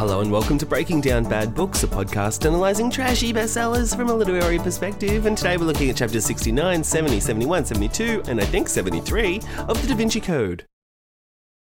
Hello 0.00 0.22
and 0.22 0.32
welcome 0.32 0.56
to 0.56 0.64
Breaking 0.64 1.02
Down 1.02 1.24
Bad 1.24 1.54
Books, 1.54 1.82
a 1.82 1.86
podcast 1.86 2.46
analysing 2.46 2.90
trashy 2.90 3.34
bestsellers 3.34 3.94
from 3.94 4.08
a 4.08 4.14
literary 4.14 4.58
perspective. 4.58 5.26
And 5.26 5.36
today 5.36 5.58
we're 5.58 5.66
looking 5.66 5.90
at 5.90 5.96
chapters 5.96 6.24
69, 6.24 6.82
70, 6.82 7.20
71, 7.20 7.66
72, 7.66 8.22
and 8.26 8.40
I 8.40 8.46
think 8.46 8.70
73 8.70 9.42
of 9.68 9.82
the 9.82 9.88
Da 9.88 9.94
Vinci 9.94 10.22
Code. 10.22 10.64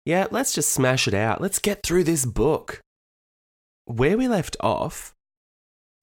Yeah, 0.04 0.26
let's 0.30 0.52
just 0.52 0.70
smash 0.70 1.08
it 1.08 1.14
out. 1.14 1.40
Let's 1.40 1.58
get 1.58 1.82
through 1.82 2.04
this 2.04 2.26
book. 2.26 2.82
Where 3.86 4.18
we 4.18 4.28
left 4.28 4.54
off, 4.60 5.14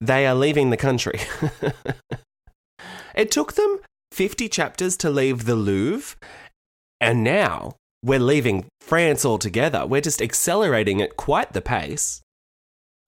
they 0.02 0.26
are 0.26 0.34
leaving 0.34 0.72
the 0.72 0.76
country. 0.76 1.20
it 3.16 3.30
took 3.30 3.54
them 3.54 3.78
50 4.12 4.50
chapters 4.50 4.98
to 4.98 5.12
leave 5.12 5.46
the 5.46 5.56
Louvre, 5.56 6.18
and 7.00 7.24
now 7.24 7.76
we're 8.04 8.18
leaving 8.18 8.66
France 8.82 9.24
altogether. 9.24 9.86
We're 9.86 10.02
just 10.02 10.20
accelerating 10.20 11.00
at 11.00 11.16
quite 11.16 11.54
the 11.54 11.62
pace. 11.62 12.23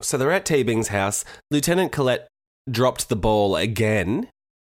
So 0.01 0.17
they're 0.17 0.31
at 0.31 0.45
Teabing's 0.45 0.89
house. 0.89 1.23
Lieutenant 1.49 1.91
Collet 1.91 2.27
dropped 2.69 3.09
the 3.09 3.15
ball 3.15 3.55
again. 3.55 4.29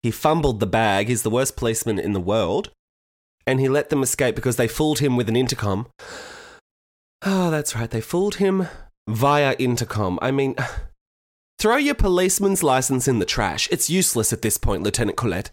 He 0.02 0.10
fumbled 0.10 0.60
the 0.60 0.66
bag. 0.66 1.08
He's 1.08 1.22
the 1.22 1.30
worst 1.30 1.56
policeman 1.56 1.98
in 1.98 2.12
the 2.12 2.20
world. 2.20 2.70
And 3.46 3.60
he 3.60 3.68
let 3.68 3.90
them 3.90 4.02
escape 4.02 4.34
because 4.34 4.56
they 4.56 4.68
fooled 4.68 4.98
him 4.98 5.16
with 5.16 5.28
an 5.28 5.36
intercom. 5.36 5.86
Oh, 7.22 7.50
that's 7.50 7.74
right. 7.74 7.90
They 7.90 8.00
fooled 8.00 8.36
him 8.36 8.68
via 9.08 9.54
intercom. 9.58 10.18
I 10.20 10.30
mean, 10.30 10.56
throw 11.58 11.76
your 11.76 11.94
policeman's 11.94 12.62
license 12.62 13.08
in 13.08 13.18
the 13.18 13.24
trash. 13.24 13.68
It's 13.70 13.90
useless 13.90 14.32
at 14.32 14.42
this 14.42 14.58
point, 14.58 14.82
Lieutenant 14.82 15.16
Collet. 15.16 15.50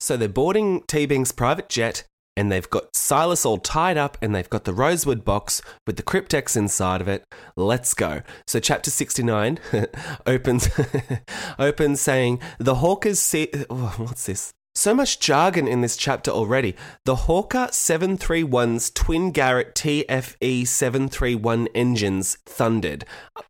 So 0.00 0.16
they're 0.16 0.28
boarding 0.28 0.82
Teabing's 0.82 1.32
private 1.32 1.68
jet 1.68 2.04
and 2.36 2.52
they've 2.52 2.68
got 2.68 2.94
Silas 2.94 3.46
all 3.46 3.58
tied 3.58 3.96
up 3.96 4.18
and 4.20 4.34
they've 4.34 4.50
got 4.50 4.64
the 4.64 4.74
rosewood 4.74 5.24
box 5.24 5.62
with 5.86 5.96
the 5.96 6.02
cryptex 6.02 6.56
inside 6.56 7.00
of 7.00 7.08
it. 7.08 7.24
Let's 7.56 7.94
go. 7.94 8.22
So 8.46 8.60
chapter 8.60 8.90
69 8.90 9.58
opens 10.26 10.68
opens 11.58 12.00
saying 12.00 12.40
the 12.58 12.76
Hawkers 12.76 13.20
see 13.20 13.48
oh, 13.70 13.94
what's 13.96 14.26
this? 14.26 14.52
So 14.74 14.94
much 14.94 15.20
jargon 15.20 15.66
in 15.66 15.80
this 15.80 15.96
chapter 15.96 16.30
already. 16.30 16.76
The 17.06 17.16
Hawker 17.16 17.68
731's 17.70 18.90
twin 18.90 19.30
Garrett 19.30 19.74
TFE 19.74 20.66
731 20.66 21.68
engines 21.74 22.36
thundered. 22.44 23.06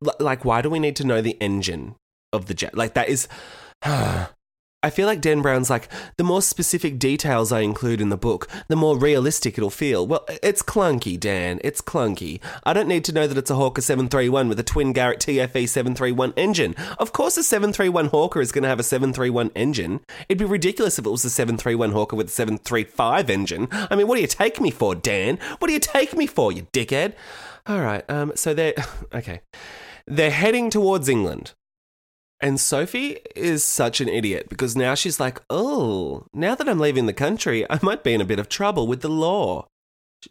L- 0.07 0.15
like 0.21 0.45
why 0.45 0.63
do 0.63 0.71
we 0.71 0.79
need 0.79 0.95
to 0.97 1.05
know 1.05 1.21
the 1.21 1.37
engine 1.41 1.97
of 2.33 2.47
the 2.47 2.55
jet? 2.55 2.77
Like 2.77 2.95
that 2.95 3.09
is 3.09 3.27
I 4.83 4.91
feel 4.91 5.07
like 5.07 5.21
Dan 5.21 5.43
Brown's 5.43 5.71
like, 5.71 5.89
the 6.17 6.23
more 6.23 6.43
specific 6.43 6.99
details 6.99 7.51
I 7.51 7.61
include 7.61 8.01
in 8.01 8.11
the 8.11 8.17
book, 8.17 8.47
the 8.69 8.77
more 8.77 8.97
realistic 8.97 9.57
it'll 9.57 9.71
feel. 9.71 10.07
Well, 10.07 10.25
it's 10.43 10.63
clunky, 10.63 11.19
Dan. 11.19 11.61
It's 11.65 11.81
clunky. 11.81 12.41
I 12.63 12.73
don't 12.73 12.87
need 12.87 13.05
to 13.07 13.13
know 13.13 13.27
that 13.27 13.39
it's 13.39 13.51
a 13.51 13.57
Hawker 13.57 13.81
731 13.81 14.49
with 14.49 14.61
a 14.61 14.63
twin 14.63 14.93
Garrett 14.93 15.21
TFE 15.21 15.69
731 15.69 16.35
engine. 16.37 16.75
Of 16.99 17.13
course, 17.13 17.37
a 17.37 17.43
731 17.43 18.07
Hawker 18.07 18.41
is 18.41 18.53
going 18.53 18.63
to 18.63 18.69
have 18.69 18.79
a 18.79 18.85
731 18.85 19.51
engine. 19.57 20.01
It'd 20.29 20.39
be 20.39 20.45
ridiculous 20.45 20.99
if 20.99 21.07
it 21.07 21.11
was 21.11 21.25
a 21.25 21.31
731 21.31 21.93
Hawker 21.93 22.15
with 22.15 22.29
a 22.29 22.31
735 22.31 23.31
engine. 23.31 23.69
I 23.73 23.97
mean, 23.97 24.07
what 24.07 24.17
do 24.17 24.21
you 24.21 24.29
take 24.29 24.61
me 24.61 24.71
for, 24.71 24.95
Dan? 24.95 25.39
What 25.59 25.69
do 25.69 25.73
you 25.73 25.81
take 25.81 26.17
me 26.17 26.27
for, 26.27 26.53
you 26.53 26.67
dickhead? 26.73 27.15
All 27.67 27.81
right, 27.81 28.09
um, 28.09 28.33
so 28.35 28.55
they're. 28.55 28.75
Okay. 29.15 29.41
They're 30.07 30.31
heading 30.31 30.69
towards 30.69 31.09
England. 31.09 31.55
And 32.41 32.61
Sophie 32.61 33.19
is 33.35 33.65
such 33.65 34.01
an 34.01 34.09
idiot 34.09 34.49
because 34.49 34.77
now 34.77 34.95
she's 34.95 35.19
like, 35.19 35.41
oh, 35.49 36.27
now 36.35 36.55
that 36.55 36.69
I'm 36.69 36.79
leaving 36.79 37.07
the 37.07 37.15
country, 37.15 37.65
I 37.71 37.79
might 37.83 38.05
be 38.05 38.13
in 38.13 38.21
a 38.21 38.27
bit 38.27 38.39
of 38.39 38.49
trouble 38.49 38.87
with 38.87 39.01
the 39.01 39.09
law. 39.09 39.67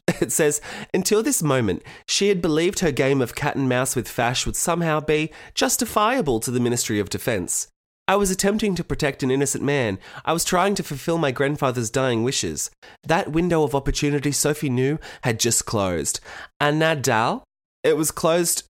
It 0.21 0.31
says, 0.31 0.61
until 0.93 1.23
this 1.23 1.41
moment, 1.41 1.81
she 2.07 2.29
had 2.29 2.41
believed 2.41 2.79
her 2.79 2.91
game 2.91 3.21
of 3.21 3.35
cat 3.35 3.55
and 3.55 3.69
mouse 3.69 3.95
with 3.95 4.09
Fache 4.09 4.45
would 4.45 4.55
somehow 4.55 4.99
be 4.99 5.31
justifiable 5.53 6.39
to 6.41 6.51
the 6.51 6.59
Ministry 6.59 6.99
of 6.99 7.09
Defence. 7.09 7.67
I 8.07 8.15
was 8.15 8.29
attempting 8.29 8.75
to 8.75 8.83
protect 8.83 9.23
an 9.23 9.31
innocent 9.31 9.63
man. 9.63 9.97
I 10.23 10.33
was 10.33 10.43
trying 10.43 10.75
to 10.75 10.83
fulfill 10.83 11.17
my 11.17 11.31
grandfather's 11.31 11.89
dying 11.89 12.23
wishes. 12.23 12.69
That 13.03 13.31
window 13.31 13.63
of 13.63 13.73
opportunity, 13.73 14.31
Sophie 14.31 14.69
knew, 14.69 14.99
had 15.23 15.39
just 15.39 15.65
closed. 15.65 16.19
And 16.59 16.81
Nadal, 16.81 17.41
it 17.83 17.97
was 17.97 18.11
closed 18.11 18.63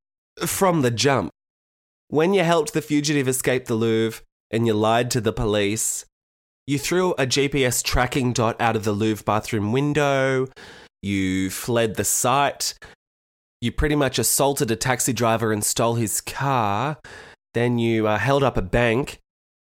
from 0.46 0.81
the 0.81 0.91
jump. 0.91 1.31
When 2.09 2.35
you 2.35 2.43
helped 2.43 2.73
the 2.73 2.83
fugitive 2.83 3.27
escape 3.27 3.66
the 3.66 3.73
Louvre 3.73 4.21
and 4.51 4.67
you 4.67 4.73
lied 4.73 5.09
to 5.11 5.21
the 5.21 5.33
police, 5.33 6.05
you 6.67 6.77
threw 6.77 7.13
a 7.13 7.25
GPS 7.25 7.83
tracking 7.83 8.31
dot 8.31 8.55
out 8.61 8.75
of 8.75 8.83
the 8.83 8.91
Louvre 8.91 9.23
bathroom 9.23 9.71
window, 9.71 10.47
you 11.01 11.49
fled 11.49 11.95
the 11.95 12.03
site, 12.03 12.75
you 13.59 13.71
pretty 13.71 13.95
much 13.95 14.19
assaulted 14.19 14.69
a 14.69 14.75
taxi 14.75 15.13
driver 15.13 15.51
and 15.51 15.63
stole 15.63 15.95
his 15.95 16.21
car, 16.21 16.97
then 17.55 17.79
you 17.79 18.07
uh, 18.07 18.19
held 18.19 18.43
up 18.43 18.55
a 18.55 18.61
bank, 18.61 19.17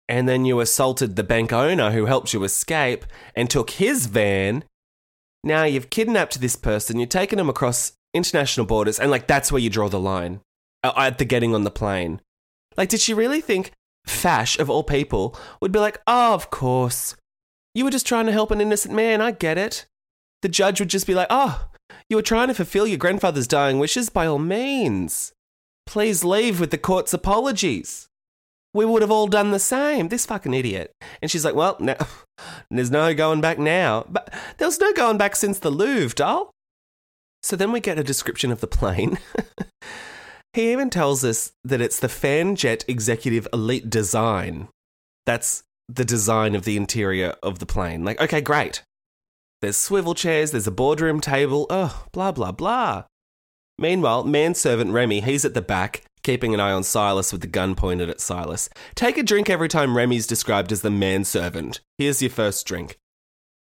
and 0.06 0.28
then 0.28 0.44
you 0.44 0.60
assaulted 0.60 1.16
the 1.16 1.24
bank 1.24 1.54
owner 1.54 1.90
who 1.92 2.04
helped 2.04 2.34
you 2.34 2.44
escape 2.44 3.06
and 3.34 3.48
took 3.48 3.70
his 3.70 4.06
van. 4.06 4.62
Now 5.42 5.64
you've 5.64 5.88
kidnapped 5.88 6.40
this 6.42 6.56
person, 6.56 6.98
you've 6.98 7.08
taken 7.08 7.38
him 7.38 7.48
across 7.48 7.92
international 8.12 8.66
borders, 8.66 9.00
and 9.00 9.10
like 9.10 9.26
that's 9.26 9.50
where 9.50 9.60
you 9.60 9.70
draw 9.70 9.88
the 9.88 9.98
line 9.98 10.40
uh, 10.84 10.92
at 10.96 11.16
the 11.16 11.24
getting 11.24 11.54
on 11.54 11.64
the 11.64 11.70
plane. 11.70 12.20
Like, 12.76 12.88
did 12.88 13.00
she 13.00 13.14
really 13.14 13.40
think 13.40 13.72
Fache, 14.06 14.58
of 14.58 14.70
all 14.70 14.84
people, 14.84 15.36
would 15.60 15.72
be 15.72 15.78
like, 15.78 16.00
oh, 16.06 16.34
of 16.34 16.50
course. 16.50 17.16
You 17.74 17.84
were 17.84 17.90
just 17.90 18.06
trying 18.06 18.26
to 18.26 18.32
help 18.32 18.50
an 18.50 18.60
innocent 18.60 18.94
man, 18.94 19.20
I 19.20 19.32
get 19.32 19.58
it. 19.58 19.86
The 20.42 20.48
judge 20.48 20.80
would 20.80 20.90
just 20.90 21.06
be 21.06 21.14
like, 21.14 21.26
oh, 21.30 21.68
you 22.08 22.16
were 22.16 22.22
trying 22.22 22.48
to 22.48 22.54
fulfill 22.54 22.86
your 22.86 22.98
grandfather's 22.98 23.48
dying 23.48 23.78
wishes, 23.78 24.08
by 24.08 24.26
all 24.26 24.38
means. 24.38 25.32
Please 25.86 26.24
leave 26.24 26.60
with 26.60 26.70
the 26.70 26.78
court's 26.78 27.12
apologies. 27.12 28.08
We 28.72 28.84
would 28.84 29.02
have 29.02 29.10
all 29.10 29.26
done 29.26 29.52
the 29.52 29.58
same. 29.58 30.08
This 30.08 30.26
fucking 30.26 30.52
idiot. 30.52 30.92
And 31.22 31.30
she's 31.30 31.44
like, 31.44 31.54
well, 31.54 31.76
no, 31.80 31.96
there's 32.70 32.90
no 32.90 33.14
going 33.14 33.40
back 33.40 33.58
now. 33.58 34.04
But 34.08 34.32
there 34.58 34.68
was 34.68 34.80
no 34.80 34.92
going 34.92 35.18
back 35.18 35.34
since 35.34 35.58
the 35.58 35.70
Louvre, 35.70 36.14
doll. 36.14 36.50
So 37.42 37.56
then 37.56 37.72
we 37.72 37.80
get 37.80 37.98
a 37.98 38.04
description 38.04 38.50
of 38.50 38.60
the 38.60 38.66
plane. 38.66 39.18
He 40.56 40.72
even 40.72 40.88
tells 40.88 41.22
us 41.22 41.52
that 41.64 41.82
it's 41.82 42.00
the 42.00 42.06
Fanjet 42.06 42.88
Executive 42.88 43.46
Elite 43.52 43.90
Design. 43.90 44.68
That's 45.26 45.64
the 45.86 46.02
design 46.02 46.54
of 46.54 46.64
the 46.64 46.78
interior 46.78 47.34
of 47.42 47.58
the 47.58 47.66
plane. 47.66 48.06
Like, 48.06 48.18
okay, 48.22 48.40
great. 48.40 48.82
There's 49.60 49.76
swivel 49.76 50.14
chairs, 50.14 50.52
there's 50.52 50.66
a 50.66 50.70
boardroom 50.70 51.20
table, 51.20 51.66
oh, 51.68 52.06
blah, 52.10 52.32
blah, 52.32 52.52
blah. 52.52 53.04
Meanwhile, 53.78 54.24
manservant 54.24 54.92
Remy, 54.92 55.20
he's 55.20 55.44
at 55.44 55.52
the 55.52 55.60
back, 55.60 56.04
keeping 56.22 56.54
an 56.54 56.60
eye 56.60 56.72
on 56.72 56.84
Silas 56.84 57.32
with 57.32 57.42
the 57.42 57.48
gun 57.48 57.74
pointed 57.74 58.08
at 58.08 58.22
Silas. 58.22 58.70
Take 58.94 59.18
a 59.18 59.22
drink 59.22 59.50
every 59.50 59.68
time 59.68 59.94
Remy's 59.94 60.26
described 60.26 60.72
as 60.72 60.80
the 60.80 60.88
manservant. 60.88 61.80
Here's 61.98 62.22
your 62.22 62.30
first 62.30 62.66
drink. 62.66 62.96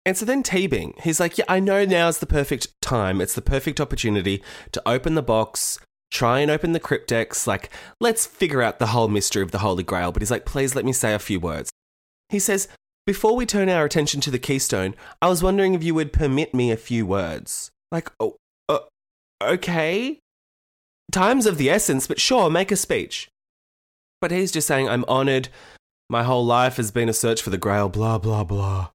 And 0.06 0.16
so 0.16 0.24
then 0.24 0.42
Teabing, 0.42 0.98
he's 1.02 1.20
like, 1.20 1.36
Yeah, 1.36 1.44
I 1.48 1.60
know 1.60 1.84
now's 1.84 2.16
the 2.16 2.24
perfect 2.24 2.68
time. 2.80 3.20
It's 3.20 3.34
the 3.34 3.42
perfect 3.42 3.78
opportunity 3.78 4.42
to 4.72 4.80
open 4.88 5.16
the 5.16 5.22
box, 5.22 5.78
try 6.10 6.40
and 6.40 6.50
open 6.50 6.72
the 6.72 6.80
cryptex. 6.80 7.46
Like, 7.46 7.70
let's 8.00 8.26
figure 8.26 8.62
out 8.62 8.78
the 8.78 8.88
whole 8.88 9.08
mystery 9.08 9.42
of 9.42 9.50
the 9.50 9.58
Holy 9.58 9.82
Grail. 9.82 10.12
But 10.12 10.22
he's 10.22 10.30
like, 10.30 10.46
please 10.46 10.74
let 10.74 10.84
me 10.84 10.92
say 10.92 11.14
a 11.14 11.18
few 11.18 11.40
words. 11.40 11.70
He 12.28 12.38
says, 12.38 12.68
before 13.06 13.34
we 13.34 13.46
turn 13.46 13.68
our 13.68 13.84
attention 13.84 14.20
to 14.22 14.30
the 14.30 14.38
keystone, 14.38 14.94
I 15.22 15.28
was 15.28 15.42
wondering 15.42 15.74
if 15.74 15.82
you 15.82 15.94
would 15.94 16.12
permit 16.12 16.54
me 16.54 16.70
a 16.70 16.76
few 16.76 17.06
words. 17.06 17.70
Like, 17.90 18.10
oh, 18.20 18.36
uh, 18.68 18.80
okay. 19.42 20.18
Time's 21.10 21.46
of 21.46 21.56
the 21.56 21.70
essence, 21.70 22.06
but 22.06 22.20
sure, 22.20 22.50
make 22.50 22.70
a 22.70 22.76
speech. 22.76 23.28
But 24.20 24.30
he's 24.30 24.52
just 24.52 24.68
saying, 24.68 24.88
I'm 24.88 25.04
honoured. 25.04 25.48
My 26.10 26.22
whole 26.22 26.44
life 26.44 26.76
has 26.76 26.90
been 26.90 27.08
a 27.08 27.14
search 27.14 27.40
for 27.40 27.50
the 27.50 27.58
grail, 27.58 27.88
blah, 27.88 28.18
blah, 28.18 28.44
blah. 28.44 28.90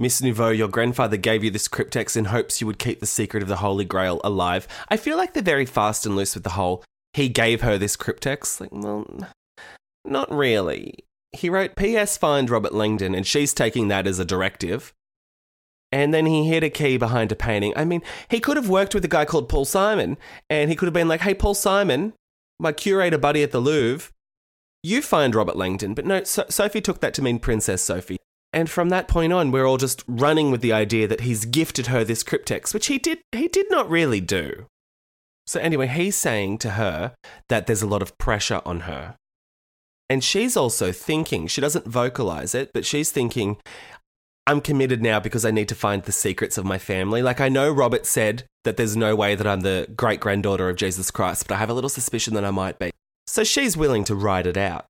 Miss 0.00 0.22
Neveu, 0.22 0.56
your 0.56 0.66
grandfather 0.68 1.18
gave 1.18 1.44
you 1.44 1.50
this 1.50 1.68
cryptex 1.68 2.16
in 2.16 2.24
hopes 2.24 2.58
you 2.58 2.66
would 2.66 2.78
keep 2.78 3.00
the 3.00 3.06
secret 3.06 3.42
of 3.42 3.50
the 3.50 3.56
Holy 3.56 3.84
Grail 3.84 4.18
alive. 4.24 4.66
I 4.88 4.96
feel 4.96 5.18
like 5.18 5.34
they're 5.34 5.42
very 5.42 5.66
fast 5.66 6.06
and 6.06 6.16
loose 6.16 6.32
with 6.34 6.42
the 6.42 6.50
whole, 6.50 6.82
he 7.12 7.28
gave 7.28 7.60
her 7.60 7.76
this 7.76 7.98
cryptex. 7.98 8.62
Like, 8.62 8.72
well, 8.72 9.06
not 10.06 10.32
really. 10.32 11.04
He 11.32 11.50
wrote, 11.50 11.76
P.S. 11.76 12.16
Find 12.16 12.48
Robert 12.48 12.72
Langdon, 12.72 13.14
and 13.14 13.26
she's 13.26 13.52
taking 13.52 13.88
that 13.88 14.06
as 14.06 14.18
a 14.18 14.24
directive. 14.24 14.94
And 15.92 16.14
then 16.14 16.24
he 16.24 16.48
hid 16.48 16.64
a 16.64 16.70
key 16.70 16.96
behind 16.96 17.30
a 17.30 17.36
painting. 17.36 17.74
I 17.76 17.84
mean, 17.84 18.00
he 18.30 18.40
could 18.40 18.56
have 18.56 18.70
worked 18.70 18.94
with 18.94 19.04
a 19.04 19.08
guy 19.08 19.26
called 19.26 19.50
Paul 19.50 19.66
Simon, 19.66 20.16
and 20.48 20.70
he 20.70 20.76
could 20.76 20.86
have 20.86 20.94
been 20.94 21.08
like, 21.08 21.20
hey, 21.20 21.34
Paul 21.34 21.52
Simon, 21.52 22.14
my 22.58 22.72
curator 22.72 23.18
buddy 23.18 23.42
at 23.42 23.52
the 23.52 23.60
Louvre, 23.60 24.10
you 24.82 25.02
find 25.02 25.34
Robert 25.34 25.56
Langdon. 25.56 25.92
But 25.92 26.06
no, 26.06 26.24
so- 26.24 26.46
Sophie 26.48 26.80
took 26.80 27.00
that 27.00 27.12
to 27.14 27.22
mean 27.22 27.38
Princess 27.38 27.82
Sophie. 27.82 28.16
And 28.52 28.68
from 28.68 28.88
that 28.88 29.08
point 29.08 29.32
on, 29.32 29.52
we're 29.52 29.66
all 29.66 29.76
just 29.76 30.02
running 30.08 30.50
with 30.50 30.60
the 30.60 30.72
idea 30.72 31.06
that 31.06 31.20
he's 31.20 31.44
gifted 31.44 31.86
her 31.86 32.02
this 32.02 32.24
cryptex, 32.24 32.74
which 32.74 32.86
he 32.86 32.98
did 32.98 33.20
he 33.32 33.48
did 33.48 33.70
not 33.70 33.88
really 33.88 34.20
do. 34.20 34.66
So 35.46 35.60
anyway, 35.60 35.86
he's 35.86 36.16
saying 36.16 36.58
to 36.58 36.70
her 36.70 37.14
that 37.48 37.66
there's 37.66 37.82
a 37.82 37.86
lot 37.86 38.02
of 38.02 38.16
pressure 38.18 38.60
on 38.64 38.80
her. 38.80 39.16
And 40.08 40.24
she's 40.24 40.56
also 40.56 40.90
thinking, 40.90 41.46
she 41.46 41.60
doesn't 41.60 41.86
vocalize 41.86 42.54
it, 42.54 42.72
but 42.74 42.84
she's 42.84 43.12
thinking, 43.12 43.58
I'm 44.46 44.60
committed 44.60 45.00
now 45.00 45.20
because 45.20 45.44
I 45.44 45.52
need 45.52 45.68
to 45.68 45.74
find 45.76 46.02
the 46.02 46.12
secrets 46.12 46.58
of 46.58 46.64
my 46.64 46.78
family. 46.78 47.22
Like, 47.22 47.40
I 47.40 47.48
know 47.48 47.70
Robert 47.70 48.06
said 48.06 48.44
that 48.64 48.76
there's 48.76 48.96
no 48.96 49.14
way 49.14 49.36
that 49.36 49.46
I'm 49.46 49.60
the 49.60 49.86
great 49.96 50.18
granddaughter 50.18 50.68
of 50.68 50.76
Jesus 50.76 51.12
Christ, 51.12 51.46
but 51.46 51.54
I 51.54 51.58
have 51.58 51.70
a 51.70 51.74
little 51.74 51.90
suspicion 51.90 52.34
that 52.34 52.44
I 52.44 52.50
might 52.50 52.78
be. 52.78 52.90
So 53.28 53.44
she's 53.44 53.76
willing 53.76 54.02
to 54.04 54.16
ride 54.16 54.48
it 54.48 54.56
out. 54.56 54.86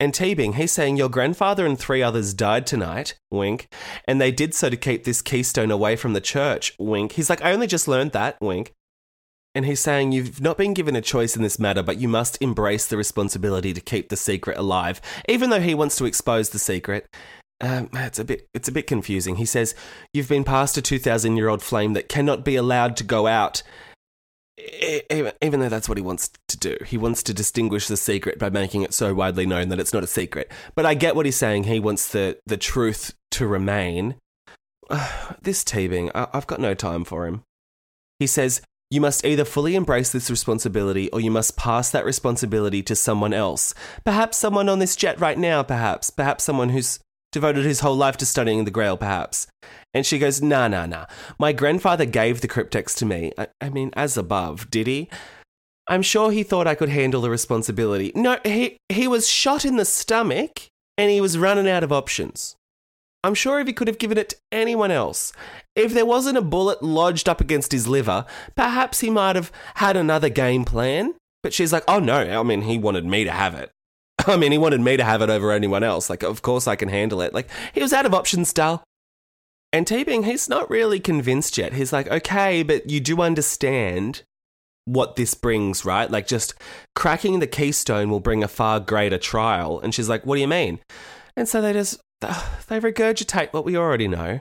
And 0.00 0.12
Teabing, 0.12 0.54
he's 0.54 0.72
saying, 0.72 0.96
Your 0.96 1.08
grandfather 1.08 1.64
and 1.64 1.78
three 1.78 2.02
others 2.02 2.34
died 2.34 2.66
tonight, 2.66 3.16
wink, 3.30 3.68
and 4.06 4.20
they 4.20 4.32
did 4.32 4.52
so 4.54 4.68
to 4.68 4.76
keep 4.76 5.04
this 5.04 5.22
keystone 5.22 5.70
away 5.70 5.96
from 5.96 6.14
the 6.14 6.20
church, 6.20 6.74
wink. 6.78 7.12
He's 7.12 7.30
like, 7.30 7.42
I 7.42 7.52
only 7.52 7.66
just 7.66 7.86
learned 7.86 8.12
that, 8.12 8.36
wink. 8.40 8.72
And 9.54 9.64
he's 9.64 9.80
saying, 9.80 10.10
You've 10.10 10.40
not 10.40 10.58
been 10.58 10.74
given 10.74 10.96
a 10.96 11.00
choice 11.00 11.36
in 11.36 11.42
this 11.42 11.60
matter, 11.60 11.82
but 11.82 11.98
you 11.98 12.08
must 12.08 12.42
embrace 12.42 12.86
the 12.86 12.96
responsibility 12.96 13.72
to 13.72 13.80
keep 13.80 14.08
the 14.08 14.16
secret 14.16 14.58
alive, 14.58 15.00
even 15.28 15.50
though 15.50 15.60
he 15.60 15.74
wants 15.74 15.96
to 15.96 16.06
expose 16.06 16.50
the 16.50 16.58
secret. 16.58 17.06
Um, 17.60 17.88
it's 17.94 18.18
a 18.18 18.24
bit 18.24 18.48
it's 18.52 18.68
a 18.68 18.72
bit 18.72 18.88
confusing. 18.88 19.36
He 19.36 19.44
says, 19.44 19.76
You've 20.12 20.28
been 20.28 20.44
past 20.44 20.76
a 20.76 20.82
2,000 20.82 21.36
year 21.36 21.48
old 21.48 21.62
flame 21.62 21.92
that 21.92 22.08
cannot 22.08 22.44
be 22.44 22.56
allowed 22.56 22.96
to 22.96 23.04
go 23.04 23.28
out. 23.28 23.62
Even, 24.56 25.60
though 25.60 25.68
that's 25.68 25.88
what 25.88 25.98
he 25.98 26.02
wants 26.02 26.30
to 26.48 26.56
do, 26.56 26.76
he 26.86 26.96
wants 26.96 27.22
to 27.24 27.34
distinguish 27.34 27.88
the 27.88 27.96
secret 27.96 28.38
by 28.38 28.50
making 28.50 28.82
it 28.82 28.94
so 28.94 29.12
widely 29.12 29.46
known 29.46 29.68
that 29.68 29.80
it's 29.80 29.92
not 29.92 30.04
a 30.04 30.08
secret. 30.08 30.50
But 30.74 30.86
I 30.86 30.94
get 30.94 31.16
what 31.16 31.26
he's 31.26 31.36
saying. 31.36 31.64
He 31.64 31.80
wants 31.80 32.08
the, 32.08 32.38
the 32.46 32.56
truth 32.56 33.14
to 33.32 33.46
remain. 33.46 34.14
Uh, 34.88 35.34
this 35.42 35.64
Teabing, 35.64 36.10
I, 36.14 36.28
I've 36.32 36.46
got 36.46 36.60
no 36.60 36.74
time 36.74 37.04
for 37.04 37.26
him. 37.26 37.42
He 38.20 38.28
says, 38.28 38.62
you 38.90 39.00
must 39.00 39.24
either 39.24 39.44
fully 39.44 39.74
embrace 39.74 40.12
this 40.12 40.30
responsibility 40.30 41.10
or 41.10 41.20
you 41.20 41.30
must 41.30 41.56
pass 41.56 41.90
that 41.90 42.04
responsibility 42.04 42.80
to 42.84 42.94
someone 42.94 43.32
else. 43.32 43.74
Perhaps 44.04 44.38
someone 44.38 44.68
on 44.68 44.78
this 44.78 44.94
jet 44.94 45.18
right 45.18 45.38
now, 45.38 45.64
perhaps. 45.64 46.10
Perhaps 46.10 46.44
someone 46.44 46.68
who's 46.68 47.00
devoted 47.34 47.64
his 47.64 47.80
whole 47.80 47.96
life 47.96 48.16
to 48.16 48.26
studying 48.26 48.64
the 48.64 48.70
Grail, 48.70 48.96
perhaps. 48.96 49.46
And 49.92 50.06
she 50.06 50.18
goes, 50.18 50.40
Nah, 50.40 50.68
nah, 50.68 50.86
nah. 50.86 51.06
My 51.38 51.52
grandfather 51.52 52.06
gave 52.06 52.40
the 52.40 52.48
cryptex 52.48 52.96
to 52.98 53.04
me. 53.04 53.32
I, 53.36 53.48
I 53.60 53.68
mean, 53.68 53.90
as 53.94 54.16
above, 54.16 54.70
did 54.70 54.86
he? 54.86 55.10
I'm 55.86 56.00
sure 56.00 56.30
he 56.30 56.42
thought 56.42 56.66
I 56.66 56.74
could 56.74 56.88
handle 56.88 57.20
the 57.20 57.28
responsibility. 57.28 58.12
No, 58.14 58.38
he, 58.44 58.78
he 58.88 59.06
was 59.06 59.28
shot 59.28 59.66
in 59.66 59.76
the 59.76 59.84
stomach 59.84 60.68
and 60.96 61.10
he 61.10 61.20
was 61.20 61.36
running 61.36 61.68
out 61.68 61.84
of 61.84 61.92
options. 61.92 62.56
I'm 63.22 63.34
sure 63.34 63.58
if 63.58 63.66
he 63.66 63.72
could 63.72 63.88
have 63.88 63.98
given 63.98 64.16
it 64.16 64.30
to 64.30 64.36
anyone 64.52 64.90
else, 64.90 65.32
if 65.74 65.92
there 65.92 66.06
wasn't 66.06 66.38
a 66.38 66.42
bullet 66.42 66.82
lodged 66.82 67.28
up 67.28 67.40
against 67.40 67.72
his 67.72 67.88
liver, 67.88 68.24
perhaps 68.54 69.00
he 69.00 69.10
might 69.10 69.36
have 69.36 69.50
had 69.76 69.96
another 69.96 70.28
game 70.28 70.64
plan. 70.64 71.14
But 71.42 71.52
she's 71.52 71.72
like, 71.72 71.84
oh 71.88 71.98
no, 71.98 72.40
I 72.40 72.42
mean, 72.42 72.62
he 72.62 72.78
wanted 72.78 73.04
me 73.04 73.24
to 73.24 73.30
have 73.30 73.54
it. 73.54 73.70
I 74.26 74.36
mean, 74.36 74.52
he 74.52 74.58
wanted 74.58 74.80
me 74.80 74.96
to 74.96 75.04
have 75.04 75.22
it 75.22 75.30
over 75.30 75.50
anyone 75.50 75.82
else. 75.82 76.10
Like, 76.10 76.22
of 76.22 76.42
course 76.42 76.66
I 76.66 76.76
can 76.76 76.88
handle 76.88 77.20
it. 77.20 77.34
Like, 77.34 77.48
he 77.72 77.80
was 77.80 77.92
out 77.92 78.06
of 78.06 78.14
options, 78.14 78.52
Dal. 78.52 78.82
And 79.72 79.86
Teabing, 79.86 80.24
he's 80.24 80.48
not 80.48 80.70
really 80.70 81.00
convinced 81.00 81.58
yet. 81.58 81.72
He's 81.72 81.92
like, 81.92 82.08
okay, 82.08 82.62
but 82.62 82.88
you 82.88 83.00
do 83.00 83.20
understand 83.20 84.22
what 84.84 85.16
this 85.16 85.34
brings, 85.34 85.84
right? 85.84 86.10
Like, 86.10 86.26
just 86.26 86.54
cracking 86.94 87.40
the 87.40 87.46
keystone 87.46 88.10
will 88.10 88.20
bring 88.20 88.44
a 88.44 88.48
far 88.48 88.78
greater 88.78 89.18
trial. 89.18 89.80
And 89.80 89.94
she's 89.94 90.08
like, 90.08 90.24
what 90.24 90.36
do 90.36 90.40
you 90.40 90.48
mean? 90.48 90.78
And 91.36 91.48
so 91.48 91.60
they 91.60 91.72
just, 91.72 92.00
they 92.20 92.80
regurgitate 92.80 93.52
what 93.52 93.64
we 93.64 93.76
already 93.76 94.08
know. 94.08 94.40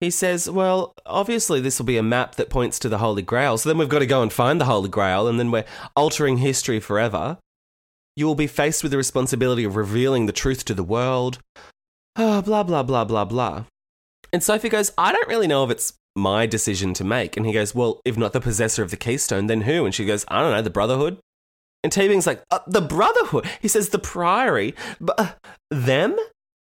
He 0.00 0.10
says, 0.10 0.50
Well, 0.50 0.92
obviously, 1.06 1.60
this 1.60 1.78
will 1.78 1.86
be 1.86 1.96
a 1.96 2.02
map 2.02 2.34
that 2.34 2.50
points 2.50 2.78
to 2.80 2.90
the 2.90 2.98
Holy 2.98 3.22
Grail. 3.22 3.56
So 3.56 3.70
then 3.70 3.78
we've 3.78 3.88
got 3.88 4.00
to 4.00 4.06
go 4.06 4.22
and 4.22 4.32
find 4.32 4.60
the 4.60 4.66
Holy 4.66 4.88
Grail, 4.88 5.26
and 5.28 5.38
then 5.38 5.50
we're 5.50 5.64
altering 5.96 6.38
history 6.38 6.78
forever. 6.80 7.38
You 8.16 8.26
will 8.26 8.34
be 8.34 8.46
faced 8.46 8.82
with 8.82 8.92
the 8.92 8.98
responsibility 8.98 9.64
of 9.64 9.76
revealing 9.76 10.26
the 10.26 10.32
truth 10.32 10.64
to 10.66 10.74
the 10.74 10.84
world. 10.84 11.38
Oh, 12.16 12.42
blah, 12.42 12.62
blah, 12.62 12.82
blah, 12.82 13.04
blah, 13.04 13.24
blah. 13.24 13.64
And 14.32 14.42
Sophie 14.42 14.68
goes, 14.68 14.92
I 14.98 15.12
don't 15.12 15.28
really 15.28 15.46
know 15.46 15.64
if 15.64 15.70
it's 15.70 15.94
my 16.16 16.46
decision 16.46 16.94
to 16.94 17.04
make. 17.04 17.36
And 17.36 17.46
he 17.46 17.52
goes, 17.52 17.74
Well, 17.74 18.00
if 18.04 18.16
not 18.16 18.32
the 18.32 18.40
possessor 18.40 18.82
of 18.82 18.90
the 18.90 18.96
keystone, 18.96 19.46
then 19.46 19.62
who? 19.62 19.84
And 19.84 19.94
she 19.94 20.04
goes, 20.04 20.24
I 20.28 20.40
don't 20.40 20.52
know, 20.52 20.62
the 20.62 20.70
Brotherhood. 20.70 21.18
And 21.82 21.92
Teabing's 21.92 22.26
like, 22.26 22.42
uh, 22.50 22.60
The 22.66 22.80
Brotherhood? 22.80 23.46
He 23.60 23.68
says, 23.68 23.90
The 23.90 23.98
Priory. 23.98 24.74
But 25.00 25.20
uh, 25.20 25.32
them? 25.70 26.16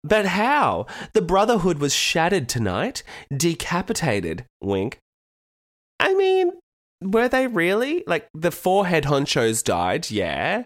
But 0.03 0.27
how? 0.27 0.85
The 1.13 1.21
Brotherhood 1.21 1.79
was 1.79 1.93
shattered 1.93 2.47
tonight, 2.47 3.03
decapitated. 3.35 4.45
Wink. 4.61 4.99
I 5.99 6.13
mean, 6.13 6.51
were 7.01 7.27
they 7.27 7.47
really? 7.47 8.03
Like, 8.07 8.29
the 8.33 8.51
four 8.51 8.87
head 8.87 9.05
honchos 9.05 9.63
died, 9.63 10.09
yeah. 10.11 10.63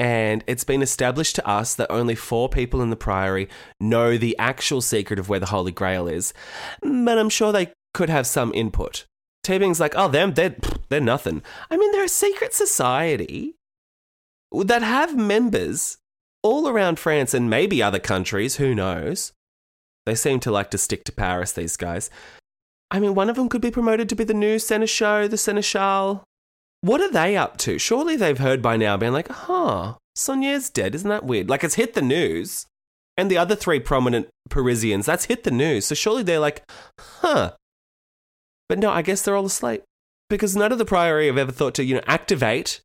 And 0.00 0.42
it's 0.46 0.64
been 0.64 0.80
established 0.80 1.36
to 1.36 1.46
us 1.46 1.74
that 1.74 1.92
only 1.92 2.14
four 2.14 2.48
people 2.48 2.80
in 2.80 2.88
the 2.88 2.96
Priory 2.96 3.50
know 3.78 4.16
the 4.16 4.34
actual 4.38 4.80
secret 4.80 5.18
of 5.18 5.28
where 5.28 5.38
the 5.38 5.46
Holy 5.46 5.72
Grail 5.72 6.08
is. 6.08 6.32
But 6.80 7.18
I'm 7.18 7.28
sure 7.28 7.52
they 7.52 7.74
could 7.92 8.08
have 8.08 8.26
some 8.26 8.50
input. 8.54 9.04
Teabing's 9.44 9.78
like, 9.78 9.92
oh, 9.94 10.08
them, 10.08 10.32
they're, 10.32 10.56
they're 10.88 11.02
nothing. 11.02 11.42
I 11.70 11.76
mean, 11.76 11.92
they're 11.92 12.04
a 12.04 12.08
secret 12.08 12.54
society 12.54 13.56
that 14.50 14.80
have 14.80 15.18
members 15.18 15.98
all 16.42 16.66
around 16.66 16.98
France 16.98 17.34
and 17.34 17.50
maybe 17.50 17.82
other 17.82 17.98
countries, 17.98 18.56
who 18.56 18.74
knows? 18.74 19.32
They 20.06 20.14
seem 20.14 20.40
to 20.40 20.50
like 20.50 20.70
to 20.70 20.78
stick 20.78 21.04
to 21.04 21.12
Paris, 21.12 21.52
these 21.52 21.76
guys. 21.76 22.08
I 22.90 23.00
mean, 23.00 23.14
one 23.14 23.28
of 23.28 23.36
them 23.36 23.50
could 23.50 23.60
be 23.60 23.70
promoted 23.70 24.08
to 24.08 24.16
be 24.16 24.24
the 24.24 24.32
new 24.32 24.58
Seneschal, 24.58 25.28
the 25.28 25.36
Seneschal. 25.36 26.24
What 26.82 27.00
are 27.00 27.10
they 27.10 27.36
up 27.36 27.56
to? 27.58 27.78
Surely 27.78 28.16
they've 28.16 28.38
heard 28.38 28.62
by 28.62 28.76
now, 28.76 28.96
being 28.96 29.12
like, 29.12 29.28
huh, 29.28 29.94
Saunière's 30.16 30.70
dead. 30.70 30.94
Isn't 30.94 31.10
that 31.10 31.24
weird? 31.24 31.48
Like, 31.48 31.62
it's 31.62 31.74
hit 31.74 31.94
the 31.94 32.02
news. 32.02 32.66
And 33.16 33.30
the 33.30 33.38
other 33.38 33.54
three 33.54 33.80
prominent 33.80 34.28
Parisians, 34.48 35.06
that's 35.06 35.26
hit 35.26 35.44
the 35.44 35.50
news. 35.50 35.86
So 35.86 35.94
surely 35.94 36.22
they're 36.22 36.38
like, 36.38 36.62
huh. 36.98 37.52
But 38.68 38.78
no, 38.78 38.90
I 38.90 39.02
guess 39.02 39.22
they're 39.22 39.36
all 39.36 39.46
asleep. 39.46 39.82
Because 40.30 40.56
none 40.56 40.72
of 40.72 40.78
the 40.78 40.84
Priory 40.84 41.26
have 41.26 41.36
ever 41.36 41.52
thought 41.52 41.74
to, 41.74 41.84
you 41.84 41.96
know, 41.96 42.02
activate 42.06 42.80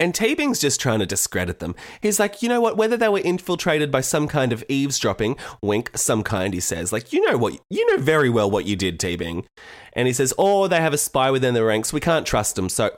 and 0.00 0.12
Teabing's 0.12 0.58
just 0.58 0.80
trying 0.80 0.98
to 0.98 1.06
discredit 1.06 1.60
them. 1.60 1.74
He's 2.02 2.18
like, 2.18 2.42
you 2.42 2.48
know 2.48 2.60
what? 2.60 2.76
Whether 2.76 2.96
they 2.96 3.08
were 3.08 3.20
infiltrated 3.20 3.92
by 3.92 4.00
some 4.00 4.26
kind 4.26 4.52
of 4.52 4.64
eavesdropping, 4.68 5.36
wink, 5.62 5.90
some 5.94 6.24
kind, 6.24 6.52
he 6.52 6.60
says. 6.60 6.92
Like, 6.92 7.12
you 7.12 7.24
know 7.30 7.38
what? 7.38 7.60
You 7.70 7.86
know 7.90 8.02
very 8.02 8.28
well 8.28 8.50
what 8.50 8.66
you 8.66 8.74
did, 8.74 8.98
Teabing. 8.98 9.44
And 9.92 10.08
he 10.08 10.12
says, 10.12 10.34
or 10.36 10.68
they 10.68 10.80
have 10.80 10.92
a 10.94 10.98
spy 10.98 11.30
within 11.30 11.54
the 11.54 11.64
ranks. 11.64 11.92
We 11.92 12.00
can't 12.00 12.26
trust 12.26 12.56
them. 12.56 12.68
So, 12.68 12.96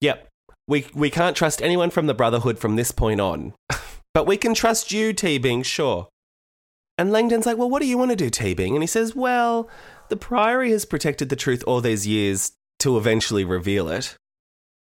yep, 0.00 0.28
we, 0.66 0.86
we 0.94 1.10
can't 1.10 1.36
trust 1.36 1.60
anyone 1.60 1.90
from 1.90 2.06
the 2.06 2.14
Brotherhood 2.14 2.58
from 2.58 2.76
this 2.76 2.92
point 2.92 3.20
on. 3.20 3.52
but 4.14 4.26
we 4.26 4.38
can 4.38 4.54
trust 4.54 4.90
you, 4.90 5.12
Teabing, 5.12 5.66
sure. 5.66 6.08
And 6.96 7.12
Langdon's 7.12 7.46
like, 7.46 7.58
well, 7.58 7.70
what 7.70 7.82
do 7.82 7.86
you 7.86 7.98
want 7.98 8.10
to 8.10 8.16
do, 8.16 8.30
Teabing? 8.30 8.72
And 8.72 8.82
he 8.82 8.86
says, 8.86 9.14
well, 9.14 9.68
the 10.08 10.16
Priory 10.16 10.70
has 10.70 10.86
protected 10.86 11.28
the 11.28 11.36
truth 11.36 11.62
all 11.66 11.82
these 11.82 12.06
years 12.06 12.52
to 12.80 12.96
eventually 12.96 13.44
reveal 13.44 13.88
it. 13.88 14.16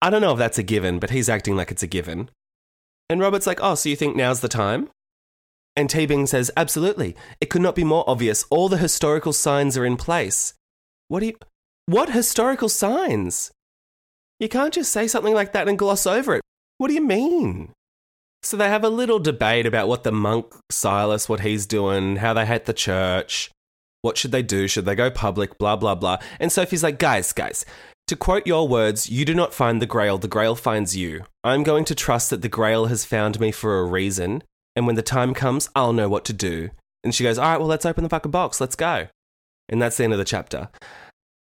I 0.04 0.10
don't 0.10 0.20
know 0.20 0.32
if 0.32 0.38
that's 0.38 0.58
a 0.58 0.62
given, 0.62 0.98
but 0.98 1.08
he's 1.08 1.30
acting 1.30 1.56
like 1.56 1.70
it's 1.70 1.82
a 1.82 1.86
given. 1.86 2.28
And 3.08 3.22
Robert's 3.22 3.46
like, 3.46 3.60
oh, 3.62 3.74
so 3.74 3.88
you 3.88 3.96
think 3.96 4.14
now's 4.14 4.40
the 4.40 4.48
time? 4.48 4.90
And 5.76 5.88
Teabing 5.88 6.28
says, 6.28 6.50
absolutely. 6.58 7.16
It 7.40 7.48
could 7.48 7.62
not 7.62 7.74
be 7.74 7.84
more 7.84 8.04
obvious. 8.06 8.44
All 8.50 8.68
the 8.68 8.76
historical 8.76 9.32
signs 9.32 9.78
are 9.78 9.86
in 9.86 9.96
place. 9.96 10.52
What 11.08 11.20
do 11.20 11.26
you. 11.28 11.38
What 11.86 12.10
historical 12.10 12.68
signs? 12.68 13.50
You 14.38 14.50
can't 14.50 14.74
just 14.74 14.92
say 14.92 15.08
something 15.08 15.32
like 15.32 15.54
that 15.54 15.68
and 15.68 15.78
gloss 15.78 16.06
over 16.06 16.34
it. 16.34 16.42
What 16.76 16.88
do 16.88 16.94
you 16.94 17.00
mean? 17.00 17.72
So 18.42 18.58
they 18.58 18.68
have 18.68 18.84
a 18.84 18.90
little 18.90 19.18
debate 19.18 19.64
about 19.64 19.88
what 19.88 20.04
the 20.04 20.12
monk 20.12 20.54
Silas, 20.70 21.30
what 21.30 21.40
he's 21.40 21.64
doing, 21.64 22.16
how 22.16 22.34
they 22.34 22.44
hate 22.44 22.66
the 22.66 22.74
church, 22.74 23.50
what 24.02 24.18
should 24.18 24.32
they 24.32 24.42
do, 24.42 24.68
should 24.68 24.84
they 24.84 24.94
go 24.94 25.10
public, 25.10 25.56
blah 25.56 25.76
blah 25.76 25.94
blah. 25.94 26.18
And 26.38 26.52
Sophie's 26.52 26.82
like, 26.82 26.98
guys, 26.98 27.32
guys, 27.32 27.64
to 28.06 28.16
quote 28.16 28.46
your 28.46 28.68
words, 28.68 29.08
you 29.08 29.24
do 29.24 29.34
not 29.34 29.54
find 29.54 29.80
the 29.80 29.86
Grail, 29.86 30.18
the 30.18 30.28
Grail 30.28 30.54
finds 30.54 30.96
you. 30.96 31.24
I'm 31.42 31.62
going 31.62 31.84
to 31.86 31.94
trust 31.94 32.30
that 32.30 32.42
the 32.42 32.48
Grail 32.48 32.86
has 32.86 33.04
found 33.04 33.40
me 33.40 33.50
for 33.50 33.78
a 33.78 33.84
reason, 33.84 34.42
and 34.76 34.86
when 34.86 34.96
the 34.96 35.02
time 35.02 35.32
comes, 35.32 35.70
I'll 35.74 35.92
know 35.92 36.08
what 36.08 36.24
to 36.26 36.32
do. 36.32 36.70
And 37.02 37.14
she 37.14 37.24
goes, 37.24 37.38
all 37.38 37.50
right, 37.50 37.58
well, 37.58 37.68
let's 37.68 37.86
open 37.86 38.04
the 38.04 38.10
fucking 38.10 38.30
box, 38.30 38.60
let's 38.60 38.76
go. 38.76 39.08
And 39.68 39.80
that's 39.80 39.96
the 39.96 40.04
end 40.04 40.12
of 40.12 40.18
the 40.18 40.24
chapter. 40.24 40.68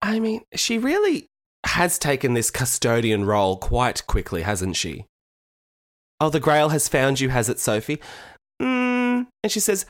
I 0.00 0.20
mean, 0.20 0.42
she 0.54 0.78
really 0.78 1.26
has 1.66 1.98
taken 1.98 2.34
this 2.34 2.50
custodian 2.50 3.24
role 3.24 3.56
quite 3.56 4.06
quickly, 4.06 4.42
hasn't 4.42 4.76
she? 4.76 5.06
Oh, 6.20 6.30
the 6.30 6.40
Grail 6.40 6.68
has 6.68 6.88
found 6.88 7.20
you, 7.20 7.30
has 7.30 7.48
it, 7.48 7.58
Sophie? 7.58 8.00
Mm. 8.60 9.26
And 9.42 9.52
she 9.52 9.60
says, 9.60 9.86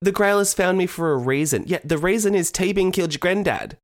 The 0.00 0.12
Grail 0.12 0.38
has 0.38 0.54
found 0.54 0.78
me 0.78 0.86
for 0.86 1.12
a 1.12 1.16
reason. 1.16 1.64
Yeah, 1.66 1.80
the 1.84 1.98
reason 1.98 2.34
is 2.34 2.52
Teabing 2.52 2.92
killed 2.92 3.12
your 3.12 3.18
granddad. 3.18 3.76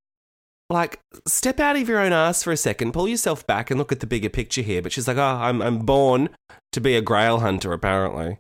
Like, 0.71 1.01
step 1.29 1.61
out 1.61 1.77
of 1.77 1.89
your 1.89 1.99
own 1.99 2.13
ass 2.13 2.43
for 2.43 2.53
a 2.53 2.57
second, 2.57 2.93
pull 2.93 3.07
yourself 3.07 3.47
back 3.47 3.71
and 3.71 3.79
look 3.79 3.93
at 3.93 4.01
the 4.01 4.07
bigger 4.07 4.31
picture 4.31 4.63
here. 4.63 4.81
But 4.81 4.93
she's 4.93 5.07
like, 5.07 5.19
Oh, 5.19 5.23
I'm, 5.23 5.61
I'm 5.61 5.81
born 5.81 6.31
to 6.73 6.81
be 6.81 6.97
a 6.97 7.03
Grail 7.03 7.41
hunter, 7.41 7.73
apparently. 7.73 8.39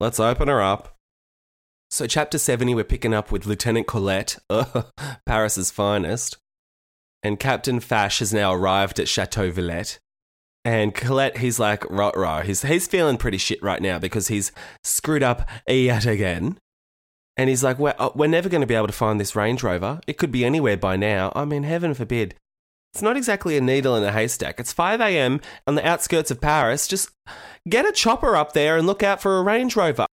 Let's 0.00 0.20
open 0.20 0.48
her 0.48 0.62
up. 0.62 0.96
So, 1.90 2.06
chapter 2.06 2.38
70, 2.38 2.74
we're 2.74 2.84
picking 2.84 3.14
up 3.14 3.30
with 3.30 3.46
Lieutenant 3.46 3.86
Collet, 3.86 4.38
Paris's 5.26 5.70
finest. 5.70 6.38
And 7.22 7.40
Captain 7.40 7.80
Fache 7.80 8.18
has 8.18 8.34
now 8.34 8.52
arrived 8.52 9.00
at 9.00 9.08
Chateau 9.08 9.50
Villette. 9.50 9.98
And 10.64 10.94
Collet, 10.94 11.38
he's 11.38 11.58
like, 11.58 11.88
rah, 11.90 12.12
rah. 12.14 12.42
He's, 12.42 12.62
he's 12.62 12.86
feeling 12.86 13.16
pretty 13.16 13.38
shit 13.38 13.62
right 13.62 13.80
now 13.80 13.98
because 13.98 14.28
he's 14.28 14.50
screwed 14.82 15.22
up 15.22 15.48
yet 15.68 16.06
again. 16.06 16.58
And 17.36 17.50
he's 17.50 17.64
like, 17.64 17.78
we're, 17.78 17.94
uh, 17.98 18.10
we're 18.14 18.28
never 18.28 18.48
going 18.48 18.60
to 18.60 18.66
be 18.66 18.74
able 18.74 18.86
to 18.86 18.92
find 18.92 19.20
this 19.20 19.34
Range 19.34 19.62
Rover. 19.62 20.00
It 20.06 20.18
could 20.18 20.30
be 20.30 20.44
anywhere 20.44 20.76
by 20.76 20.96
now. 20.96 21.32
I 21.34 21.44
mean, 21.44 21.64
heaven 21.64 21.94
forbid. 21.94 22.34
It's 22.92 23.02
not 23.02 23.16
exactly 23.16 23.56
a 23.56 23.60
needle 23.60 23.96
in 23.96 24.04
a 24.04 24.12
haystack. 24.12 24.60
It's 24.60 24.72
5 24.72 25.00
a.m. 25.00 25.40
on 25.66 25.74
the 25.74 25.84
outskirts 25.84 26.30
of 26.30 26.40
Paris. 26.40 26.86
Just 26.86 27.10
get 27.68 27.88
a 27.88 27.92
chopper 27.92 28.36
up 28.36 28.52
there 28.52 28.76
and 28.76 28.86
look 28.86 29.02
out 29.02 29.20
for 29.20 29.36
a 29.36 29.42
Range 29.42 29.74
Rover. 29.74 30.06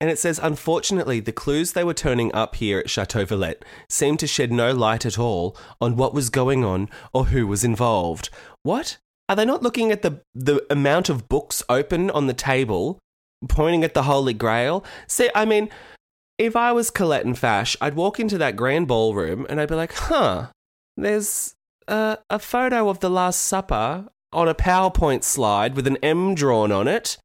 And 0.00 0.10
it 0.10 0.18
says, 0.18 0.40
unfortunately, 0.42 1.20
the 1.20 1.32
clues 1.32 1.72
they 1.72 1.84
were 1.84 1.94
turning 1.94 2.34
up 2.34 2.56
here 2.56 2.78
at 2.78 2.90
Chateau 2.90 3.24
Villette 3.24 3.62
seemed 3.88 4.18
to 4.20 4.26
shed 4.26 4.52
no 4.52 4.72
light 4.72 5.06
at 5.06 5.18
all 5.18 5.56
on 5.80 5.96
what 5.96 6.14
was 6.14 6.30
going 6.30 6.64
on 6.64 6.88
or 7.12 7.26
who 7.26 7.46
was 7.46 7.64
involved. 7.64 8.30
What? 8.62 8.98
Are 9.28 9.36
they 9.36 9.44
not 9.44 9.62
looking 9.62 9.90
at 9.90 10.02
the, 10.02 10.20
the 10.34 10.64
amount 10.70 11.08
of 11.08 11.28
books 11.28 11.62
open 11.68 12.10
on 12.10 12.26
the 12.26 12.34
table, 12.34 12.98
pointing 13.48 13.84
at 13.84 13.94
the 13.94 14.04
Holy 14.04 14.34
Grail? 14.34 14.84
See, 15.06 15.30
I 15.34 15.44
mean, 15.44 15.70
if 16.38 16.56
I 16.56 16.72
was 16.72 16.90
Collet 16.90 17.24
and 17.24 17.38
Fache, 17.38 17.76
I'd 17.80 17.94
walk 17.94 18.20
into 18.20 18.38
that 18.38 18.56
grand 18.56 18.88
ballroom 18.88 19.46
and 19.48 19.60
I'd 19.60 19.68
be 19.68 19.74
like, 19.74 19.92
huh, 19.92 20.48
there's 20.96 21.54
a, 21.88 22.18
a 22.30 22.38
photo 22.38 22.88
of 22.88 23.00
the 23.00 23.10
Last 23.10 23.40
Supper 23.40 24.06
on 24.32 24.48
a 24.48 24.54
PowerPoint 24.54 25.24
slide 25.24 25.74
with 25.74 25.86
an 25.86 25.98
M 26.02 26.34
drawn 26.34 26.72
on 26.72 26.88
it. 26.88 27.18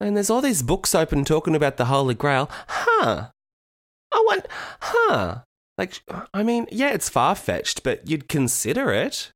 And 0.00 0.16
there's 0.16 0.30
all 0.30 0.42
these 0.42 0.62
books 0.62 0.94
open 0.94 1.24
talking 1.24 1.54
about 1.54 1.76
the 1.76 1.86
Holy 1.86 2.14
Grail. 2.14 2.50
Huh. 2.68 3.28
I 4.12 4.22
want, 4.26 4.46
huh. 4.80 5.38
Like, 5.78 6.02
I 6.32 6.42
mean, 6.42 6.66
yeah, 6.70 6.90
it's 6.90 7.08
far 7.08 7.34
fetched, 7.34 7.82
but 7.82 8.08
you'd 8.08 8.28
consider 8.28 8.92
it 8.92 9.32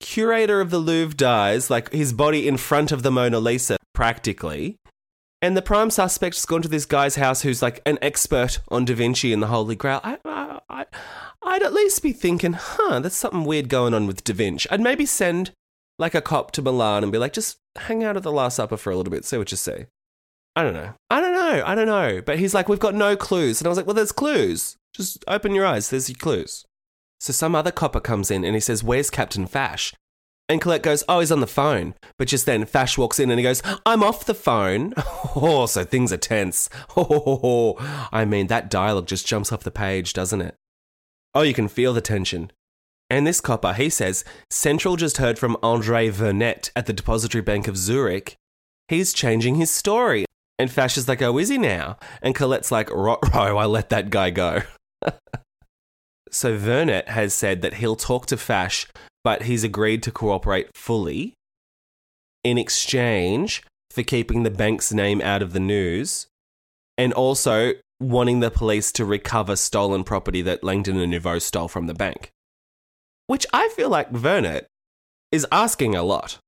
curator 0.00 0.60
of 0.60 0.70
the 0.70 0.78
Louvre 0.78 1.16
dies, 1.16 1.70
like 1.70 1.92
his 1.92 2.12
body 2.12 2.46
in 2.46 2.56
front 2.56 2.92
of 2.92 3.02
the 3.02 3.10
Mona 3.10 3.40
Lisa, 3.40 3.76
practically. 3.94 4.76
And 5.40 5.56
the 5.56 5.62
prime 5.62 5.90
suspect's 5.90 6.44
gone 6.44 6.62
to 6.62 6.68
this 6.68 6.84
guy's 6.84 7.14
house 7.14 7.42
who's 7.42 7.62
like 7.62 7.80
an 7.86 7.98
expert 8.02 8.58
on 8.68 8.84
Da 8.84 8.94
Vinci 8.94 9.32
and 9.32 9.42
the 9.42 9.46
Holy 9.46 9.76
Grail. 9.76 10.00
I, 10.02 10.18
I, 10.24 10.86
I'd 11.42 11.62
at 11.62 11.72
least 11.72 12.02
be 12.02 12.12
thinking, 12.12 12.54
huh, 12.54 13.00
there's 13.00 13.14
something 13.14 13.44
weird 13.44 13.68
going 13.68 13.94
on 13.94 14.06
with 14.06 14.24
Da 14.24 14.34
Vinci. 14.34 14.68
I'd 14.70 14.80
maybe 14.80 15.06
send 15.06 15.52
like 15.98 16.14
a 16.14 16.20
cop 16.20 16.50
to 16.52 16.62
Milan 16.62 17.02
and 17.02 17.12
be 17.12 17.18
like, 17.18 17.32
just 17.32 17.58
hang 17.76 18.02
out 18.02 18.16
at 18.16 18.22
the 18.24 18.32
Last 18.32 18.56
Supper 18.56 18.76
for 18.76 18.90
a 18.90 18.96
little 18.96 19.10
bit, 19.10 19.24
see 19.24 19.38
what 19.38 19.50
you 19.50 19.56
see. 19.56 19.86
I 20.56 20.64
don't 20.64 20.74
know. 20.74 20.94
I 21.08 21.20
don't 21.20 21.34
know. 21.34 21.62
I 21.64 21.74
don't 21.76 21.86
know. 21.86 22.20
But 22.20 22.40
he's 22.40 22.52
like, 22.52 22.68
we've 22.68 22.80
got 22.80 22.94
no 22.94 23.16
clues. 23.16 23.60
And 23.60 23.66
I 23.66 23.68
was 23.68 23.76
like, 23.76 23.86
well, 23.86 23.94
there's 23.94 24.10
clues. 24.10 24.76
Just 24.92 25.24
open 25.28 25.54
your 25.54 25.64
eyes. 25.64 25.90
There's 25.90 26.08
your 26.08 26.18
clues. 26.18 26.64
So 27.20 27.32
some 27.32 27.54
other 27.54 27.70
copper 27.70 28.00
comes 28.00 28.30
in 28.30 28.44
and 28.44 28.54
he 28.54 28.60
says, 28.60 28.82
Where's 28.82 29.10
Captain 29.10 29.46
Fache? 29.46 29.94
And 30.48 30.60
Collet 30.60 30.82
goes, 30.82 31.04
Oh, 31.08 31.20
he's 31.20 31.32
on 31.32 31.40
the 31.40 31.46
phone. 31.46 31.94
But 32.16 32.28
just 32.28 32.46
then, 32.46 32.64
Fache 32.64 32.96
walks 32.96 33.20
in 33.20 33.30
and 33.30 33.38
he 33.38 33.42
goes, 33.42 33.62
I'm 33.84 34.02
off 34.02 34.24
the 34.24 34.34
phone. 34.34 34.94
Oh, 35.40 35.66
so 35.66 35.84
things 35.84 36.12
are 36.12 36.16
tense. 36.16 36.70
Oh, 36.96 37.76
I 38.10 38.24
mean, 38.24 38.46
that 38.46 38.70
dialogue 38.70 39.06
just 39.06 39.26
jumps 39.26 39.52
off 39.52 39.62
the 39.62 39.70
page, 39.70 40.12
doesn't 40.12 40.40
it? 40.40 40.54
Oh, 41.34 41.42
you 41.42 41.54
can 41.54 41.68
feel 41.68 41.92
the 41.92 42.00
tension. 42.00 42.50
And 43.10 43.26
this 43.26 43.40
copper, 43.40 43.72
he 43.72 43.88
says, 43.88 44.24
Central 44.50 44.96
just 44.96 45.18
heard 45.18 45.38
from 45.38 45.56
Andre 45.62 46.08
Vernet 46.08 46.70
at 46.74 46.86
the 46.86 46.92
Depository 46.92 47.42
Bank 47.42 47.68
of 47.68 47.76
Zurich. 47.76 48.36
He's 48.88 49.12
changing 49.12 49.56
his 49.56 49.70
story. 49.70 50.24
And 50.58 50.70
Fache 50.70 50.96
is 50.96 51.08
like, 51.08 51.22
Oh, 51.22 51.38
is 51.38 51.50
he 51.50 51.58
now? 51.58 51.98
And 52.22 52.34
Collet's 52.34 52.72
like, 52.72 52.90
Rot 52.90 53.20
Row, 53.34 53.54
oh, 53.54 53.56
I 53.58 53.66
let 53.66 53.90
that 53.90 54.10
guy 54.10 54.30
go. 54.30 54.62
So 56.30 56.56
Vernet 56.56 57.08
has 57.08 57.34
said 57.34 57.62
that 57.62 57.74
he'll 57.74 57.96
talk 57.96 58.26
to 58.26 58.36
Fache, 58.36 58.86
but 59.24 59.42
he's 59.42 59.64
agreed 59.64 60.02
to 60.04 60.10
cooperate 60.10 60.68
fully 60.74 61.34
in 62.44 62.58
exchange 62.58 63.62
for 63.90 64.02
keeping 64.02 64.42
the 64.42 64.50
bank's 64.50 64.92
name 64.92 65.20
out 65.20 65.42
of 65.42 65.52
the 65.52 65.60
news 65.60 66.26
and 66.96 67.12
also 67.12 67.72
wanting 68.00 68.40
the 68.40 68.50
police 68.50 68.92
to 68.92 69.04
recover 69.04 69.56
stolen 69.56 70.04
property 70.04 70.42
that 70.42 70.62
Langdon 70.62 70.98
and 70.98 71.12
Neveu 71.12 71.40
stole 71.40 71.68
from 71.68 71.86
the 71.86 71.94
bank. 71.94 72.30
Which 73.26 73.46
I 73.52 73.68
feel 73.70 73.88
like 73.88 74.10
Vernet 74.10 74.66
is 75.32 75.46
asking 75.50 75.94
a 75.94 76.02
lot. 76.02 76.38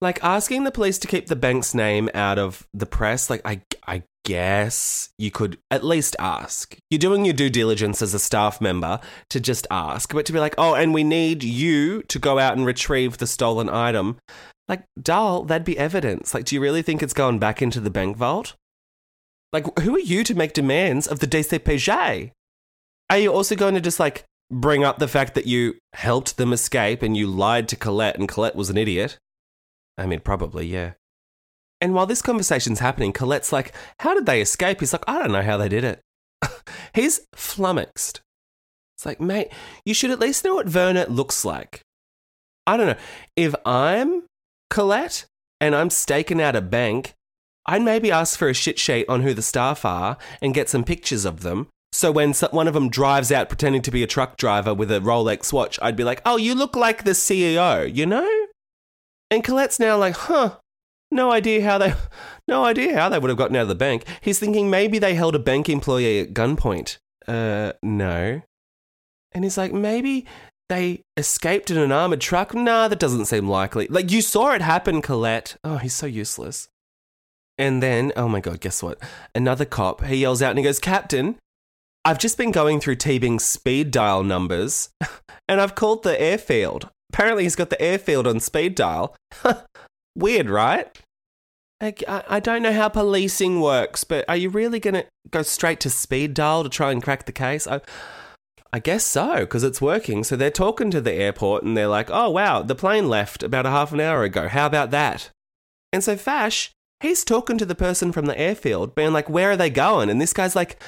Like 0.00 0.22
asking 0.22 0.64
the 0.64 0.70
police 0.70 0.98
to 0.98 1.08
keep 1.08 1.26
the 1.26 1.36
bank's 1.36 1.74
name 1.74 2.10
out 2.14 2.38
of 2.38 2.66
the 2.74 2.86
press, 2.86 3.30
like 3.30 3.40
I 3.44 3.62
I 3.86 4.02
guess 4.26 5.10
you 5.18 5.30
could 5.30 5.56
at 5.70 5.84
least 5.84 6.16
ask. 6.18 6.76
You're 6.90 6.98
doing 6.98 7.24
your 7.24 7.32
due 7.32 7.48
diligence 7.48 8.02
as 8.02 8.12
a 8.12 8.18
staff 8.18 8.60
member 8.60 8.98
to 9.30 9.38
just 9.38 9.68
ask, 9.70 10.12
but 10.12 10.26
to 10.26 10.32
be 10.32 10.40
like, 10.40 10.56
oh, 10.58 10.74
and 10.74 10.92
we 10.92 11.04
need 11.04 11.44
you 11.44 12.02
to 12.02 12.18
go 12.18 12.40
out 12.40 12.56
and 12.56 12.66
retrieve 12.66 13.18
the 13.18 13.28
stolen 13.28 13.68
item. 13.68 14.18
Like, 14.68 14.82
dull, 15.00 15.44
that'd 15.44 15.64
be 15.64 15.78
evidence. 15.78 16.34
Like, 16.34 16.44
do 16.44 16.56
you 16.56 16.60
really 16.60 16.82
think 16.82 17.02
it's 17.02 17.14
going 17.14 17.38
back 17.38 17.62
into 17.62 17.78
the 17.78 17.88
bank 17.88 18.16
vault? 18.16 18.54
Like, 19.52 19.78
who 19.78 19.94
are 19.94 20.00
you 20.00 20.24
to 20.24 20.34
make 20.34 20.52
demands 20.52 21.06
of 21.06 21.20
the 21.20 21.28
DCPJ? 21.28 22.32
Are 23.08 23.18
you 23.18 23.32
also 23.32 23.54
going 23.54 23.74
to 23.74 23.80
just 23.80 24.00
like 24.00 24.24
bring 24.50 24.82
up 24.82 24.98
the 24.98 25.06
fact 25.06 25.34
that 25.34 25.46
you 25.46 25.76
helped 25.92 26.36
them 26.36 26.52
escape 26.52 27.00
and 27.00 27.16
you 27.16 27.28
lied 27.28 27.68
to 27.68 27.76
Collet 27.76 28.16
and 28.16 28.28
Collet 28.28 28.56
was 28.56 28.70
an 28.70 28.76
idiot? 28.76 29.18
I 29.96 30.06
mean, 30.06 30.18
probably, 30.18 30.66
yeah. 30.66 30.94
And 31.80 31.94
while 31.94 32.06
this 32.06 32.22
conversation's 32.22 32.80
happening, 32.80 33.12
Collet's 33.12 33.52
like, 33.52 33.74
How 34.00 34.14
did 34.14 34.26
they 34.26 34.40
escape? 34.40 34.80
He's 34.80 34.92
like, 34.92 35.04
I 35.06 35.18
don't 35.18 35.32
know 35.32 35.42
how 35.42 35.56
they 35.56 35.68
did 35.68 35.84
it. 35.84 36.00
He's 36.94 37.20
flummoxed. 37.34 38.20
It's 38.96 39.04
like, 39.04 39.20
mate, 39.20 39.48
you 39.84 39.92
should 39.92 40.10
at 40.10 40.20
least 40.20 40.44
know 40.44 40.54
what 40.54 40.68
Vernet 40.68 41.10
looks 41.10 41.44
like. 41.44 41.82
I 42.66 42.76
don't 42.76 42.86
know. 42.86 42.96
If 43.36 43.54
I'm 43.64 44.22
Collet 44.70 45.26
and 45.60 45.74
I'm 45.74 45.90
staking 45.90 46.40
out 46.40 46.56
a 46.56 46.62
bank, 46.62 47.12
I'd 47.66 47.82
maybe 47.82 48.10
ask 48.10 48.38
for 48.38 48.48
a 48.48 48.54
shit 48.54 48.78
sheet 48.78 49.08
on 49.08 49.22
who 49.22 49.34
the 49.34 49.42
staff 49.42 49.84
are 49.84 50.16
and 50.40 50.54
get 50.54 50.68
some 50.68 50.84
pictures 50.84 51.24
of 51.24 51.40
them. 51.40 51.68
So 51.92 52.10
when 52.10 52.32
one 52.32 52.68
of 52.68 52.74
them 52.74 52.88
drives 52.88 53.32
out 53.32 53.48
pretending 53.48 53.82
to 53.82 53.90
be 53.90 54.02
a 54.02 54.06
truck 54.06 54.36
driver 54.36 54.74
with 54.74 54.90
a 54.90 55.00
Rolex 55.00 55.52
watch, 55.52 55.78
I'd 55.82 55.96
be 55.96 56.04
like, 56.04 56.22
oh, 56.24 56.36
you 56.36 56.54
look 56.54 56.76
like 56.76 57.04
the 57.04 57.12
CEO, 57.12 57.92
you 57.92 58.06
know? 58.06 58.28
And 59.30 59.44
Collet's 59.44 59.80
now 59.80 59.96
like, 59.96 60.16
huh, 60.16 60.56
no 61.10 61.30
idea 61.30 61.62
how 61.62 61.78
they, 61.78 61.94
no 62.48 62.64
idea 62.64 62.96
how 62.96 63.08
they 63.08 63.18
would 63.18 63.28
have 63.28 63.38
gotten 63.38 63.56
out 63.56 63.62
of 63.62 63.68
the 63.68 63.74
bank. 63.74 64.04
He's 64.20 64.38
thinking 64.38 64.70
maybe 64.70 64.98
they 64.98 65.14
held 65.14 65.34
a 65.34 65.40
bank 65.40 65.68
employee 65.68 66.20
at 66.20 66.34
gunpoint. 66.34 66.98
Uh, 67.26 67.72
no. 67.82 68.42
And 69.32 69.44
he's 69.44 69.58
like, 69.58 69.72
maybe 69.72 70.26
they 70.68 71.02
escaped 71.16 71.70
in 71.70 71.78
an 71.78 71.92
armored 71.92 72.20
truck. 72.20 72.54
Nah, 72.54 72.88
that 72.88 72.98
doesn't 72.98 73.26
seem 73.26 73.48
likely. 73.48 73.86
Like 73.88 74.10
you 74.10 74.22
saw 74.22 74.52
it 74.52 74.62
happen, 74.62 75.02
Collet. 75.02 75.56
Oh, 75.62 75.76
he's 75.76 75.94
so 75.94 76.06
useless. 76.06 76.68
And 77.58 77.82
then, 77.82 78.12
oh 78.16 78.28
my 78.28 78.40
god, 78.40 78.60
guess 78.60 78.82
what? 78.82 78.98
Another 79.34 79.64
cop. 79.64 80.04
He 80.04 80.16
yells 80.16 80.42
out 80.42 80.50
and 80.50 80.58
he 80.58 80.64
goes, 80.64 80.78
Captain, 80.78 81.36
I've 82.04 82.18
just 82.18 82.38
been 82.38 82.52
going 82.52 82.80
through 82.80 82.96
Teabing's 82.96 83.44
speed 83.44 83.90
dial 83.90 84.22
numbers, 84.22 84.90
and 85.48 85.60
I've 85.60 85.74
called 85.74 86.02
the 86.02 86.20
airfield. 86.20 86.88
Apparently, 87.12 87.44
he's 87.44 87.56
got 87.56 87.70
the 87.70 87.80
airfield 87.80 88.26
on 88.26 88.40
speed 88.40 88.74
dial. 88.74 89.16
Weird, 90.16 90.48
right? 90.50 90.88
I, 91.80 91.94
I 92.08 92.40
don't 92.40 92.62
know 92.62 92.72
how 92.72 92.88
policing 92.88 93.60
works, 93.60 94.02
but 94.02 94.24
are 94.28 94.36
you 94.36 94.48
really 94.48 94.80
going 94.80 94.94
to 94.94 95.06
go 95.30 95.42
straight 95.42 95.78
to 95.80 95.90
speed 95.90 96.32
dial 96.32 96.62
to 96.62 96.70
try 96.70 96.90
and 96.90 97.02
crack 97.02 97.26
the 97.26 97.32
case? 97.32 97.66
I, 97.66 97.82
I 98.72 98.78
guess 98.78 99.04
so, 99.04 99.40
because 99.40 99.62
it's 99.62 99.80
working. 99.80 100.24
So 100.24 100.36
they're 100.36 100.50
talking 100.50 100.90
to 100.90 101.02
the 101.02 101.12
airport 101.12 101.64
and 101.64 101.76
they're 101.76 101.86
like, 101.86 102.08
oh, 102.10 102.30
wow, 102.30 102.62
the 102.62 102.74
plane 102.74 103.08
left 103.08 103.42
about 103.42 103.66
a 103.66 103.70
half 103.70 103.92
an 103.92 104.00
hour 104.00 104.22
ago. 104.24 104.48
How 104.48 104.66
about 104.66 104.90
that? 104.90 105.30
And 105.92 106.02
so 106.02 106.16
Fache, 106.16 106.72
he's 107.00 107.24
talking 107.24 107.58
to 107.58 107.66
the 107.66 107.74
person 107.74 108.12
from 108.12 108.26
the 108.26 108.38
airfield, 108.38 108.94
being 108.94 109.12
like, 109.12 109.30
"Where 109.30 109.52
are 109.52 109.56
they 109.56 109.70
going?" 109.70 110.10
And 110.10 110.20
this 110.20 110.32
guy's 110.32 110.56
like, 110.56 110.82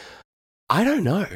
"I 0.68 0.84
don't 0.84 1.04
know." 1.04 1.26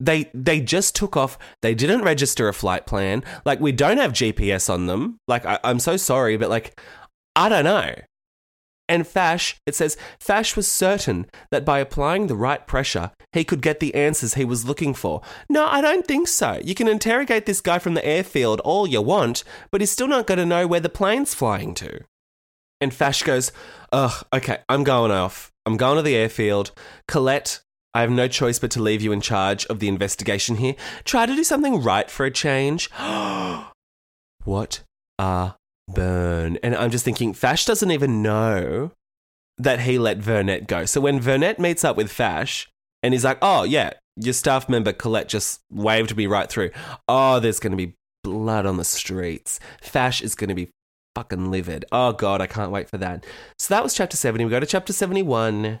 They 0.00 0.30
they 0.34 0.60
just 0.60 0.94
took 0.94 1.16
off. 1.16 1.38
They 1.62 1.74
didn't 1.74 2.02
register 2.02 2.48
a 2.48 2.54
flight 2.54 2.86
plan. 2.86 3.24
Like 3.44 3.60
we 3.60 3.72
don't 3.72 3.98
have 3.98 4.12
GPS 4.12 4.72
on 4.72 4.86
them. 4.86 5.18
Like 5.26 5.46
I, 5.46 5.58
I'm 5.64 5.80
so 5.80 5.96
sorry, 5.96 6.36
but 6.36 6.50
like 6.50 6.80
I 7.38 7.48
don't 7.48 7.64
know. 7.64 7.94
And 8.88 9.06
Fache, 9.06 9.56
it 9.64 9.76
says, 9.76 9.96
Fache 10.18 10.56
was 10.56 10.66
certain 10.66 11.26
that 11.52 11.64
by 11.64 11.78
applying 11.78 12.26
the 12.26 12.34
right 12.34 12.66
pressure, 12.66 13.12
he 13.32 13.44
could 13.44 13.62
get 13.62 13.78
the 13.78 13.94
answers 13.94 14.34
he 14.34 14.44
was 14.44 14.64
looking 14.64 14.92
for. 14.92 15.20
No, 15.48 15.66
I 15.66 15.80
don't 15.80 16.04
think 16.06 16.26
so. 16.26 16.58
You 16.64 16.74
can 16.74 16.88
interrogate 16.88 17.46
this 17.46 17.60
guy 17.60 17.78
from 17.78 17.94
the 17.94 18.04
airfield 18.04 18.60
all 18.60 18.88
you 18.88 19.00
want, 19.00 19.44
but 19.70 19.80
he's 19.80 19.92
still 19.92 20.08
not 20.08 20.26
going 20.26 20.38
to 20.38 20.46
know 20.46 20.66
where 20.66 20.80
the 20.80 20.88
plane's 20.88 21.32
flying 21.32 21.74
to. 21.74 22.00
And 22.80 22.92
Fache 22.92 23.22
goes, 23.22 23.52
Ugh, 23.92 24.24
okay, 24.32 24.58
I'm 24.68 24.82
going 24.82 25.12
off. 25.12 25.52
I'm 25.64 25.76
going 25.76 25.96
to 25.96 26.02
the 26.02 26.16
airfield. 26.16 26.72
Collet, 27.06 27.60
I 27.94 28.00
have 28.00 28.10
no 28.10 28.26
choice 28.26 28.58
but 28.58 28.72
to 28.72 28.82
leave 28.82 29.02
you 29.02 29.12
in 29.12 29.20
charge 29.20 29.64
of 29.66 29.78
the 29.78 29.88
investigation 29.88 30.56
here. 30.56 30.74
Try 31.04 31.26
to 31.26 31.36
do 31.36 31.44
something 31.44 31.82
right 31.82 32.10
for 32.10 32.26
a 32.26 32.32
change. 32.32 32.90
what 34.44 34.82
a 35.18 35.54
burn. 35.88 36.58
And 36.62 36.74
I'm 36.74 36.90
just 36.90 37.04
thinking, 37.04 37.32
Fache 37.32 37.66
doesn't 37.66 37.90
even 37.90 38.22
know 38.22 38.92
that 39.58 39.80
he 39.80 39.98
let 39.98 40.18
Vernet 40.18 40.66
go. 40.66 40.84
So 40.84 41.00
when 41.00 41.20
Vernet 41.20 41.58
meets 41.58 41.84
up 41.84 41.96
with 41.96 42.10
Fache 42.10 42.68
and 43.02 43.14
he's 43.14 43.24
like, 43.24 43.38
oh, 43.42 43.64
yeah, 43.64 43.92
your 44.16 44.34
staff 44.34 44.68
member 44.68 44.92
Collet 44.92 45.28
just 45.28 45.60
waved 45.70 46.16
me 46.16 46.26
right 46.26 46.48
through. 46.48 46.70
Oh, 47.08 47.40
there's 47.40 47.60
going 47.60 47.72
to 47.72 47.76
be 47.76 47.94
blood 48.22 48.66
on 48.66 48.76
the 48.76 48.84
streets. 48.84 49.58
Fache 49.80 50.22
is 50.22 50.34
going 50.34 50.48
to 50.48 50.54
be 50.54 50.70
fucking 51.14 51.50
livid. 51.50 51.84
Oh, 51.90 52.12
God, 52.12 52.40
I 52.40 52.46
can't 52.46 52.70
wait 52.70 52.88
for 52.88 52.98
that. 52.98 53.24
So 53.58 53.74
that 53.74 53.82
was 53.82 53.94
chapter 53.94 54.16
70. 54.16 54.44
We 54.44 54.50
go 54.50 54.60
to 54.60 54.66
chapter 54.66 54.92
71. 54.92 55.80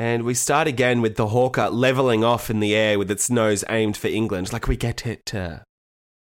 And 0.00 0.22
we 0.22 0.32
start 0.32 0.66
again 0.66 1.02
with 1.02 1.16
the 1.16 1.26
Hawker 1.26 1.68
leveling 1.68 2.24
off 2.24 2.48
in 2.48 2.60
the 2.60 2.74
air 2.74 2.98
with 2.98 3.10
its 3.10 3.28
nose 3.28 3.64
aimed 3.68 3.98
for 3.98 4.08
England. 4.08 4.50
Like 4.50 4.66
we 4.66 4.74
get 4.74 5.04
it. 5.04 5.34
Uh, 5.34 5.58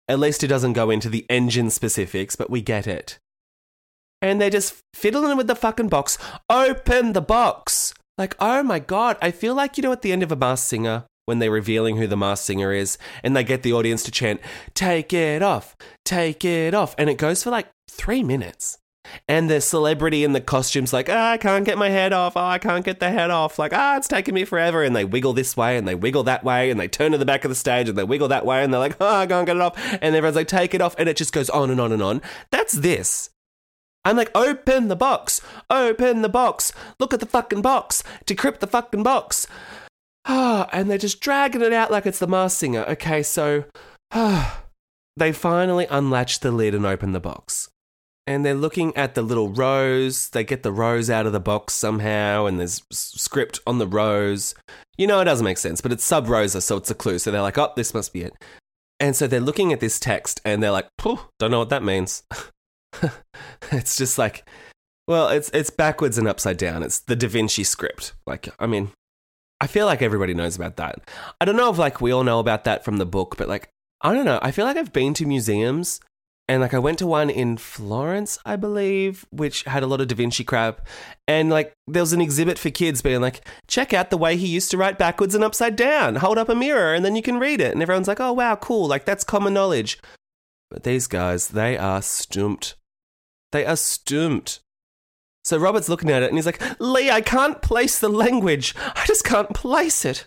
at 0.10 0.20
least 0.20 0.44
it 0.44 0.50
doesn't 0.50 0.74
go 0.74 0.90
into 0.90 1.08
the 1.08 1.26
engine 1.30 1.70
specifics, 1.70 2.36
but 2.36 2.50
we 2.50 2.62
get 2.62 2.88
it. 2.88 3.20
And 4.22 4.42
they're 4.42 4.50
just 4.50 4.82
fiddling 4.94 5.38
with 5.38 5.48
the 5.48 5.56
fucking 5.56 5.88
box. 5.88 6.18
Open 6.50 7.14
the 7.14 7.22
box! 7.22 7.94
Like, 8.18 8.36
oh 8.42 8.64
my 8.64 8.80
god, 8.80 9.16
I 9.22 9.32
feel 9.32 9.56
like, 9.56 9.78
you 9.78 9.84
know, 9.84 9.94
at 9.94 10.02
the 10.02 10.12
end 10.12 10.24
of 10.24 10.32
a 10.34 10.36
masked 10.36 10.68
singer, 10.68 11.06
when 11.26 11.40
they're 11.40 11.50
revealing 11.50 11.96
who 11.96 12.06
the 12.06 12.18
masked 12.18 12.48
singer 12.48 12.74
is, 12.74 12.98
and 13.24 13.34
they 13.34 13.46
get 13.46 13.64
the 13.64 13.72
audience 13.72 14.04
to 14.04 14.12
chant, 14.12 14.42
take 14.74 15.14
it 15.14 15.42
off, 15.42 15.78
take 16.04 16.44
it 16.44 16.74
off. 16.74 16.96
And 16.98 17.10
it 17.10 17.18
goes 17.18 17.44
for 17.44 17.50
like 17.50 17.70
three 17.90 18.24
minutes. 18.24 18.78
And 19.28 19.50
the 19.50 19.62
celebrity 19.62 20.24
in 20.24 20.34
the 20.34 20.42
costume's 20.42 20.94
like, 20.94 21.10
ah, 21.10 21.32
I 21.32 21.38
can't 21.38 21.66
get 21.66 21.78
my 21.78 21.90
head 21.90 22.14
off. 22.14 22.36
Oh, 22.36 22.44
I 22.44 22.58
can't 22.58 22.86
get 22.86 23.00
the 23.00 23.10
head 23.10 23.30
off. 23.30 23.60
Like, 23.60 23.74
ah, 23.74 23.98
it's 23.98 24.08
taking 24.08 24.34
me 24.34 24.46
forever. 24.46 24.84
And 24.84 24.96
they 24.96 25.06
wiggle 25.06 25.34
this 25.34 25.56
way 25.56 25.78
and 25.78 25.88
they 25.88 25.96
wiggle 25.96 26.24
that 26.24 26.44
way 26.44 26.70
and 26.70 26.80
they 26.80 26.88
turn 26.88 27.12
to 27.12 27.18
the 27.18 27.26
back 27.26 27.46
of 27.46 27.50
the 27.50 27.56
stage 27.56 27.90
and 27.90 27.98
they 27.98 28.04
wiggle 28.04 28.28
that 28.30 28.46
way 28.46 28.64
and 28.64 28.74
they're 28.74 28.80
like, 28.80 28.98
oh, 29.00 29.16
I 29.16 29.28
can't 29.28 29.46
get 29.46 29.56
it 29.56 29.62
off. 29.62 29.78
And 30.02 30.16
everyone's 30.16 30.36
like, 30.36 30.48
take 30.48 30.74
it 30.74 30.82
off. 30.82 30.96
And 30.98 31.08
it 31.08 31.18
just 31.18 31.34
goes 31.34 31.50
on 31.50 31.70
and 31.70 31.80
on 31.80 31.92
and 31.92 32.02
on. 32.02 32.22
That's 32.52 32.74
this. 32.74 33.30
I'm 34.06 34.18
like, 34.18 34.32
open 34.34 34.88
the 34.88 34.96
box. 34.96 35.42
Open 35.70 36.22
the 36.22 36.30
box. 36.30 36.72
Look 37.00 37.14
at 37.14 37.20
the 37.20 37.26
fucking 37.26 37.62
box. 37.62 38.04
Decrypt 38.26 38.60
the 38.60 38.68
fucking 38.68 39.04
box. 39.04 39.46
Ah, 40.26 40.70
and 40.74 40.90
they're 40.90 40.98
just 40.98 41.22
dragging 41.22 41.62
it 41.62 41.74
out 41.74 41.92
like 41.92 42.06
it's 42.06 42.20
the 42.20 42.28
Masked 42.28 42.60
Singer. 42.60 42.86
Okay, 42.88 43.22
so 43.22 43.66
ah, 44.12 44.64
they 45.18 45.32
finally 45.32 45.88
unlatch 45.90 46.40
the 46.40 46.52
lid 46.52 46.74
and 46.74 46.86
open 46.86 47.12
the 47.12 47.20
box 47.20 47.70
and 48.28 48.46
they're 48.46 48.54
looking 48.54 48.96
at 48.96 49.16
the 49.16 49.22
little 49.22 49.50
rose. 49.50 50.30
They 50.30 50.44
get 50.44 50.64
the 50.64 50.72
rose 50.72 51.10
out 51.10 51.26
of 51.26 51.34
the 51.34 51.40
box 51.40 51.74
somehow, 51.74 52.46
and 52.46 52.60
there's 52.60 52.84
script 52.92 53.60
on 53.66 53.80
the 53.80 53.88
rose. 53.88 54.56
You 54.98 55.08
know, 55.08 55.20
it 55.20 55.26
doesn't 55.26 55.46
make 55.46 55.58
sense, 55.58 55.82
but 55.82 55.92
it's 55.92 56.04
sub 56.04 56.28
rosa, 56.28 56.62
so 56.62 56.78
it's 56.78 56.92
a 56.92 56.96
clue. 56.96 57.20
So 57.20 57.32
they're 57.32 57.42
like, 57.42 57.58
oh, 57.58 57.74
this 57.76 57.94
must 57.94 58.14
be 58.14 58.22
it. 58.22 58.34
And 59.00 59.16
so 59.16 59.28
they're 59.28 59.40
looking 59.40 59.74
at 59.74 59.80
this 59.80 60.00
text, 60.00 60.42
and 60.46 60.62
they're 60.62 60.72
like, 60.72 60.88
don't 60.98 61.52
know 61.52 61.60
what 61.60 61.70
that 61.70 61.84
means. 61.84 62.24
it's 63.72 63.98
just 63.98 64.18
like, 64.18 64.48
well, 65.08 65.30
it's 65.30 65.50
it's 65.54 65.70
backwards 65.72 66.18
and 66.18 66.28
upside 66.28 66.58
down. 66.58 66.84
It's 66.84 67.00
the 67.00 67.16
Da 67.16 67.28
Vinci 67.28 67.64
script. 67.64 68.14
Like, 68.28 68.50
I 68.60 68.68
mean, 68.68 68.92
I 69.60 69.68
feel 69.68 69.86
like 69.86 70.02
everybody 70.02 70.34
knows 70.34 70.56
about 70.56 70.78
that. 70.78 71.10
I 71.42 71.46
don't 71.46 71.58
know 71.58 71.72
if 71.72 71.78
like 71.78 72.00
we 72.00 72.12
all 72.12 72.24
know 72.24 72.40
about 72.40 72.64
that 72.66 72.86
from 72.86 72.98
the 72.98 73.06
book, 73.06 73.36
but 73.38 73.48
like, 73.48 73.70
I 74.02 74.14
don't 74.14 74.26
know. 74.26 74.40
I 74.42 74.52
feel 74.52 74.66
like 74.66 74.78
I've 74.78 74.94
been 74.94 75.14
to 75.16 75.26
museums 75.26 76.00
and 76.50 76.62
like 76.62 76.74
I 76.74 76.80
went 76.80 76.98
to 76.98 77.06
one 77.06 77.30
in 77.30 77.58
Florence, 77.58 78.40
I 78.44 78.56
believe, 78.56 79.24
which 79.30 79.64
had 79.66 79.84
a 79.84 79.88
lot 79.88 80.02
of 80.02 80.08
Da 80.08 80.16
Vinci 80.16 80.44
crap. 80.44 80.88
And 81.28 81.52
like 81.52 81.74
there 81.86 82.02
was 82.02 82.12
an 82.12 82.22
exhibit 82.22 82.58
for 82.58 82.72
kids 82.72 83.04
being 83.04 83.22
like, 83.22 83.48
check 83.68 83.94
out 83.94 84.10
the 84.10 84.18
way 84.18 84.36
he 84.36 84.48
used 84.48 84.72
to 84.72 84.78
write 84.78 84.98
backwards 84.98 85.36
and 85.36 85.44
upside 85.44 85.76
down. 85.76 86.16
Hold 86.16 86.40
up 86.40 86.50
a 86.50 86.56
mirror 86.56 86.96
and 86.96 87.06
then 87.06 87.16
you 87.16 87.22
can 87.22 87.38
read 87.38 87.62
it. 87.62 87.72
And 87.72 87.84
everyone's 87.84 88.08
like, 88.08 88.20
oh 88.20 88.34
wow, 88.34 88.56
cool. 88.56 88.88
Like 88.88 89.06
that's 89.06 89.24
common 89.24 89.54
knowledge. 89.54 90.00
But 90.72 90.82
these 90.82 91.06
guys, 91.06 91.50
they 91.50 91.78
are 91.78 92.02
stumped. 92.02 92.76
They 93.52 93.64
are 93.64 93.78
stumped. 93.78 94.60
So 95.44 95.60
Robert's 95.60 95.88
looking 95.88 96.10
at 96.10 96.24
it 96.24 96.30
and 96.30 96.38
he's 96.38 96.48
like, 96.48 96.62
Lee, 96.80 97.12
I 97.12 97.22
can't 97.22 97.62
place 97.62 98.00
the 98.00 98.10
language. 98.10 98.74
I 98.96 99.06
just 99.06 99.24
can't 99.24 99.54
place 99.54 100.04
it. 100.04 100.26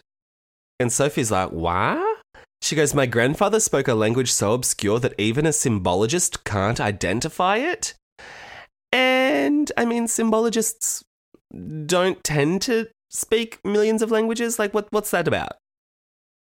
And 0.79 0.93
Sophie's 0.93 1.33
like, 1.33 1.51
what? 1.51 2.12
She 2.63 2.77
goes, 2.77 2.95
My 2.95 3.07
grandfather 3.07 3.59
spoke 3.59 3.89
a 3.89 3.95
language 3.95 4.33
so 4.33 4.53
obscure 4.53 5.01
that 5.01 5.19
even 5.19 5.47
a 5.47 5.51
symbologist 5.51 6.45
can't 6.45 6.81
identify 6.81 7.57
it. 7.57 7.95
And 8.93 9.73
I 9.77 9.85
mean, 9.85 10.07
symbologists 10.07 11.03
don't 11.87 12.23
tend 12.23 12.63
to 12.63 12.87
speak 13.11 13.59
millions 13.65 14.01
of 14.01 14.13
languages. 14.13 14.61
Like, 14.61 14.73
what, 14.73 14.87
what's 14.91 15.11
that 15.11 15.27
about? 15.27 15.55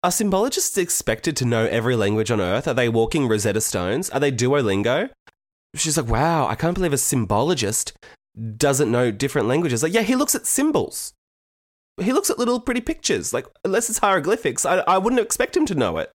Are 0.04 0.12
symbologists 0.12 0.78
expected 0.78 1.36
to 1.38 1.44
know 1.44 1.66
every 1.66 1.96
language 1.96 2.30
on 2.30 2.40
earth? 2.40 2.68
Are 2.68 2.74
they 2.74 2.88
walking 2.88 3.26
Rosetta 3.26 3.60
Stones? 3.60 4.08
Are 4.10 4.20
they 4.20 4.30
Duolingo? 4.30 5.10
She's 5.74 5.96
like, 5.96 6.06
wow, 6.06 6.46
I 6.46 6.54
can't 6.54 6.74
believe 6.74 6.92
a 6.92 6.96
symbologist 6.96 7.92
doesn't 8.56 8.90
know 8.90 9.10
different 9.10 9.48
languages. 9.48 9.82
Like, 9.82 9.92
yeah, 9.92 10.02
he 10.02 10.14
looks 10.14 10.36
at 10.36 10.46
symbols. 10.46 11.12
He 12.00 12.12
looks 12.12 12.30
at 12.30 12.38
little 12.38 12.60
pretty 12.60 12.80
pictures. 12.80 13.32
Like, 13.32 13.46
unless 13.64 13.88
it's 13.88 13.98
hieroglyphics, 13.98 14.66
I, 14.66 14.78
I 14.80 14.98
wouldn't 14.98 15.22
expect 15.22 15.56
him 15.56 15.66
to 15.66 15.74
know 15.74 15.98
it. 15.98 16.10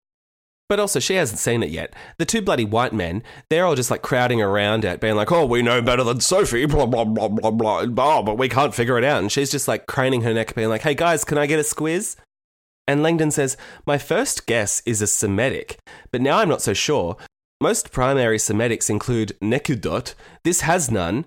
But 0.68 0.80
also, 0.80 1.00
she 1.00 1.14
hasn't 1.14 1.38
seen 1.38 1.62
it 1.62 1.70
yet. 1.70 1.94
The 2.18 2.26
two 2.26 2.42
bloody 2.42 2.66
white 2.66 2.92
men, 2.92 3.22
they're 3.48 3.64
all 3.64 3.74
just 3.74 3.90
like 3.90 4.02
crowding 4.02 4.42
around 4.42 4.84
it, 4.84 5.00
being 5.00 5.16
like, 5.16 5.32
oh, 5.32 5.46
we 5.46 5.62
know 5.62 5.80
better 5.80 6.04
than 6.04 6.20
Sophie, 6.20 6.66
blah, 6.66 6.84
blah, 6.84 7.04
blah, 7.04 7.28
blah, 7.28 7.50
blah, 7.50 7.86
blah, 7.86 8.22
but 8.22 8.36
we 8.36 8.50
can't 8.50 8.74
figure 8.74 8.98
it 8.98 9.04
out. 9.04 9.22
And 9.22 9.32
she's 9.32 9.50
just 9.50 9.66
like 9.66 9.86
craning 9.86 10.24
her 10.24 10.34
neck, 10.34 10.54
being 10.54 10.68
like, 10.68 10.82
hey 10.82 10.94
guys, 10.94 11.24
can 11.24 11.38
I 11.38 11.46
get 11.46 11.58
a 11.58 11.62
squiz? 11.62 12.16
And 12.86 13.02
Langdon 13.02 13.30
says, 13.30 13.56
my 13.86 13.96
first 13.96 14.46
guess 14.46 14.82
is 14.84 15.00
a 15.00 15.06
Semitic, 15.06 15.78
but 16.10 16.20
now 16.20 16.38
I'm 16.38 16.48
not 16.50 16.62
so 16.62 16.74
sure. 16.74 17.16
Most 17.60 17.90
primary 17.90 18.38
Semitics 18.38 18.90
include 18.90 19.36
nekudot. 19.40 20.14
This 20.44 20.60
has 20.60 20.90
none. 20.90 21.24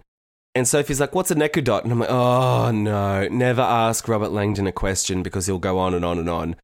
And 0.53 0.67
Sophie's 0.67 0.99
like, 0.99 1.15
what's 1.15 1.31
a 1.31 1.35
nekudot? 1.35 1.83
And 1.83 1.91
I'm 1.91 1.99
like, 1.99 2.09
oh 2.09 2.71
no, 2.71 3.27
never 3.29 3.61
ask 3.61 4.07
Robert 4.07 4.31
Langdon 4.31 4.67
a 4.67 4.71
question 4.71 5.23
because 5.23 5.45
he'll 5.45 5.59
go 5.59 5.77
on 5.77 5.93
and 5.93 6.03
on 6.03 6.19
and 6.19 6.29
on. 6.29 6.55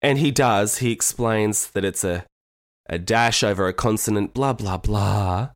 And 0.00 0.18
he 0.18 0.30
does. 0.30 0.78
He 0.78 0.92
explains 0.92 1.68
that 1.68 1.84
it's 1.84 2.04
a, 2.04 2.24
a 2.88 2.98
dash 2.98 3.42
over 3.42 3.66
a 3.66 3.72
consonant, 3.72 4.32
blah, 4.32 4.52
blah, 4.52 4.76
blah. 4.76 5.50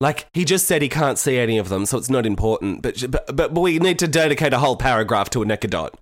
Like, 0.00 0.28
he 0.32 0.44
just 0.44 0.68
said 0.68 0.80
he 0.80 0.88
can't 0.88 1.18
see 1.18 1.38
any 1.38 1.58
of 1.58 1.70
them, 1.70 1.84
so 1.84 1.98
it's 1.98 2.08
not 2.08 2.24
important, 2.24 2.82
but, 2.82 3.04
but, 3.10 3.36
but 3.36 3.52
we 3.52 3.80
need 3.80 3.98
to 3.98 4.06
dedicate 4.06 4.52
a 4.52 4.60
whole 4.60 4.76
paragraph 4.76 5.28
to 5.30 5.42
a 5.42 5.44
nekudot. 5.44 5.94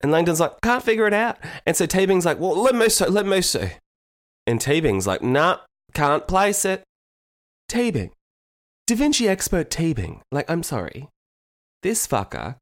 And 0.00 0.10
Langdon's 0.10 0.40
like, 0.40 0.58
can't 0.62 0.82
figure 0.82 1.06
it 1.06 1.12
out. 1.12 1.36
And 1.66 1.76
so 1.76 1.86
Teabing's 1.86 2.24
like, 2.24 2.40
well, 2.40 2.56
let 2.56 2.74
me 2.74 2.88
see, 2.88 3.04
let 3.04 3.26
me 3.26 3.42
see. 3.42 3.72
And 4.46 4.60
Teabing's 4.60 5.06
like, 5.06 5.22
nah, 5.22 5.58
can't 5.92 6.26
place 6.26 6.64
it. 6.64 6.84
Teabing. 7.70 8.12
Da 8.88 8.94
Vinci 8.94 9.28
expert 9.28 9.68
Teabing. 9.68 10.22
Like, 10.32 10.50
I'm 10.50 10.62
sorry. 10.62 11.08
This 11.82 12.06
fucker 12.06 12.56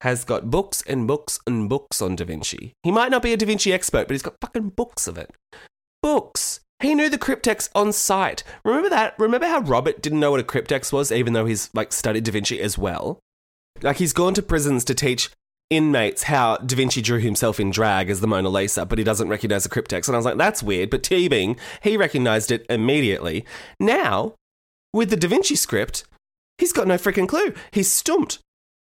has 0.00 0.24
got 0.24 0.50
books 0.50 0.82
and 0.84 1.06
books 1.06 1.38
and 1.46 1.68
books 1.68 2.02
on 2.02 2.16
Da 2.16 2.24
Vinci. 2.24 2.72
He 2.82 2.90
might 2.90 3.12
not 3.12 3.22
be 3.22 3.32
a 3.32 3.36
Da 3.36 3.46
Vinci 3.46 3.72
expert, 3.72 4.08
but 4.08 4.14
he's 4.14 4.22
got 4.22 4.34
fucking 4.40 4.70
books 4.70 5.06
of 5.06 5.16
it. 5.16 5.30
Books. 6.02 6.58
He 6.80 6.92
knew 6.96 7.08
the 7.08 7.18
cryptex 7.18 7.68
on 7.72 7.92
site. 7.92 8.42
Remember 8.64 8.88
that? 8.88 9.14
Remember 9.16 9.46
how 9.46 9.60
Robert 9.60 10.02
didn't 10.02 10.18
know 10.18 10.32
what 10.32 10.40
a 10.40 10.42
cryptex 10.42 10.92
was, 10.92 11.12
even 11.12 11.34
though 11.34 11.46
he's 11.46 11.70
like 11.72 11.92
studied 11.92 12.24
Da 12.24 12.32
Vinci 12.32 12.60
as 12.60 12.76
well? 12.76 13.20
Like 13.80 13.98
he's 13.98 14.12
gone 14.12 14.34
to 14.34 14.42
prisons 14.42 14.84
to 14.86 14.94
teach 14.96 15.30
inmates 15.70 16.24
how 16.24 16.56
Da 16.56 16.74
Vinci 16.74 17.00
drew 17.00 17.20
himself 17.20 17.60
in 17.60 17.70
drag 17.70 18.10
as 18.10 18.20
the 18.20 18.26
Mona 18.26 18.48
Lisa, 18.48 18.84
but 18.84 18.98
he 18.98 19.04
doesn't 19.04 19.28
recognize 19.28 19.64
a 19.66 19.68
cryptex. 19.68 20.08
And 20.08 20.16
I 20.16 20.18
was 20.18 20.26
like, 20.26 20.36
that's 20.36 20.64
weird. 20.64 20.90
But 20.90 21.04
Teabing, 21.04 21.56
he 21.80 21.96
recognized 21.96 22.50
it 22.50 22.66
immediately. 22.68 23.44
Now, 23.78 24.34
with 24.92 25.10
the 25.10 25.16
Da 25.16 25.28
Vinci 25.28 25.56
script, 25.56 26.04
he's 26.58 26.72
got 26.72 26.86
no 26.86 26.94
freaking 26.96 27.28
clue. 27.28 27.54
He's 27.70 27.90
stumped. 27.90 28.38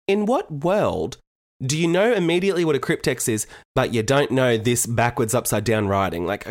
In 0.08 0.26
what 0.26 0.50
world 0.50 1.18
do 1.64 1.78
you 1.78 1.86
know 1.86 2.12
immediately 2.12 2.64
what 2.64 2.74
a 2.74 2.80
cryptex 2.80 3.28
is, 3.28 3.46
but 3.74 3.94
you 3.94 4.02
don't 4.02 4.32
know 4.32 4.56
this 4.56 4.84
backwards, 4.84 5.34
upside 5.34 5.64
down 5.64 5.86
writing? 5.86 6.26
Like, 6.26 6.44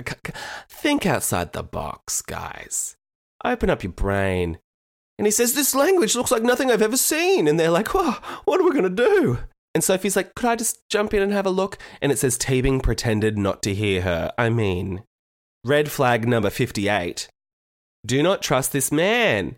think 0.69 1.05
outside 1.05 1.51
the 1.51 1.63
box, 1.63 2.21
guys. 2.21 2.95
Open 3.43 3.69
up 3.69 3.83
your 3.83 3.91
brain. 3.91 4.59
And 5.17 5.27
he 5.27 5.31
says, 5.31 5.53
This 5.53 5.75
language 5.75 6.15
looks 6.15 6.31
like 6.31 6.43
nothing 6.43 6.71
I've 6.71 6.81
ever 6.81 6.97
seen. 6.97 7.47
And 7.47 7.59
they're 7.59 7.69
like, 7.69 7.89
Whoa, 7.89 8.15
what 8.45 8.59
are 8.59 8.63
we 8.63 8.71
going 8.71 8.83
to 8.83 8.89
do? 8.89 9.39
And 9.73 9.83
Sophie's 9.83 10.15
like, 10.15 10.33
Could 10.35 10.49
I 10.49 10.55
just 10.55 10.79
jump 10.89 11.13
in 11.13 11.21
and 11.21 11.31
have 11.31 11.45
a 11.45 11.51
look? 11.51 11.77
And 12.01 12.11
it 12.11 12.19
says, 12.19 12.37
Teabing 12.37 12.81
pretended 12.81 13.37
not 13.37 13.61
to 13.63 13.73
hear 13.73 14.01
her. 14.01 14.31
I 14.37 14.49
mean, 14.49 15.03
red 15.63 15.91
flag 15.91 16.27
number 16.27 16.49
58. 16.49 17.27
Do 18.05 18.21
not 18.23 18.41
trust 18.41 18.71
this 18.71 18.91
man. 18.91 19.55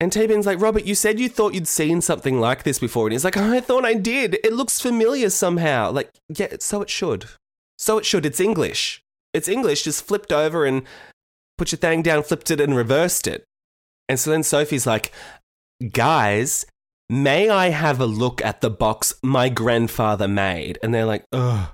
And 0.00 0.10
Teabing's 0.10 0.46
like, 0.46 0.60
Robert, 0.60 0.84
you 0.84 0.94
said 0.96 1.20
you 1.20 1.28
thought 1.28 1.54
you'd 1.54 1.68
seen 1.68 2.00
something 2.00 2.40
like 2.40 2.64
this 2.64 2.80
before. 2.80 3.06
And 3.06 3.12
he's 3.12 3.24
like, 3.24 3.36
I 3.36 3.60
thought 3.60 3.84
I 3.84 3.94
did. 3.94 4.38
It 4.42 4.52
looks 4.52 4.80
familiar 4.80 5.30
somehow. 5.30 5.92
Like, 5.92 6.10
yeah, 6.28 6.56
so 6.58 6.82
it 6.82 6.90
should. 6.90 7.26
So 7.78 7.98
it 7.98 8.04
should. 8.04 8.26
It's 8.26 8.40
English. 8.40 9.02
It's 9.32 9.48
English, 9.48 9.84
just 9.84 10.04
flipped 10.04 10.32
over 10.32 10.66
and 10.66 10.82
put 11.56 11.72
your 11.72 11.78
thing 11.78 12.02
down, 12.02 12.22
flipped 12.22 12.50
it 12.50 12.60
and 12.60 12.76
reversed 12.76 13.26
it. 13.26 13.44
And 14.08 14.18
so 14.18 14.30
then 14.30 14.42
Sophie's 14.42 14.86
like, 14.86 15.12
guys, 15.92 16.66
may 17.08 17.48
I 17.48 17.70
have 17.70 18.00
a 18.00 18.06
look 18.06 18.44
at 18.44 18.60
the 18.60 18.70
box 18.70 19.14
my 19.22 19.48
grandfather 19.48 20.28
made? 20.28 20.78
And 20.82 20.92
they're 20.92 21.06
like, 21.06 21.24
ugh. 21.32 21.70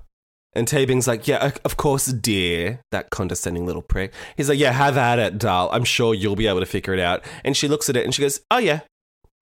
And 0.54 0.66
Teabing's 0.66 1.06
like, 1.06 1.28
yeah, 1.28 1.52
of 1.64 1.76
course, 1.76 2.06
dear. 2.06 2.80
That 2.90 3.10
condescending 3.10 3.66
little 3.66 3.82
prick. 3.82 4.12
He's 4.36 4.48
like, 4.48 4.58
yeah, 4.58 4.72
have 4.72 4.96
at 4.96 5.18
it, 5.18 5.38
doll. 5.38 5.68
I'm 5.72 5.84
sure 5.84 6.14
you'll 6.14 6.36
be 6.36 6.46
able 6.46 6.60
to 6.60 6.66
figure 6.66 6.94
it 6.94 7.00
out. 7.00 7.24
And 7.44 7.56
she 7.56 7.68
looks 7.68 7.88
at 7.88 7.96
it 7.96 8.04
and 8.04 8.14
she 8.14 8.22
goes, 8.22 8.40
oh, 8.50 8.58
yeah, 8.58 8.80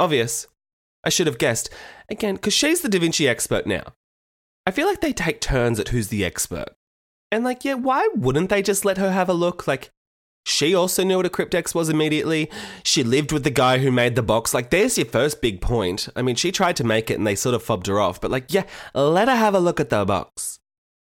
obvious. 0.01 0.47
I 1.05 1.09
should 1.09 1.29
have 1.29 1.39
guessed. 1.39 1.71
Again, 2.11 2.35
because 2.35 2.53
she's 2.53 2.81
the 2.81 2.89
Da 2.89 2.99
Vinci 2.99 3.29
expert 3.29 3.67
now. 3.67 3.85
I 4.67 4.73
feel 4.73 4.89
like 4.89 5.01
they 5.01 5.13
take 5.13 5.41
turns 5.41 5.79
at 5.79 5.89
who's 5.89 6.09
the 6.09 6.25
expert. 6.25 6.71
And 7.31 7.45
like, 7.45 7.65
yeah, 7.65 7.75
why 7.75 8.09
wouldn't 8.15 8.51
they 8.51 8.63
just 8.63 8.85
let 8.85 8.99
her 8.99 9.13
have 9.13 9.29
a 9.29 9.35
look? 9.35 9.69
Like, 9.69 9.91
she 10.45 10.75
also 10.75 11.03
knew 11.05 11.17
what 11.17 11.27
a 11.27 11.31
cryptex 11.31 11.75
was 11.75 11.89
immediately. 11.89 12.51
She 12.83 13.03
lived 13.03 13.33
with 13.33 13.45
the 13.45 13.51
guy 13.51 13.79
who 13.79 13.91
made 13.91 14.17
the 14.17 14.23
box. 14.23 14.55
Like, 14.55 14.71
there's 14.71 14.99
your 14.99 15.07
first 15.07 15.41
big 15.41 15.61
point. 15.61 16.09
I 16.15 16.23
mean, 16.23 16.37
she 16.37 16.53
tried 16.53 16.77
to 16.77 16.85
make 16.85 17.11
it 17.11 17.19
and 17.19 17.27
they 17.27 17.35
sort 17.35 17.55
of 17.55 17.63
fobbed 17.63 17.87
her 17.87 18.01
off. 18.01 18.21
But 18.21 18.31
like, 18.31 18.53
yeah, 18.53 18.65
let 18.95 19.29
her 19.29 19.35
have 19.37 19.55
a 19.55 19.61
look 19.61 19.81
at 19.81 19.91
the 19.91 20.05
box. 20.05 20.59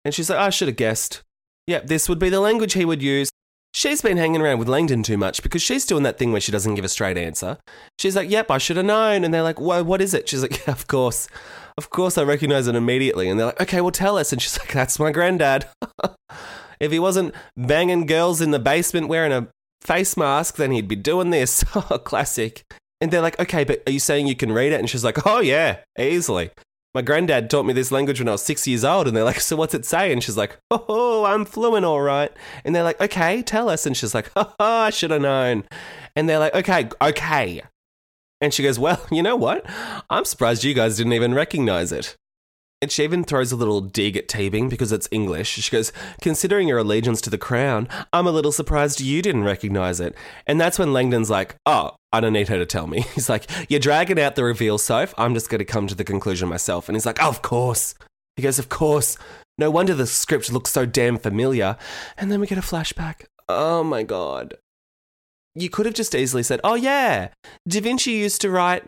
And 0.09 0.13
she's 0.15 0.27
like, 0.27 0.39
I 0.39 0.49
should 0.49 0.67
have 0.69 0.75
guessed. 0.75 1.21
Yep, 1.67 1.85
this 1.85 2.09
would 2.09 2.17
be 2.17 2.29
the 2.29 2.39
language 2.39 2.73
he 2.73 2.83
would 2.83 3.03
use. 3.03 3.29
She's 3.75 4.01
been 4.01 4.17
hanging 4.17 4.41
around 4.41 4.57
with 4.57 4.67
Langdon 4.67 5.03
too 5.03 5.19
much 5.19 5.43
because 5.43 5.61
she's 5.61 5.85
doing 5.85 6.01
that 6.01 6.17
thing 6.17 6.31
where 6.31 6.41
she 6.41 6.51
doesn't 6.51 6.73
give 6.73 6.83
a 6.83 6.89
straight 6.89 7.15
answer. 7.15 7.59
She's 7.99 8.15
like, 8.15 8.27
Yep, 8.27 8.49
I 8.49 8.57
should 8.57 8.77
have 8.77 8.87
known. 8.87 9.23
And 9.23 9.31
they're 9.31 9.43
like, 9.43 9.59
Whoa, 9.59 9.83
what 9.83 10.01
is 10.01 10.15
it? 10.15 10.27
She's 10.27 10.41
like, 10.41 10.65
Yeah, 10.65 10.73
of 10.73 10.87
course. 10.87 11.27
Of 11.77 11.91
course, 11.91 12.17
I 12.17 12.23
recognize 12.23 12.65
it 12.65 12.73
immediately. 12.73 13.29
And 13.29 13.39
they're 13.39 13.45
like, 13.45 13.61
Okay, 13.61 13.81
well, 13.81 13.91
tell 13.91 14.17
us. 14.17 14.33
And 14.33 14.41
she's 14.41 14.57
like, 14.59 14.73
That's 14.73 14.97
my 14.97 15.11
granddad. 15.11 15.69
if 16.79 16.91
he 16.91 16.97
wasn't 16.97 17.35
banging 17.55 18.07
girls 18.07 18.41
in 18.41 18.49
the 18.49 18.57
basement 18.57 19.09
wearing 19.09 19.31
a 19.31 19.47
face 19.81 20.17
mask, 20.17 20.55
then 20.55 20.71
he'd 20.71 20.87
be 20.87 20.95
doing 20.95 21.29
this. 21.29 21.63
Oh, 21.75 21.99
classic. 21.99 22.63
And 22.99 23.11
they're 23.11 23.21
like, 23.21 23.39
Okay, 23.39 23.63
but 23.63 23.83
are 23.85 23.91
you 23.91 23.99
saying 23.99 24.25
you 24.25 24.35
can 24.35 24.51
read 24.51 24.71
it? 24.71 24.79
And 24.79 24.89
she's 24.89 25.03
like, 25.03 25.27
Oh, 25.27 25.39
yeah, 25.39 25.81
easily 25.99 26.49
my 26.93 27.01
granddad 27.01 27.49
taught 27.49 27.65
me 27.65 27.73
this 27.73 27.91
language 27.91 28.19
when 28.19 28.27
I 28.27 28.33
was 28.33 28.41
six 28.41 28.67
years 28.67 28.83
old. 28.83 29.07
And 29.07 29.15
they're 29.15 29.23
like, 29.23 29.39
so 29.39 29.55
what's 29.55 29.73
it 29.73 29.85
say? 29.85 30.11
And 30.11 30.23
she's 30.23 30.37
like, 30.37 30.57
oh, 30.71 31.25
I'm 31.25 31.45
fluent, 31.45 31.85
all 31.85 32.01
right. 32.01 32.31
And 32.65 32.75
they're 32.75 32.83
like, 32.83 32.99
okay, 32.99 33.41
tell 33.41 33.69
us. 33.69 33.85
And 33.85 33.95
she's 33.95 34.15
like, 34.15 34.31
oh, 34.35 34.53
I 34.59 34.89
should 34.89 35.11
have 35.11 35.21
known. 35.21 35.65
And 36.15 36.27
they're 36.27 36.39
like, 36.39 36.55
okay, 36.55 36.89
okay. 37.01 37.61
And 38.41 38.53
she 38.53 38.63
goes, 38.63 38.79
well, 38.79 39.05
you 39.11 39.21
know 39.21 39.35
what? 39.35 39.65
I'm 40.09 40.25
surprised 40.25 40.63
you 40.63 40.73
guys 40.73 40.97
didn't 40.97 41.13
even 41.13 41.33
recognize 41.33 41.91
it. 41.91 42.15
And 42.81 42.89
she 42.89 43.03
even 43.03 43.25
throws 43.25 43.51
a 43.51 43.57
little 43.57 43.81
dig 43.81 44.15
at 44.15 44.29
Teabing 44.29 44.69
because 44.69 44.93
it's 44.93 45.09
English. 45.11 45.49
She 45.49 45.69
goes, 45.69 45.91
Considering 46.21 46.69
your 46.69 46.77
allegiance 46.77 47.19
to 47.21 47.29
the 47.29 47.37
crown, 47.37 47.89
I'm 48.13 48.25
a 48.25 48.31
little 48.31 48.53
surprised 48.53 49.01
you 49.01 49.21
didn't 49.21 49.43
recognize 49.43 49.99
it. 49.99 50.15
And 50.47 50.61
that's 50.61 50.79
when 50.79 50.93
Langdon's 50.93 51.29
like, 51.29 51.57
Oh, 51.65 51.97
I 52.11 52.19
don't 52.19 52.33
need 52.33 52.47
her 52.47 52.57
to 52.57 52.65
tell 52.65 52.87
me. 52.87 53.01
He's 53.15 53.29
like, 53.29 53.49
You're 53.69 53.79
dragging 53.79 54.19
out 54.19 54.35
the 54.35 54.43
reveal, 54.43 54.77
Soph. 54.77 55.13
I'm 55.17 55.33
just 55.33 55.49
going 55.49 55.59
to 55.59 55.65
come 55.65 55.87
to 55.87 55.95
the 55.95 56.03
conclusion 56.03 56.49
myself. 56.49 56.89
And 56.89 56.95
he's 56.95 57.05
like, 57.05 57.21
Oh, 57.21 57.29
of 57.29 57.41
course. 57.41 57.95
He 58.35 58.43
goes, 58.43 58.59
Of 58.59 58.69
course. 58.69 59.17
No 59.57 59.69
wonder 59.69 59.93
the 59.93 60.07
script 60.07 60.51
looks 60.51 60.71
so 60.71 60.85
damn 60.85 61.17
familiar. 61.17 61.77
And 62.17 62.31
then 62.31 62.39
we 62.39 62.47
get 62.47 62.57
a 62.57 62.61
flashback. 62.61 63.25
Oh 63.47 63.83
my 63.83 64.03
God. 64.03 64.55
You 65.55 65.69
could 65.69 65.85
have 65.85 65.95
just 65.95 66.15
easily 66.15 66.43
said, 66.43 66.61
Oh, 66.63 66.75
yeah. 66.75 67.29
Da 67.67 67.81
Vinci 67.81 68.11
used 68.11 68.41
to 68.41 68.49
write 68.49 68.83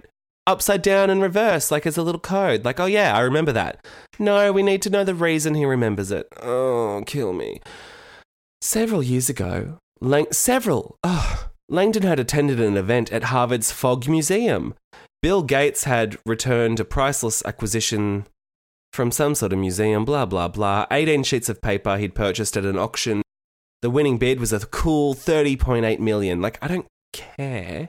upside 0.48 0.82
down 0.82 1.10
and 1.10 1.22
reverse, 1.22 1.72
like 1.72 1.86
as 1.86 1.98
a 1.98 2.04
little 2.04 2.20
code. 2.20 2.66
Like, 2.66 2.80
oh 2.80 2.86
yeah, 2.86 3.16
I 3.16 3.22
remember 3.22 3.52
that. 3.52 3.86
No, 4.20 4.52
we 4.52 4.64
need 4.64 4.82
to 4.84 4.90
know 4.90 5.04
the 5.04 5.16
reason 5.16 5.54
he 5.56 5.66
remembers 5.66 6.12
it. 6.12 6.28
Oh, 6.42 7.04
kill 7.06 7.34
me. 7.34 7.62
Several 8.62 9.04
years 9.04 9.30
ago, 9.30 9.78
Lang- 10.00 10.32
several, 10.32 10.98
oh, 11.04 11.41
Langdon 11.72 12.04
had 12.04 12.20
attended 12.20 12.60
an 12.60 12.76
event 12.76 13.14
at 13.14 13.24
Harvard's 13.24 13.72
Fogg 13.72 14.06
Museum. 14.10 14.74
Bill 15.22 15.42
Gates 15.42 15.86
had 15.86 16.18
returned 16.26 16.82
a 16.82 16.86
priceless 16.86 17.42
acquisition 17.46 18.28
from 18.92 19.10
some 19.10 19.36
sort 19.36 19.54
of 19.54 19.60
museum, 19.60 20.04
blah, 20.04 20.26
blah, 20.26 20.50
blah. 20.50 20.86
18 20.92 21.24
sheets 21.24 21.48
of 21.48 21.62
paper 21.62 21.98
he'd 21.98 22.14
purchased 22.14 22.58
at 22.58 22.66
an 22.66 22.78
auction. 22.78 23.22
The 23.82 23.90
winning 23.90 24.18
bid 24.18 24.42
was 24.42 24.52
a 24.52 24.66
cool 24.66 25.16
30.8 25.16 26.00
million. 26.00 26.42
Like, 26.42 26.60
I 26.62 26.68
don't 26.68 26.88
care. 27.14 27.88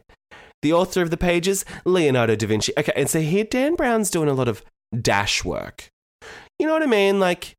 The 0.62 0.72
author 0.72 1.02
of 1.02 1.10
the 1.10 1.16
pages, 1.16 1.64
Leonardo 1.84 2.36
da 2.36 2.46
Vinci. 2.46 2.72
Okay, 2.78 2.92
and 2.94 3.10
so 3.10 3.20
here 3.20 3.42
Dan 3.42 3.74
Brown's 3.74 4.10
doing 4.10 4.28
a 4.28 4.34
lot 4.34 4.46
of 4.46 4.62
dash 4.96 5.44
work. 5.44 5.88
You 6.56 6.68
know 6.68 6.72
what 6.72 6.84
I 6.84 6.86
mean? 6.86 7.18
Like, 7.18 7.56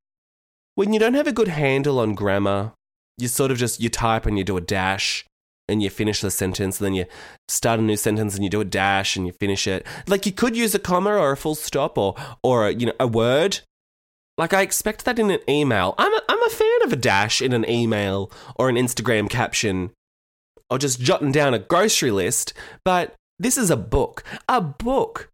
when 0.75 0.93
you 0.93 0.99
don't 1.01 1.15
have 1.15 1.27
a 1.27 1.33
good 1.33 1.49
handle 1.49 1.99
on 1.99 2.15
grammar 2.15 2.71
you 3.17 3.27
sort 3.27 3.51
of 3.51 3.57
just 3.57 3.79
you 3.79 3.89
type 3.89 4.25
and 4.25 4.37
you 4.37 4.43
do 4.43 4.57
a 4.57 4.61
dash 4.61 5.25
and 5.67 5.81
you 5.81 5.89
finish 5.89 6.21
the 6.21 6.31
sentence 6.31 6.79
and 6.79 6.85
then 6.85 6.93
you 6.93 7.05
start 7.47 7.79
a 7.79 7.83
new 7.83 7.95
sentence 7.95 8.35
and 8.35 8.43
you 8.43 8.49
do 8.49 8.61
a 8.61 8.65
dash 8.65 9.15
and 9.15 9.25
you 9.25 9.33
finish 9.33 9.67
it. 9.67 9.85
Like 10.07 10.25
you 10.25 10.31
could 10.31 10.57
use 10.57 10.75
a 10.75 10.79
comma 10.79 11.11
or 11.11 11.31
a 11.31 11.37
full 11.37 11.55
stop 11.55 11.97
or 11.97 12.15
or 12.43 12.69
you 12.69 12.87
know 12.87 12.93
a 12.99 13.07
word. 13.07 13.61
Like 14.37 14.53
i 14.53 14.61
expect 14.61 15.05
that 15.05 15.19
in 15.19 15.29
an 15.29 15.39
email. 15.47 15.95
I'm 15.97 16.13
a, 16.13 16.21
I'm 16.27 16.43
a 16.43 16.49
fan 16.49 16.83
of 16.83 16.93
a 16.93 16.97
dash 16.97 17.41
in 17.41 17.53
an 17.53 17.69
email 17.69 18.31
or 18.55 18.69
an 18.69 18.75
instagram 18.75 19.29
caption 19.29 19.91
or 20.69 20.77
just 20.77 20.99
jotting 20.99 21.31
down 21.31 21.53
a 21.53 21.59
grocery 21.59 22.11
list 22.11 22.53
but 22.83 23.13
this 23.39 23.57
is 23.57 23.69
a 23.69 23.77
book 23.77 24.23
a 24.49 24.59
book. 24.61 25.29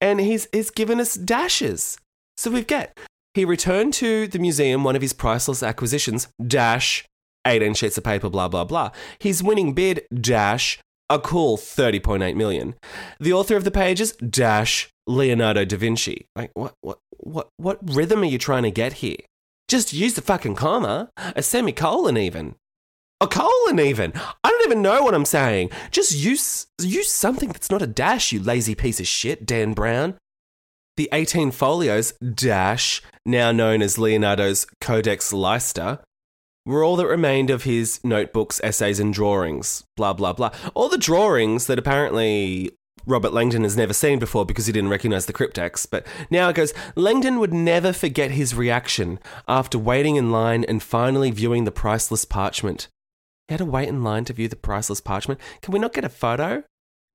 And 0.00 0.20
he's 0.20 0.48
he's 0.52 0.70
given 0.70 1.00
us 1.00 1.14
dashes. 1.14 1.96
So 2.36 2.50
we've 2.50 2.66
got 2.66 2.90
he 3.34 3.44
returned 3.44 3.94
to 3.94 4.26
the 4.26 4.38
museum 4.38 4.84
one 4.84 4.96
of 4.96 5.02
his 5.02 5.12
priceless 5.12 5.62
acquisitions 5.62 6.28
dash 6.44 7.06
18 7.46 7.74
sheets 7.74 7.98
of 7.98 8.04
paper, 8.04 8.28
blah, 8.28 8.48
blah, 8.48 8.64
blah. 8.64 8.90
His 9.18 9.42
winning 9.42 9.74
bid, 9.74 10.04
dash, 10.12 10.78
a 11.08 11.18
cool 11.18 11.56
30.8 11.56 12.36
million. 12.36 12.74
The 13.20 13.32
author 13.32 13.56
of 13.56 13.64
the 13.64 13.70
pages, 13.70 14.12
dash, 14.12 14.88
Leonardo 15.06 15.64
da 15.64 15.76
Vinci. 15.76 16.26
Like, 16.36 16.50
what, 16.54 16.74
what, 16.80 16.98
what, 17.18 17.48
what 17.56 17.78
rhythm 17.82 18.22
are 18.22 18.26
you 18.26 18.38
trying 18.38 18.62
to 18.62 18.70
get 18.70 18.94
here? 18.94 19.16
Just 19.68 19.92
use 19.92 20.14
the 20.14 20.22
fucking 20.22 20.54
comma, 20.54 21.10
a 21.16 21.42
semicolon 21.42 22.16
even. 22.16 22.56
A 23.22 23.28
colon 23.28 23.78
even. 23.78 24.12
I 24.42 24.50
don't 24.50 24.66
even 24.66 24.82
know 24.82 25.04
what 25.04 25.14
I'm 25.14 25.24
saying. 25.24 25.70
Just 25.92 26.12
use 26.12 26.66
use 26.80 27.08
something 27.08 27.50
that's 27.50 27.70
not 27.70 27.80
a 27.80 27.86
dash, 27.86 28.32
you 28.32 28.40
lazy 28.40 28.74
piece 28.74 28.98
of 28.98 29.06
shit, 29.06 29.46
Dan 29.46 29.74
Brown. 29.74 30.18
The 30.96 31.08
18 31.12 31.52
folios, 31.52 32.12
dash, 32.14 33.00
now 33.24 33.52
known 33.52 33.80
as 33.80 33.96
Leonardo's 33.96 34.66
Codex 34.80 35.32
Leicester, 35.32 36.00
were 36.64 36.84
all 36.84 36.96
that 36.96 37.06
remained 37.06 37.50
of 37.50 37.64
his 37.64 38.00
notebooks, 38.04 38.60
essays, 38.62 39.00
and 39.00 39.12
drawings. 39.12 39.84
Blah, 39.96 40.12
blah, 40.12 40.32
blah. 40.32 40.50
All 40.74 40.88
the 40.88 40.98
drawings 40.98 41.66
that 41.66 41.78
apparently 41.78 42.70
Robert 43.06 43.32
Langdon 43.32 43.64
has 43.64 43.76
never 43.76 43.92
seen 43.92 44.18
before 44.18 44.46
because 44.46 44.66
he 44.66 44.72
didn't 44.72 44.90
recognize 44.90 45.26
the 45.26 45.32
cryptex. 45.32 45.86
But 45.90 46.06
now 46.30 46.48
it 46.48 46.56
goes 46.56 46.72
Langdon 46.94 47.38
would 47.38 47.52
never 47.52 47.92
forget 47.92 48.32
his 48.32 48.54
reaction 48.54 49.18
after 49.48 49.78
waiting 49.78 50.16
in 50.16 50.30
line 50.30 50.64
and 50.64 50.82
finally 50.82 51.30
viewing 51.30 51.64
the 51.64 51.72
priceless 51.72 52.24
parchment. 52.24 52.88
He 53.48 53.54
had 53.54 53.58
to 53.58 53.64
wait 53.64 53.88
in 53.88 54.04
line 54.04 54.24
to 54.26 54.32
view 54.32 54.48
the 54.48 54.56
priceless 54.56 55.00
parchment. 55.00 55.40
Can 55.62 55.72
we 55.72 55.80
not 55.80 55.92
get 55.92 56.04
a 56.04 56.08
photo? 56.08 56.62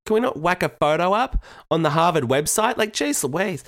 Can 0.04 0.14
we 0.14 0.20
not 0.20 0.38
whack 0.38 0.62
a 0.62 0.68
photo 0.68 1.12
up 1.12 1.42
on 1.70 1.82
the 1.82 1.90
Harvard 1.90 2.24
website? 2.24 2.76
Like, 2.76 2.92
geez 2.92 3.24
Louise. 3.24 3.64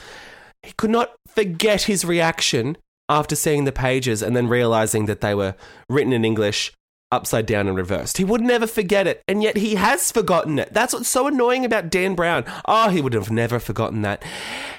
He 0.63 0.73
could 0.73 0.91
not 0.91 1.15
forget 1.27 1.83
his 1.83 2.05
reaction 2.05 2.77
after 3.11 3.35
seeing 3.35 3.65
the 3.65 3.73
pages 3.73 4.23
and 4.23 4.37
then 4.37 4.49
realizing 4.49 5.07
that 5.07 5.21
they 5.21 5.35
were 5.35 5.57
written 5.89 6.13
in 6.13 6.25
English 6.25 6.73
upside 7.13 7.45
down 7.45 7.67
and 7.67 7.77
reversed. 7.77 8.19
He 8.19 8.25
would 8.25 8.41
never 8.41 8.69
forget 8.69 9.09
it, 9.09 9.23
and 9.27 9.43
yet 9.43 9.57
he 9.57 9.75
has 9.75 10.13
forgotten 10.13 10.61
it. 10.61 10.73
That's 10.73 10.95
what's 10.95 11.09
so 11.09 11.27
annoying 11.27 11.65
about 11.65 11.91
Dan 11.91 12.15
Brown. 12.15 12.45
Oh, 12.67 12.89
he 12.89 13.03
would 13.03 13.15
have 13.15 13.31
never 13.31 13.59
forgotten 13.59 14.03
that. 14.03 14.23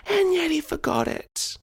And 0.09 0.33
yet 0.33 0.49
he 0.49 0.61
forgot 0.61 1.09
it. 1.09 1.57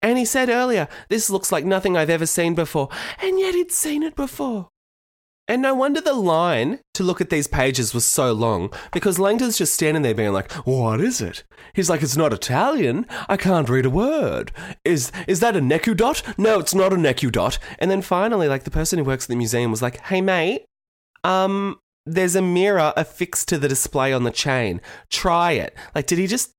And 0.00 0.18
he 0.18 0.24
said 0.24 0.48
earlier, 0.48 0.88
this 1.10 1.30
looks 1.30 1.52
like 1.52 1.64
nothing 1.64 1.96
I've 1.96 2.10
ever 2.10 2.26
seen 2.26 2.54
before, 2.54 2.88
and 3.20 3.38
yet 3.38 3.54
he'd 3.54 3.70
seen 3.70 4.02
it 4.02 4.16
before. 4.16 4.71
And 5.48 5.60
no 5.60 5.74
wonder 5.74 6.00
the 6.00 6.12
line 6.12 6.78
to 6.94 7.02
look 7.02 7.20
at 7.20 7.30
these 7.30 7.48
pages 7.48 7.92
was 7.92 8.04
so 8.04 8.32
long 8.32 8.72
because 8.92 9.18
Langdon's 9.18 9.58
just 9.58 9.74
standing 9.74 10.02
there 10.02 10.14
being 10.14 10.32
like, 10.32 10.50
"What 10.64 11.00
is 11.00 11.20
it?" 11.20 11.42
He's 11.74 11.90
like, 11.90 12.02
"It's 12.02 12.16
not 12.16 12.32
Italian. 12.32 13.06
I 13.28 13.36
can't 13.36 13.68
read 13.68 13.84
a 13.84 13.90
word. 13.90 14.52
Is 14.84 15.10
is 15.26 15.40
that 15.40 15.56
a 15.56 15.60
nekudot? 15.60 16.38
No, 16.38 16.60
it's 16.60 16.74
not 16.74 16.92
a 16.92 16.96
nekudot." 16.96 17.58
And 17.80 17.90
then 17.90 18.02
finally, 18.02 18.46
like 18.48 18.64
the 18.64 18.70
person 18.70 18.98
who 18.98 19.04
works 19.04 19.24
at 19.24 19.28
the 19.28 19.36
museum 19.36 19.70
was 19.70 19.82
like, 19.82 20.00
"Hey 20.02 20.20
mate, 20.20 20.64
um, 21.24 21.78
there's 22.06 22.36
a 22.36 22.42
mirror 22.42 22.92
affixed 22.96 23.48
to 23.48 23.58
the 23.58 23.68
display 23.68 24.12
on 24.12 24.22
the 24.22 24.30
chain. 24.30 24.80
Try 25.10 25.52
it." 25.52 25.76
Like, 25.94 26.06
did 26.06 26.18
he 26.18 26.28
just 26.28 26.52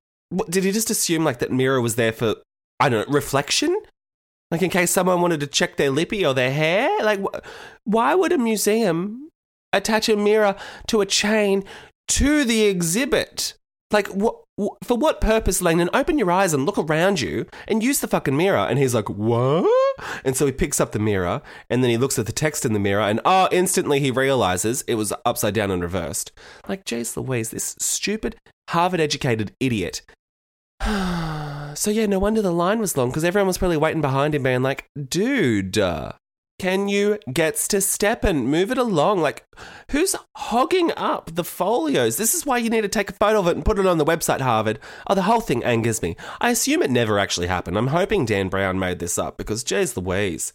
did 0.49 0.65
he 0.65 0.71
just 0.71 0.89
assume 0.89 1.23
like 1.23 1.39
that 1.39 1.51
mirror 1.51 1.79
was 1.79 1.95
there 1.95 2.11
for 2.11 2.35
I 2.79 2.89
don't 2.89 3.07
know 3.07 3.13
reflection? 3.13 3.75
Like 4.53 4.61
in 4.61 4.69
case 4.69 4.91
someone 4.91 5.19
wanted 5.19 5.39
to 5.39 5.47
check 5.47 5.77
their 5.77 5.89
lippy 5.89 6.23
or 6.23 6.35
their 6.35 6.51
hair? 6.53 6.87
Like, 7.03 7.19
wh- 7.19 7.39
why 7.85 8.13
would 8.13 8.31
a 8.31 8.37
museum 8.37 9.29
attach 9.73 10.07
a 10.07 10.15
mirror 10.15 10.55
to 10.89 11.01
a 11.01 11.07
chain 11.07 11.63
to 12.09 12.43
the 12.43 12.65
exhibit? 12.65 13.55
Like, 13.89 14.07
what? 14.09 14.35
For 14.83 14.95
what 14.95 15.19
purpose, 15.19 15.63
Langdon? 15.63 15.89
Open 15.91 16.19
your 16.19 16.29
eyes 16.29 16.53
and 16.53 16.67
look 16.67 16.77
around 16.77 17.19
you 17.19 17.47
and 17.67 17.81
use 17.81 17.99
the 17.99 18.07
fucking 18.07 18.37
mirror. 18.37 18.59
And 18.59 18.77
he's 18.77 18.93
like, 18.93 19.09
what? 19.09 19.67
And 20.23 20.37
so 20.37 20.45
he 20.45 20.51
picks 20.51 20.79
up 20.79 20.91
the 20.91 20.99
mirror 20.99 21.41
and 21.71 21.83
then 21.83 21.89
he 21.89 21.97
looks 21.97 22.19
at 22.19 22.27
the 22.27 22.31
text 22.31 22.63
in 22.63 22.73
the 22.73 22.79
mirror 22.79 23.01
and 23.01 23.19
oh, 23.25 23.49
instantly 23.51 23.99
he 23.99 24.11
realizes 24.11 24.83
it 24.83 24.93
was 24.93 25.11
upside 25.25 25.55
down 25.55 25.71
and 25.71 25.81
reversed. 25.81 26.31
Like, 26.69 26.85
Jace 26.85 27.17
Louise, 27.17 27.49
this 27.49 27.75
stupid 27.79 28.35
Harvard 28.69 28.99
educated 28.99 29.55
idiot 29.59 30.03
so 31.73 31.91
yeah, 31.91 32.05
no 32.05 32.19
wonder 32.19 32.41
the 32.41 32.51
line 32.51 32.79
was 32.79 32.97
long 32.97 33.09
because 33.09 33.23
everyone 33.23 33.47
was 33.47 33.57
probably 33.57 33.77
waiting 33.77 34.01
behind 34.01 34.35
him, 34.35 34.43
being 34.43 34.61
like, 34.61 34.85
"Dude, 35.09 35.77
can 36.59 36.87
you 36.87 37.19
gets 37.31 37.67
to 37.67 37.81
step 37.81 38.23
and 38.23 38.49
move 38.49 38.71
it 38.71 38.77
along? 38.77 39.19
Like, 39.19 39.45
who's 39.91 40.15
hogging 40.37 40.91
up 40.95 41.35
the 41.35 41.43
folios? 41.43 42.17
This 42.17 42.33
is 42.33 42.45
why 42.45 42.57
you 42.57 42.69
need 42.69 42.81
to 42.81 42.87
take 42.87 43.09
a 43.09 43.13
photo 43.13 43.39
of 43.39 43.47
it 43.47 43.55
and 43.55 43.65
put 43.65 43.79
it 43.79 43.85
on 43.85 43.97
the 43.97 44.05
website, 44.05 44.39
Harvard. 44.39 44.79
Oh, 45.07 45.15
the 45.15 45.23
whole 45.23 45.41
thing 45.41 45.63
angers 45.63 46.01
me. 46.01 46.15
I 46.39 46.51
assume 46.51 46.81
it 46.81 46.91
never 46.91 47.19
actually 47.19 47.47
happened. 47.47 47.77
I'm 47.77 47.87
hoping 47.87 48.25
Dan 48.25 48.49
Brown 48.49 48.79
made 48.79 48.99
this 48.99 49.17
up 49.17 49.37
because, 49.37 49.63
geez 49.63 49.97
Louise. 49.97 50.53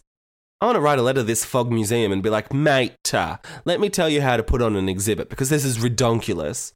I 0.61 0.65
want 0.65 0.77
to 0.77 0.81
write 0.81 0.99
a 0.99 1.03
letter 1.03 1.19
to 1.19 1.23
this 1.23 1.45
Fogg 1.45 1.71
Museum 1.71 2.11
and 2.11 2.23
be 2.23 2.29
like, 2.29 2.51
mate, 2.51 3.13
uh, 3.13 3.37
let 3.63 3.79
me 3.79 3.89
tell 3.89 4.09
you 4.09 4.21
how 4.21 4.35
to 4.35 4.43
put 4.43 4.61
on 4.61 4.75
an 4.75 4.89
exhibit 4.89 5.29
because 5.29 5.49
this 5.49 5.63
is 5.63 5.77
redonkulous. 5.77 6.73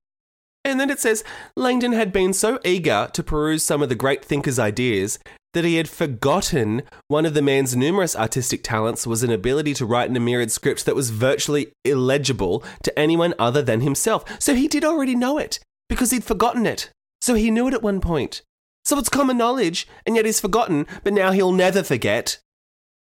And 0.65 0.79
then 0.79 0.89
it 0.89 0.99
says 0.99 1.23
Langdon 1.57 1.91
had 1.91 2.13
been 2.13 2.33
so 2.33 2.59
eager 2.63 3.09
to 3.13 3.23
peruse 3.23 3.63
some 3.63 3.81
of 3.81 3.89
the 3.89 3.95
great 3.95 4.23
thinker's 4.23 4.59
ideas 4.59 5.19
that 5.53 5.65
he 5.65 5.75
had 5.75 5.89
forgotten 5.89 6.81
one 7.07 7.25
of 7.25 7.33
the 7.33 7.41
man's 7.41 7.75
numerous 7.75 8.15
artistic 8.15 8.63
talents 8.63 9.05
was 9.05 9.23
an 9.23 9.31
ability 9.31 9.73
to 9.75 9.85
write 9.85 10.09
in 10.09 10.15
a 10.15 10.19
myriad 10.19 10.51
script 10.51 10.85
that 10.85 10.95
was 10.95 11.11
virtually 11.11 11.71
illegible 11.85 12.63
to 12.83 12.97
anyone 12.97 13.33
other 13.37 13.61
than 13.61 13.81
himself. 13.81 14.23
So 14.41 14.55
he 14.55 14.67
did 14.67 14.83
already 14.83 15.15
know 15.15 15.37
it 15.37 15.59
because 15.89 16.11
he'd 16.11 16.23
forgotten 16.23 16.65
it. 16.65 16.89
So 17.21 17.35
he 17.35 17.51
knew 17.51 17.67
it 17.67 17.73
at 17.73 17.83
one 17.83 18.01
point. 18.01 18.41
So 18.85 18.97
it's 18.97 19.09
common 19.09 19.37
knowledge, 19.37 19.87
and 20.05 20.15
yet 20.15 20.25
he's 20.25 20.41
forgotten, 20.41 20.87
but 21.03 21.13
now 21.13 21.31
he'll 21.31 21.53
never 21.53 21.83
forget. 21.83 22.39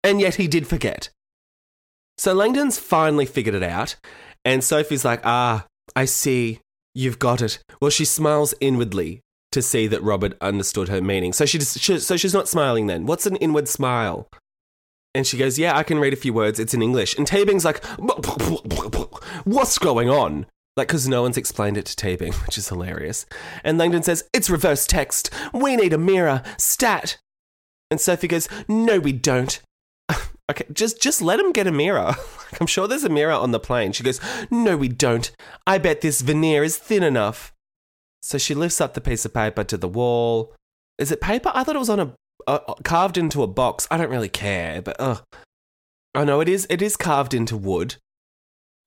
And 0.04 0.20
yet 0.20 0.36
he 0.36 0.48
did 0.48 0.68
forget. 0.68 1.10
So 2.18 2.34
Langdon's 2.34 2.78
finally 2.78 3.26
figured 3.26 3.56
it 3.56 3.64
out, 3.64 3.96
and 4.44 4.64
Sophie's 4.64 5.06
like, 5.06 5.22
ah, 5.24 5.66
I 5.96 6.06
see. 6.06 6.60
You've 6.94 7.20
got 7.20 7.42
it. 7.42 7.60
Well, 7.82 7.92
she 7.92 8.06
smiles 8.06 8.54
inwardly 8.60 9.22
to 9.52 9.62
see 9.62 9.88
that 9.88 10.04
Robert 10.04 10.38
understood 10.42 10.90
her 10.90 11.02
meaning. 11.02 11.34
So 11.34 11.46
she, 11.46 11.58
just, 11.58 11.80
she 11.80 12.00
so 12.00 12.18
she's 12.18 12.34
not 12.34 12.48
smiling 12.48 12.88
then. 12.88 13.06
What's 13.06 13.26
an 13.26 13.36
inward 13.38 13.68
smile? 13.68 14.30
And 15.16 15.26
she 15.26 15.38
goes, 15.38 15.58
"Yeah, 15.58 15.76
I 15.76 15.84
can 15.84 16.00
read 16.00 16.14
a 16.14 16.18
few 16.18 16.34
words. 16.34 16.60
It's 16.60 16.74
in 16.74 16.82
English." 16.82 17.18
And 17.18 17.28
Teabing's 17.28 17.66
like, 17.66 17.84
"What's 19.44 19.78
going 19.80 20.10
on?" 20.10 20.46
Like, 20.78 20.88
because 20.88 21.08
no 21.08 21.24
one's 21.24 21.38
explained 21.38 21.78
it 21.78 21.86
to 21.88 21.96
Teabing, 21.96 22.34
which 22.46 22.58
is 22.58 22.70
hilarious. 22.70 23.26
And 23.64 23.78
Langdon 23.78 24.04
says, 24.04 24.30
"It's 24.34 24.50
reverse 24.50 24.86
text. 24.86 25.32
We 25.54 25.76
need 25.76 25.94
a 25.94 25.98
mirror. 25.98 26.44
Stat." 26.58 27.18
And 27.90 28.00
Sophie 28.00 28.28
goes, 28.28 28.48
"No, 28.68 29.00
we 29.00 29.12
don't. 29.12 29.60
Okay, 30.50 30.66
just 30.74 31.02
just 31.02 31.22
let 31.22 31.40
him 31.40 31.52
get 31.52 31.68
a 31.68 31.72
mirror. 31.72 32.16
I'm 32.60 32.68
sure 32.68 32.88
there's 32.88 33.04
a 33.04 33.10
mirror 33.10 33.34
on 33.34 33.52
the 33.52 33.60
plane. 33.60 33.92
She 33.92 34.04
goes, 34.04 34.20
"No, 34.50 34.76
we 34.76 34.88
don't. 34.88 35.32
I 35.68 35.78
bet 35.78 36.02
this 36.02 36.22
veneer 36.22 36.64
is 36.64 36.78
thin 36.78 37.04
enough." 37.04 37.54
So 38.22 38.38
she 38.38 38.56
lifts 38.56 38.82
up 38.82 38.96
the 38.96 39.02
piece 39.02 39.26
of 39.26 39.34
paper 39.34 39.64
to 39.64 39.78
the 39.78 39.88
wall. 39.88 40.54
Is 40.98 41.12
it 41.12 41.22
paper? 41.22 41.52
I 41.54 41.64
thought 41.64 41.76
it 41.76 41.80
was 41.80 41.90
on 41.90 42.00
a 42.00 42.14
uh, 42.48 42.60
carved 42.84 43.18
into 43.18 43.44
a 43.44 43.48
box. 43.48 43.88
I 43.92 43.98
don't 43.98 44.10
really 44.10 44.30
care, 44.30 44.82
but 44.82 44.96
ugh. 45.00 45.24
Oh 46.16 46.24
no, 46.24 46.42
it 46.42 46.50
is. 46.50 46.66
It 46.70 46.82
is 46.82 46.98
carved 46.98 47.34
into 47.34 47.56
wood. 47.56 47.96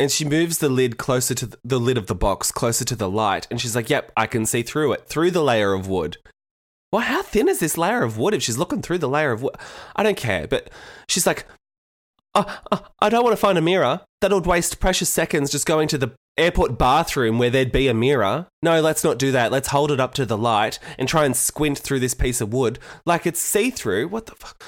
And 0.00 0.10
she 0.10 0.24
moves 0.24 0.58
the 0.58 0.68
lid 0.68 0.98
closer 0.98 1.32
to 1.34 1.46
the, 1.46 1.58
the 1.62 1.78
lid 1.78 1.96
of 1.96 2.08
the 2.08 2.14
box, 2.16 2.50
closer 2.50 2.84
to 2.84 2.96
the 2.96 3.08
light, 3.08 3.46
and 3.50 3.60
she's 3.60 3.76
like, 3.76 3.88
"Yep, 3.88 4.10
I 4.16 4.26
can 4.26 4.46
see 4.46 4.62
through 4.62 4.94
it, 4.94 5.06
through 5.06 5.30
the 5.30 5.42
layer 5.42 5.74
of 5.74 5.86
wood." 5.86 6.16
Well, 6.92 7.02
how 7.02 7.22
thin 7.22 7.48
is 7.48 7.58
this 7.58 7.78
layer 7.78 8.02
of 8.02 8.18
wood 8.18 8.34
if 8.34 8.42
she's 8.42 8.58
looking 8.58 8.82
through 8.82 8.98
the 8.98 9.08
layer 9.08 9.32
of 9.32 9.42
wood? 9.42 9.56
I 9.96 10.02
don't 10.02 10.16
care. 10.16 10.46
But 10.46 10.70
she's 11.08 11.26
like, 11.26 11.46
oh, 12.34 12.60
oh, 12.70 12.86
I 13.00 13.08
don't 13.08 13.24
want 13.24 13.32
to 13.32 13.40
find 13.40 13.56
a 13.56 13.62
mirror. 13.62 14.02
That 14.20 14.30
would 14.30 14.46
waste 14.46 14.78
precious 14.78 15.08
seconds 15.08 15.50
just 15.50 15.66
going 15.66 15.88
to 15.88 15.98
the 15.98 16.12
airport 16.36 16.78
bathroom 16.78 17.38
where 17.38 17.50
there'd 17.50 17.72
be 17.72 17.88
a 17.88 17.94
mirror. 17.94 18.46
No, 18.62 18.80
let's 18.80 19.04
not 19.04 19.18
do 19.18 19.32
that. 19.32 19.50
Let's 19.50 19.68
hold 19.68 19.90
it 19.90 20.00
up 20.00 20.14
to 20.14 20.26
the 20.26 20.38
light 20.38 20.78
and 20.98 21.08
try 21.08 21.24
and 21.24 21.36
squint 21.36 21.78
through 21.78 22.00
this 22.00 22.14
piece 22.14 22.40
of 22.40 22.52
wood 22.52 22.78
like 23.06 23.26
it's 23.26 23.40
see 23.40 23.70
through. 23.70 24.08
What 24.08 24.26
the 24.26 24.34
fuck? 24.34 24.62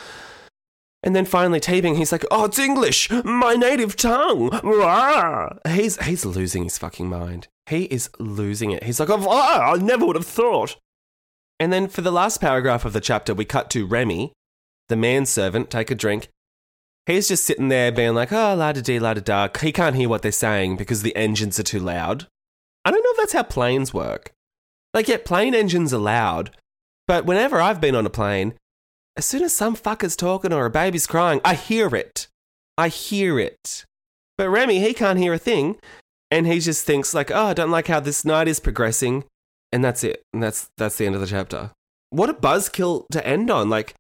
And 1.03 1.15
then 1.15 1.27
finally, 1.27 1.61
Teabing, 1.61 1.99
he's 1.99 2.13
like, 2.13 2.25
"Oh, 2.31 2.47
it's 2.47 2.59
English, 2.59 3.11
my 3.25 3.55
native 3.57 3.95
tongue." 3.95 4.49
He's 5.69 6.03
he's 6.03 6.25
losing 6.25 6.65
his 6.65 6.79
fucking 6.79 7.11
mind. 7.11 7.49
He 7.69 7.85
is 7.85 8.09
losing 8.19 8.71
it. 8.71 8.85
He's 8.85 8.99
like, 8.99 9.11
"Oh, 9.11 9.29
I 9.29 9.77
never 9.77 10.07
would 10.07 10.17
have 10.17 10.27
thought." 10.27 10.77
And 11.61 11.73
then 11.73 11.89
for 11.89 12.01
the 12.01 12.13
last 12.13 12.41
paragraph 12.41 12.85
of 12.85 12.93
the 12.93 13.01
chapter, 13.01 13.35
we 13.35 13.45
cut 13.45 13.71
to 13.71 13.87
Remy, 13.87 14.33
the 14.89 14.97
manservant, 14.97 15.71
take 15.71 15.91
a 15.91 15.95
drink. 15.95 16.29
He's 17.07 17.29
just 17.29 17.45
sitting 17.45 17.69
there 17.69 17.93
being 17.93 18.15
like, 18.15 18.33
oh, 18.33 18.55
la 18.55 18.73
da 18.73 18.81
dee, 18.81 18.99
la 18.99 19.15
da 19.15 19.21
da. 19.21 19.49
He 19.61 19.73
can't 19.73 19.97
hear 19.97 20.09
what 20.09 20.23
they're 20.23 20.33
saying 20.33 20.77
because 20.77 21.03
the 21.03 21.15
engines 21.15 21.61
are 21.61 21.65
too 21.65 21.81
loud. 21.81 22.27
I 22.85 22.91
don't 22.91 23.03
know 23.03 23.11
if 23.11 23.17
that's 23.19 23.33
how 23.33 23.43
planes 23.43 23.95
work. 23.95 24.33
Like, 24.93 25.09
yeah, 25.09 25.19
plane 25.25 25.55
engines 25.55 25.93
are 25.93 25.99
loud, 25.99 26.51
but 27.07 27.27
whenever 27.27 27.61
I've 27.61 27.81
been 27.81 27.95
on 27.95 28.07
a 28.07 28.11
plane, 28.11 28.55
as 29.17 29.25
soon 29.25 29.43
as 29.43 29.55
some 29.55 29.77
fucker's 29.77 30.17
talking 30.17 30.53
or 30.53 30.67
a 30.67 30.71
baby's 30.71 31.07
crying, 31.07 31.41
I 31.45 31.55
hear 31.55 31.95
it. 31.95 32.29
I 32.77 32.89
hear 32.89 33.39
it. 33.39 33.85
But 34.37 34.49
Remy, 34.49 34.81
he 34.81 34.95
can't 34.95 35.19
hear 35.19 35.33
a 35.33 35.39
thing. 35.39 35.77
And 36.31 36.47
he 36.47 36.59
just 36.59 36.85
thinks 36.85 37.15
like, 37.15 37.31
oh, 37.31 37.47
I 37.47 37.55
don't 37.55 37.71
like 37.71 37.87
how 37.87 38.01
this 38.01 38.25
night 38.25 38.49
is 38.49 38.59
progressing. 38.59 39.25
And 39.75 39.85
that's 39.85 40.05
it. 40.05 40.23
And 40.33 40.41
that's 40.41 40.71
that's 40.77 40.97
the 40.99 41.05
end 41.05 41.17
of 41.17 41.21
the 41.21 41.27
chapter. 41.27 41.73
What 42.11 42.31
a 42.31 42.35
buzzkill 42.35 43.07
to 43.11 43.27
end 43.27 43.51
on. 43.51 43.69
Like, 43.69 43.97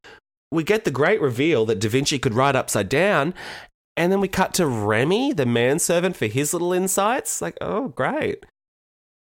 we 0.52 0.62
get 0.62 0.84
the 0.84 0.92
great 0.92 1.20
reveal 1.20 1.66
that 1.66 1.80
Da 1.80 1.88
Vinci 1.88 2.20
could 2.20 2.32
write 2.32 2.54
upside 2.54 2.88
down, 2.88 3.34
and 3.96 4.12
then 4.12 4.20
we 4.20 4.28
cut 4.28 4.54
to 4.54 4.68
Remy, 4.68 5.32
the 5.32 5.44
manservant, 5.44 6.16
for 6.16 6.26
his 6.26 6.52
little 6.52 6.72
insights. 6.72 7.42
Like, 7.42 7.58
oh, 7.60 7.88
great. 7.88 8.46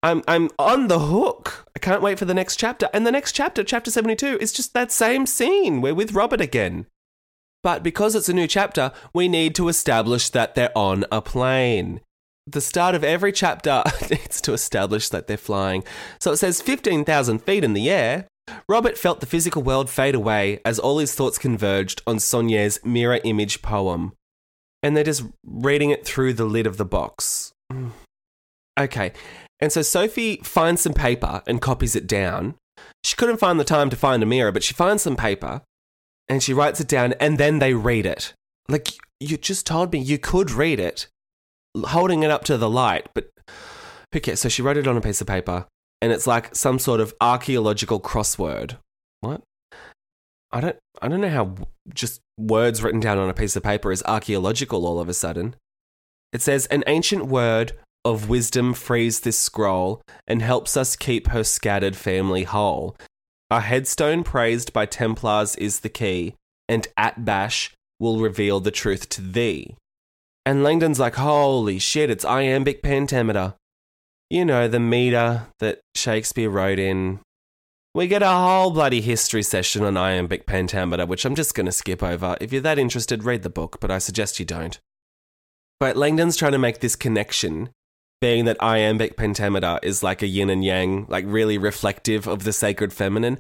I'm 0.03 0.23
I'm 0.27 0.49
on 0.59 0.89
the 0.89 0.99
hook. 0.99 1.67
I 1.73 1.79
can't 1.79 2.01
wait 2.01 2.19
for 2.19 2.25
the 2.25 2.33
next 2.33 2.57
chapter. 2.57 2.89
And 2.93 3.07
the 3.07 3.13
next 3.13 3.31
chapter, 3.31 3.63
chapter 3.63 3.89
72, 3.89 4.37
is 4.41 4.51
just 4.51 4.73
that 4.73 4.91
same 4.91 5.25
scene. 5.25 5.79
We're 5.79 5.95
with 5.95 6.11
Robert 6.11 6.41
again. 6.41 6.85
But 7.63 7.81
because 7.81 8.13
it's 8.13 8.27
a 8.27 8.33
new 8.33 8.45
chapter, 8.45 8.91
we 9.13 9.29
need 9.29 9.55
to 9.55 9.69
establish 9.69 10.29
that 10.31 10.53
they're 10.53 10.77
on 10.77 11.05
a 11.13 11.21
plane. 11.21 12.01
The 12.47 12.61
start 12.61 12.93
of 12.93 13.03
every 13.03 13.31
chapter 13.31 13.83
needs 14.09 14.39
to 14.41 14.53
establish 14.53 15.09
that 15.09 15.27
they're 15.27 15.37
flying. 15.37 15.83
So 16.19 16.31
it 16.31 16.37
says 16.37 16.61
15,000 16.61 17.39
feet 17.39 17.63
in 17.63 17.73
the 17.73 17.89
air. 17.89 18.27
Robert 18.69 18.97
felt 18.97 19.19
the 19.19 19.25
physical 19.25 19.63
world 19.63 19.89
fade 19.89 20.13
away 20.13 20.59
as 20.63 20.77
all 20.77 20.99
his 20.99 21.15
thoughts 21.15 21.39
converged 21.39 22.03
on 22.05 22.17
Saunière's 22.17 22.83
mirror 22.85 23.19
image 23.23 23.63
poem. 23.63 24.13
And 24.83 24.95
they're 24.95 25.03
just 25.03 25.23
reading 25.43 25.89
it 25.89 26.05
through 26.05 26.33
the 26.33 26.45
lid 26.45 26.67
of 26.67 26.77
the 26.77 26.85
box. 26.85 27.51
Mm. 27.73 27.91
Okay, 28.79 29.13
and 29.59 29.71
so 29.71 29.81
Sophie 29.81 30.37
finds 30.43 30.81
some 30.81 30.93
paper 30.93 31.41
and 31.47 31.61
copies 31.61 31.95
it 31.95 32.07
down. 32.07 32.55
She 33.03 33.15
couldn't 33.15 33.37
find 33.39 33.59
the 33.59 33.63
time 33.63 33.89
to 33.89 33.95
find 33.95 34.21
a 34.21 34.25
mirror, 34.25 34.51
but 34.51 34.63
she 34.63 34.73
finds 34.73 35.01
some 35.01 35.15
paper 35.15 35.61
and 36.27 36.43
she 36.43 36.53
writes 36.53 36.81
it 36.81 36.87
down 36.87 37.13
and 37.13 37.37
then 37.37 37.59
they 37.59 37.73
read 37.73 38.05
it. 38.05 38.33
Like, 38.67 38.89
you 39.19 39.37
just 39.37 39.65
told 39.65 39.93
me 39.93 39.99
you 39.99 40.17
could 40.17 40.51
read 40.51 40.79
it 40.79 41.07
holding 41.83 42.23
it 42.23 42.31
up 42.31 42.43
to 42.45 42.57
the 42.57 42.69
light, 42.69 43.07
but 43.13 43.29
who 44.11 44.19
cares? 44.19 44.39
So 44.39 44.49
she 44.49 44.61
wrote 44.61 44.77
it 44.77 44.87
on 44.87 44.97
a 44.97 45.01
piece 45.01 45.21
of 45.21 45.27
paper 45.27 45.65
and 46.01 46.11
it's 46.11 46.27
like 46.27 46.55
some 46.55 46.79
sort 46.79 46.99
of 46.99 47.13
archaeological 47.19 47.99
crossword. 47.99 48.77
What? 49.21 49.41
I 50.51 50.61
don't 50.61 50.77
I 51.01 51.07
don't 51.07 51.21
know 51.21 51.29
how 51.29 51.55
just 51.93 52.21
words 52.37 52.83
written 52.83 52.99
down 52.99 53.17
on 53.17 53.29
a 53.29 53.33
piece 53.33 53.55
of 53.55 53.63
paper 53.63 53.91
is 53.91 54.03
archaeological 54.03 54.85
all 54.85 54.99
of 54.99 55.09
a 55.09 55.13
sudden. 55.13 55.55
It 56.31 56.41
says 56.41 56.65
an 56.67 56.83
ancient 56.87 57.25
word 57.25 57.73
of 58.03 58.29
wisdom 58.29 58.73
frees 58.73 59.21
this 59.21 59.37
scroll 59.37 60.01
and 60.27 60.41
helps 60.41 60.77
us 60.77 60.95
keep 60.95 61.29
her 61.29 61.43
scattered 61.43 61.95
family 61.95 62.43
whole. 62.43 62.95
A 63.49 63.61
headstone 63.61 64.23
praised 64.23 64.73
by 64.73 64.85
Templars 64.85 65.55
is 65.55 65.79
the 65.79 65.89
key, 65.89 66.35
and 66.69 66.87
Atbash 66.99 67.71
will 67.99 68.19
reveal 68.19 68.59
the 68.59 68.71
truth 68.71 69.09
to 69.09 69.21
thee. 69.21 69.75
And 70.45 70.63
Langdon's 70.63 70.99
like, 70.99 71.15
holy 71.15 71.79
shit, 71.79 72.09
it's 72.09 72.23
iambic 72.23 72.83
pentameter. 72.83 73.55
You 74.29 74.45
know, 74.45 74.67
the 74.67 74.79
meter 74.79 75.47
that 75.59 75.81
Shakespeare 75.95 76.49
wrote 76.49 76.79
in. 76.79 77.19
We 77.93 78.07
get 78.07 78.21
a 78.21 78.27
whole 78.27 78.71
bloody 78.71 79.01
history 79.01 79.41
session 79.41 79.83
on 79.83 79.97
iambic 79.97 80.45
pentameter, 80.45 81.05
which 81.05 81.25
I'm 81.25 81.35
just 81.35 81.55
going 81.55 81.65
to 81.65 81.71
skip 81.71 82.03
over. 82.03 82.35
If 82.41 82.51
you're 82.51 82.61
that 82.61 82.77
interested, 82.77 83.23
read 83.23 83.43
the 83.43 83.49
book, 83.49 83.77
but 83.79 83.89
I 83.89 83.99
suggest 83.99 84.39
you 84.39 84.45
don't. 84.45 84.79
But 85.79 85.95
Langdon's 85.95 86.37
trying 86.37 86.51
to 86.51 86.57
make 86.57 86.79
this 86.79 86.95
connection 86.95 87.69
being 88.21 88.45
that 88.45 88.61
iambic 88.61 89.17
pentameter 89.17 89.79
is 89.83 90.03
like 90.03 90.21
a 90.21 90.27
yin 90.27 90.49
and 90.49 90.63
yang, 90.63 91.05
like 91.09 91.25
really 91.27 91.57
reflective 91.57 92.27
of 92.27 92.43
the 92.43 92.53
sacred 92.53 92.93
feminine. 92.93 93.37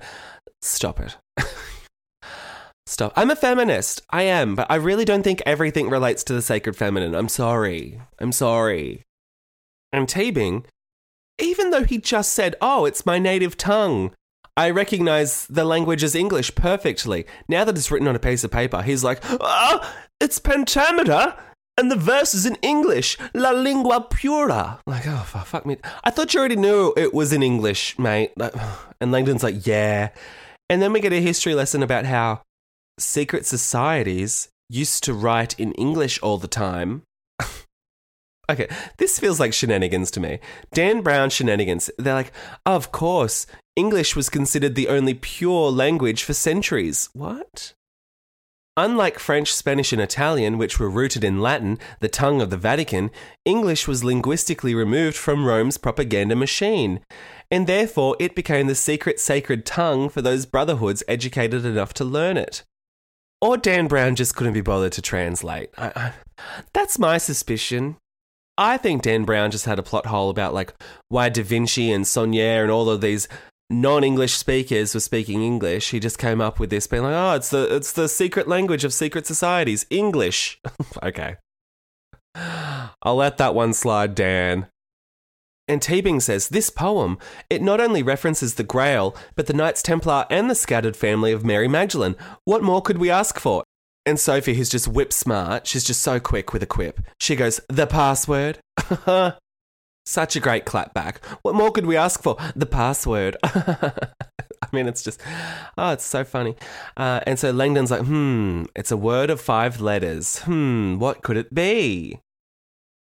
Stop 0.61 0.99
it. 0.99 1.17
Stop. 2.87 3.13
I'm 3.15 3.31
a 3.31 3.35
feminist. 3.35 4.01
I 4.11 4.23
am, 4.23 4.55
but 4.55 4.67
I 4.69 4.75
really 4.75 5.05
don't 5.05 5.23
think 5.23 5.41
everything 5.45 5.89
relates 5.89 6.23
to 6.25 6.33
the 6.33 6.41
sacred 6.41 6.75
feminine. 6.75 7.15
I'm 7.15 7.29
sorry. 7.29 7.99
I'm 8.19 8.31
sorry. 8.31 9.01
And 9.91 10.07
Teabing, 10.07 10.65
even 11.39 11.71
though 11.71 11.83
he 11.83 11.97
just 11.97 12.33
said, 12.33 12.55
oh, 12.61 12.85
it's 12.85 13.05
my 13.05 13.17
native 13.17 13.57
tongue, 13.57 14.11
I 14.55 14.69
recognize 14.69 15.47
the 15.47 15.65
language 15.65 16.03
as 16.03 16.15
English 16.15 16.53
perfectly. 16.55 17.25
Now 17.47 17.63
that 17.63 17.77
it's 17.77 17.89
written 17.89 18.07
on 18.07 18.15
a 18.15 18.19
piece 18.19 18.43
of 18.43 18.51
paper, 18.51 18.81
he's 18.81 19.03
like, 19.03 19.19
oh, 19.23 19.93
it's 20.21 20.39
pentameter 20.39 21.35
and 21.77 21.91
the 21.91 21.97
verse 21.97 22.33
is 22.33 22.45
in 22.45 22.55
English, 22.61 23.17
la 23.33 23.51
lingua 23.51 24.01
pura. 24.01 24.79
Like, 24.85 25.05
oh, 25.07 25.23
fuck 25.45 25.65
me. 25.65 25.77
I 26.03 26.09
thought 26.09 26.33
you 26.33 26.39
already 26.39 26.55
knew 26.55 26.93
it 26.95 27.13
was 27.13 27.33
in 27.33 27.43
English, 27.43 27.97
mate. 27.99 28.31
And 29.01 29.11
Langdon's 29.11 29.43
like, 29.43 29.67
yeah. 29.67 30.11
And 30.69 30.81
then 30.81 30.93
we 30.93 31.01
get 31.01 31.11
a 31.11 31.21
history 31.21 31.53
lesson 31.53 31.83
about 31.83 32.05
how 32.05 32.43
secret 32.99 33.45
societies 33.45 34.49
used 34.69 35.03
to 35.03 35.13
write 35.13 35.59
in 35.59 35.73
English 35.73 36.19
all 36.21 36.37
the 36.37 36.47
time. 36.47 37.03
okay, 38.49 38.67
this 38.97 39.19
feels 39.19 39.39
like 39.39 39.53
shenanigans 39.53 40.11
to 40.11 40.19
me. 40.19 40.39
Dan 40.73 41.01
Brown 41.01 41.29
shenanigans. 41.29 41.89
They're 41.97 42.13
like, 42.13 42.31
of 42.65 42.91
course, 42.91 43.45
English 43.75 44.15
was 44.15 44.29
considered 44.29 44.75
the 44.75 44.87
only 44.87 45.13
pure 45.13 45.69
language 45.71 46.23
for 46.23 46.33
centuries. 46.33 47.09
What? 47.13 47.73
Unlike 48.77 49.19
French, 49.19 49.53
Spanish, 49.53 49.93
and 49.93 50.01
Italian, 50.01 50.57
which 50.57 50.79
were 50.81 50.89
rooted 50.89 51.23
in 51.23 51.39
Latin, 51.39 51.79
the 52.01 52.09
tongue 52.09 52.41
of 52.41 52.49
the 52.49 52.57
Vatican, 52.57 53.09
English 53.45 53.87
was 53.87 54.03
linguistically 54.03 54.75
removed 54.75 55.15
from 55.15 55.45
Rome's 55.45 55.77
propaganda 55.77 56.35
machine, 56.35 56.99
and 57.49 57.67
therefore 57.67 58.17
it 58.19 58.35
became 58.35 58.67
the 58.67 58.75
secret 58.75 59.17
sacred 59.17 59.65
tongue 59.65 60.09
for 60.09 60.21
those 60.21 60.45
brotherhoods 60.45 61.03
educated 61.07 61.63
enough 61.63 61.93
to 61.93 62.03
learn 62.03 62.35
it. 62.35 62.63
Or 63.45 63.57
Dan 63.57 63.87
Brown 63.87 64.15
just 64.15 64.35
couldn't 64.35 64.53
be 64.53 64.61
bothered 64.61 64.93
to 64.93 65.03
translate. 65.03 65.69
I, 65.77 65.91
I, 65.95 66.13
that's 66.73 66.97
my 66.97 67.19
suspicion. 67.19 67.97
I 68.57 68.77
think 68.77 69.03
Dan 69.03 69.23
Brown 69.23 69.51
just 69.51 69.65
had 69.65 69.77
a 69.77 69.83
plot 69.83 70.07
hole 70.07 70.31
about 70.31 70.55
like 70.55 70.73
why 71.09 71.29
Da 71.29 71.43
Vinci 71.43 71.91
and 71.91 72.05
Saunière 72.05 72.63
and 72.63 72.71
all 72.71 72.89
of 72.89 73.01
these 73.01 73.27
non-English 73.69 74.33
speakers 74.33 74.95
were 74.95 74.99
speaking 74.99 75.43
English, 75.43 75.91
he 75.91 75.99
just 75.99 76.17
came 76.17 76.41
up 76.41 76.59
with 76.59 76.71
this, 76.71 76.87
being 76.87 77.03
like, 77.03 77.13
"Oh, 77.13 77.35
it's 77.35 77.49
the 77.51 77.75
it's 77.75 77.91
the 77.91 78.09
secret 78.09 78.47
language 78.47 78.83
of 78.83 78.93
secret 78.93 79.27
societies, 79.27 79.85
English." 79.91 80.59
okay, 81.03 81.35
I'll 83.03 83.15
let 83.15 83.37
that 83.37 83.53
one 83.53 83.73
slide, 83.73 84.15
Dan. 84.15 84.65
And 85.67 85.81
Teabing 85.81 86.21
says 86.21 86.49
this 86.49 86.69
poem 86.69 87.17
it 87.49 87.61
not 87.61 87.81
only 87.81 88.03
references 88.03 88.55
the 88.55 88.63
Grail, 88.63 89.15
but 89.35 89.47
the 89.47 89.53
Knights 89.53 89.81
Templar 89.81 90.25
and 90.29 90.49
the 90.49 90.55
scattered 90.55 90.95
family 90.95 91.31
of 91.31 91.45
Mary 91.45 91.67
Magdalene. 91.67 92.15
What 92.43 92.63
more 92.63 92.81
could 92.81 92.99
we 92.99 93.09
ask 93.09 93.39
for? 93.39 93.63
And 94.05 94.19
Sophie, 94.19 94.53
who's 94.53 94.69
just 94.69 94.87
whip 94.87 95.11
smart, 95.11 95.65
she's 95.65 95.83
just 95.83 96.03
so 96.03 96.19
quick 96.19 96.53
with 96.53 96.61
a 96.61 96.67
quip. 96.67 97.01
She 97.19 97.35
goes, 97.35 97.59
"The 97.69 97.87
password." 97.87 98.59
Such 100.07 100.35
a 100.35 100.39
great 100.39 100.65
clapback. 100.65 101.17
What 101.41 101.55
more 101.55 101.71
could 101.71 101.87
we 101.87 101.97
ask 101.97 102.21
for? 102.21 102.37
The 102.55 102.67
password. 102.67 103.37
I 103.43 104.67
mean, 104.71 104.87
it's 104.87 105.01
just, 105.01 105.19
oh, 105.79 105.93
it's 105.93 106.05
so 106.05 106.23
funny. 106.23 106.55
Uh, 106.95 107.21
and 107.25 107.39
so 107.39 107.51
Langdon's 107.51 107.89
like, 107.89 108.01
hmm, 108.01 108.65
it's 108.75 108.91
a 108.91 108.97
word 108.97 109.31
of 109.31 109.41
five 109.41 109.81
letters. 109.81 110.39
Hmm, 110.39 110.99
what 110.99 111.23
could 111.23 111.37
it 111.37 111.55
be? 111.55 112.19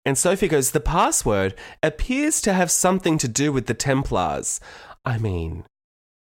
And 0.10 0.18
Sophie 0.18 0.48
goes, 0.48 0.72
the 0.72 0.80
password 0.80 1.54
appears 1.84 2.42
to 2.42 2.54
have 2.54 2.72
something 2.72 3.20
to 3.20 3.28
do 3.28 3.52
with 3.52 3.68
the 3.68 3.76
Templars. 3.76 4.60
I 5.06 5.20
mean, 5.20 5.66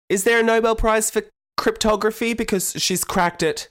is 0.09 0.25
there 0.25 0.41
a 0.41 0.43
Nobel 0.43 0.75
Prize 0.75 1.09
for 1.09 1.21
cryptography 1.55 2.33
because 2.33 2.73
she's 2.73 3.05
cracked 3.05 3.41
it? 3.41 3.69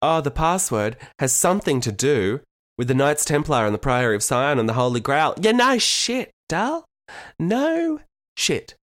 Oh, 0.00 0.20
the 0.20 0.30
password 0.30 0.96
has 1.18 1.32
something 1.32 1.80
to 1.80 1.90
do 1.90 2.38
with 2.78 2.86
the 2.86 2.94
Knights 2.94 3.24
Templar 3.24 3.66
and 3.66 3.74
the 3.74 3.80
Priory 3.80 4.14
of 4.14 4.22
Sion 4.22 4.60
and 4.60 4.68
the 4.68 4.74
Holy 4.74 5.00
Grail. 5.00 5.34
Yeah, 5.40 5.50
no 5.50 5.76
shit, 5.76 6.30
Dal. 6.48 6.84
No 7.36 7.98
shit. 8.36 8.76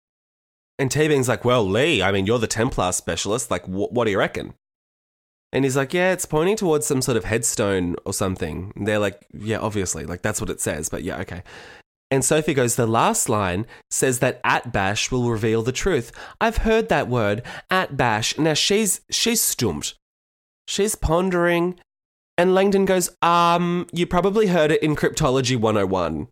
And 0.78 0.90
Teabing's 0.90 1.26
like, 1.26 1.42
well, 1.42 1.66
Lee, 1.66 2.02
I 2.02 2.12
mean, 2.12 2.26
you're 2.26 2.38
the 2.38 2.46
Templar 2.46 2.92
specialist. 2.92 3.50
Like, 3.50 3.64
wh- 3.64 3.90
what 3.90 4.04
do 4.04 4.10
you 4.10 4.18
reckon? 4.18 4.52
And 5.52 5.64
he's 5.64 5.76
like, 5.76 5.92
yeah, 5.92 6.12
it's 6.12 6.26
pointing 6.26 6.56
towards 6.56 6.86
some 6.86 7.02
sort 7.02 7.16
of 7.16 7.24
headstone 7.24 7.96
or 8.04 8.12
something. 8.12 8.72
And 8.76 8.86
they're 8.86 8.98
like, 8.98 9.26
yeah, 9.32 9.58
obviously, 9.58 10.04
like 10.04 10.22
that's 10.22 10.40
what 10.40 10.50
it 10.50 10.60
says, 10.60 10.88
but 10.88 11.02
yeah, 11.02 11.18
okay. 11.20 11.42
And 12.12 12.24
Sophie 12.24 12.54
goes, 12.54 12.74
the 12.74 12.86
last 12.86 13.28
line 13.28 13.66
says 13.90 14.18
that 14.18 14.42
Atbash 14.42 15.12
will 15.12 15.30
reveal 15.30 15.62
the 15.62 15.72
truth. 15.72 16.12
I've 16.40 16.58
heard 16.58 16.88
that 16.88 17.08
word, 17.08 17.42
Atbash. 17.70 18.38
Now 18.38 18.54
she's 18.54 19.00
she's 19.10 19.40
stumped. 19.40 19.94
She's 20.66 20.94
pondering 20.94 21.78
and 22.40 22.54
Langdon 22.54 22.86
goes, 22.86 23.10
um, 23.20 23.86
you 23.92 24.06
probably 24.06 24.46
heard 24.46 24.72
it 24.72 24.82
in 24.82 24.96
Cryptology 24.96 25.56
101. 25.56 26.28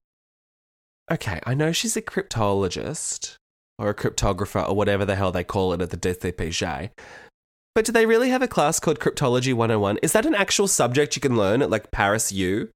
Okay, 1.11 1.39
I 1.45 1.53
know 1.53 1.71
she's 1.71 1.99
a 1.99 2.03
cryptologist 2.03 3.37
or 3.79 3.91
a 3.91 3.95
cryptographer 3.95 4.67
or 4.67 4.75
whatever 4.75 5.05
the 5.05 5.17
hell 5.17 5.33
they 5.33 5.45
call 5.45 5.75
it 5.75 5.83
at 5.83 5.91
the 5.91 5.99
DCPJ. 5.99 6.93
But 7.79 7.85
do 7.85 7.93
they 7.93 8.07
really 8.07 8.31
have 8.31 8.43
a 8.43 8.49
class 8.49 8.81
called 8.81 8.99
Cryptology 8.99 9.55
101? 9.55 9.99
Is 10.03 10.11
that 10.11 10.27
an 10.27 10.35
actual 10.35 10.67
subject 10.67 11.15
you 11.15 11.23
can 11.23 11.37
learn 11.37 11.63
at 11.63 11.71
like 11.71 11.93
Paris 11.93 12.33
U? 12.33 12.71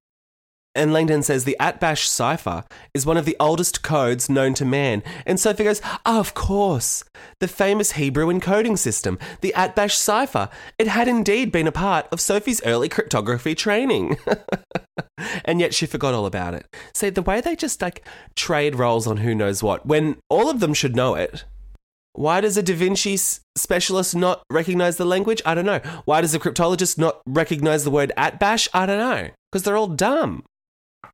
And 0.76 0.92
Langdon 0.92 1.24
says 1.24 1.42
the 1.42 1.56
Atbash 1.58 2.06
cipher 2.06 2.62
is 2.94 3.04
one 3.04 3.16
of 3.16 3.24
the 3.24 3.36
oldest 3.40 3.82
codes 3.82 4.30
known 4.30 4.54
to 4.54 4.64
man. 4.64 5.02
And 5.26 5.40
Sophie 5.40 5.64
goes, 5.64 5.82
oh, 6.06 6.20
Of 6.20 6.34
course, 6.34 7.02
the 7.40 7.48
famous 7.48 7.90
Hebrew 7.92 8.28
encoding 8.28 8.78
system, 8.78 9.18
the 9.40 9.52
Atbash 9.56 9.96
cipher. 9.96 10.48
It 10.78 10.86
had 10.86 11.08
indeed 11.08 11.50
been 11.50 11.66
a 11.66 11.72
part 11.72 12.06
of 12.12 12.20
Sophie's 12.20 12.62
early 12.64 12.88
cryptography 12.88 13.56
training. 13.56 14.18
and 15.44 15.58
yet 15.58 15.74
she 15.74 15.84
forgot 15.84 16.14
all 16.14 16.26
about 16.26 16.54
it. 16.54 16.64
See, 16.94 17.10
the 17.10 17.22
way 17.22 17.40
they 17.40 17.56
just 17.56 17.82
like 17.82 18.06
trade 18.36 18.76
roles 18.76 19.08
on 19.08 19.16
who 19.16 19.34
knows 19.34 19.64
what, 19.64 19.84
when 19.84 20.18
all 20.30 20.48
of 20.48 20.60
them 20.60 20.74
should 20.74 20.94
know 20.94 21.16
it. 21.16 21.44
Why 22.14 22.40
does 22.40 22.56
a 22.56 22.62
Da 22.62 22.74
Vinci 22.74 23.18
specialist 23.56 24.14
not 24.14 24.42
recognize 24.50 24.96
the 24.96 25.04
language? 25.04 25.40
I 25.46 25.54
don't 25.54 25.64
know. 25.64 25.80
Why 26.04 26.20
does 26.20 26.34
a 26.34 26.38
cryptologist 26.38 26.98
not 26.98 27.22
recognize 27.26 27.84
the 27.84 27.90
word 27.90 28.12
Atbash? 28.18 28.68
I 28.74 28.86
don't 28.86 28.98
know. 28.98 29.30
Because 29.50 29.64
they're 29.64 29.76
all 29.76 29.86
dumb 29.88 30.44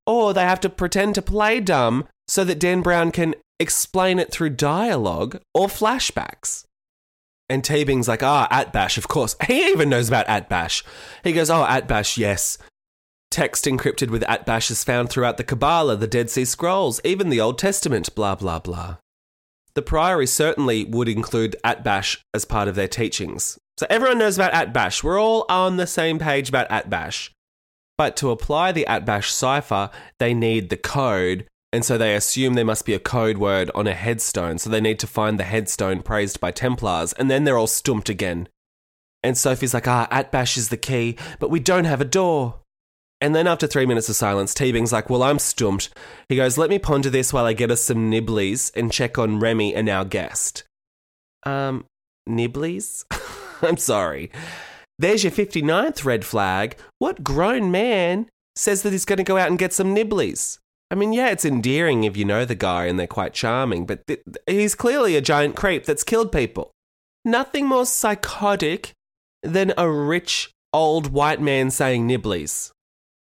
or 0.07 0.35
they 0.35 0.43
have 0.43 0.61
to 0.61 0.69
pretend 0.69 1.15
to 1.15 1.23
play 1.23 1.61
dumb 1.61 2.07
so 2.27 2.45
that 2.45 2.59
Dan 2.59 2.83
Brown 2.83 3.11
can 3.13 3.35
explain 3.61 4.19
it 4.19 4.33
through 4.33 4.51
dialogue 4.51 5.41
or 5.55 5.67
flashbacks. 5.67 6.65
And 7.49 7.63
Teabing's 7.63 8.09
like, 8.09 8.23
ah, 8.23 8.49
Atbash, 8.51 8.99
of 8.99 9.09
course. 9.09 9.37
He 9.47 9.69
even 9.69 9.89
knows 9.89 10.09
about 10.09 10.27
Atbash. 10.27 10.83
He 11.25 11.33
goes, 11.33 11.51
oh, 11.51 11.65
Atbash, 11.65 12.19
yes. 12.19 12.59
Text 13.31 13.65
encrypted 13.65 14.11
with 14.11 14.23
Atbash 14.23 14.71
is 14.71 14.85
found 14.85 15.11
throughout 15.11 15.37
the 15.37 15.45
Kabbalah, 15.45 15.97
the 15.97 16.07
Dead 16.07 16.31
Sea 16.31 16.45
Scrolls, 16.45 17.01
even 17.05 17.29
the 17.29 17.41
Old 17.41 17.59
Testament, 17.59 18.15
blah, 18.15 18.35
blah, 18.35 18.59
blah. 18.59 18.97
The 19.79 19.83
Priory 19.83 20.27
certainly 20.27 20.83
would 20.87 21.09
include 21.09 21.55
Atbash 21.65 22.19
as 22.35 22.45
part 22.45 22.67
of 22.67 22.75
their 22.75 22.89
teachings. 22.89 23.61
So 23.77 23.87
everyone 23.89 24.19
knows 24.19 24.37
about 24.37 24.53
Atbash. 24.53 25.05
We're 25.05 25.21
all 25.21 25.47
on 25.49 25.77
the 25.77 25.87
same 25.87 26.19
page 26.19 26.49
about 26.49 26.69
Atbash. 26.69 27.31
But 27.97 28.17
to 28.17 28.33
apply 28.33 28.73
the 28.73 28.85
Atbash 28.89 29.31
cipher, 29.31 29.91
they 30.19 30.35
need 30.35 30.69
the 30.69 30.77
code, 30.77 31.47
and 31.73 31.85
so 31.85 31.97
they 31.97 32.17
assume 32.17 32.55
there 32.55 32.65
must 32.65 32.87
be 32.87 32.95
a 32.95 32.99
code 32.99 33.39
word 33.39 33.71
on 33.73 33.87
a 33.87 33.95
headstone. 33.95 34.59
So 34.59 34.69
they 34.69 34.81
need 34.81 34.99
to 34.99 35.07
find 35.07 35.39
the 35.39 35.45
headstone 35.45 36.03
praised 36.03 36.41
by 36.41 36.51
Templars, 36.51 37.13
and 37.13 37.31
then 37.31 37.45
they're 37.45 37.57
all 37.57 37.69
stumped 37.69 38.09
again. 38.09 38.49
And 39.23 39.39
Sophie's 39.39 39.75
like, 39.75 39.87
ah, 39.87 40.09
Atbash 40.11 40.57
is 40.57 40.71
the 40.71 40.77
key, 40.77 41.17
but 41.39 41.51
we 41.51 41.61
don't 41.61 41.85
have 41.85 42.01
a 42.01 42.05
door. 42.05 42.63
And 43.21 43.35
then 43.35 43.47
after 43.47 43.67
three 43.67 43.87
minutes 43.87 44.09
of 44.09 44.17
silence, 44.17 44.55
Teabing's 44.55 44.93
like, 44.93 45.11
well, 45.11 45.23
I'm 45.23 45.39
stumped. 45.39 45.91
He 46.29 46.37
goes, 46.37 46.57
let 46.57 46.71
me 46.71 46.79
ponder 46.79 47.11
this 47.11 47.33
while 47.33 47.47
I 47.47 47.53
get 47.53 47.71
us 47.71 47.83
some 47.83 48.11
nibblies 48.11 48.71
and 48.77 48.93
check 48.93 49.19
on 49.19 49.41
Remy 49.41 49.75
and 49.75 49.89
our 49.89 50.05
guest. 50.05 50.63
Um, 51.45 51.85
nibblies? 52.29 53.05
I'm 53.63 53.77
sorry. 53.77 54.31
There's 54.99 55.25
your 55.25 55.33
59th 55.33 56.05
red 56.05 56.25
flag. 56.25 56.77
What 56.99 57.25
grown 57.25 57.71
man 57.71 58.29
says 58.57 58.83
that 58.83 58.93
he's 58.93 59.05
going 59.05 59.19
to 59.19 59.25
go 59.25 59.37
out 59.37 59.49
and 59.49 59.59
get 59.59 59.73
some 59.73 59.95
nibblies? 59.95 60.59
I 60.91 60.95
mean, 60.95 61.13
yeah, 61.13 61.29
it's 61.29 61.45
endearing 61.45 62.05
if 62.05 62.17
you 62.17 62.25
know 62.25 62.45
the 62.45 62.55
guy 62.55 62.87
and 62.87 62.99
they're 62.99 63.07
quite 63.07 63.35
charming, 63.35 63.85
but 63.85 64.07
th- 64.07 64.23
he's 64.47 64.75
clearly 64.75 65.17
a 65.17 65.21
giant 65.21 65.55
creep 65.55 65.85
that's 65.85 66.05
killed 66.05 66.33
people. 66.33 66.71
Nothing 67.25 67.67
more 67.67 67.85
psychotic 67.85 68.93
than 69.43 69.75
a 69.77 69.91
rich 69.91 70.51
old 70.73 71.13
white 71.13 71.41
man 71.41 71.71
saying 71.71 72.07
nibblies. 72.07 72.73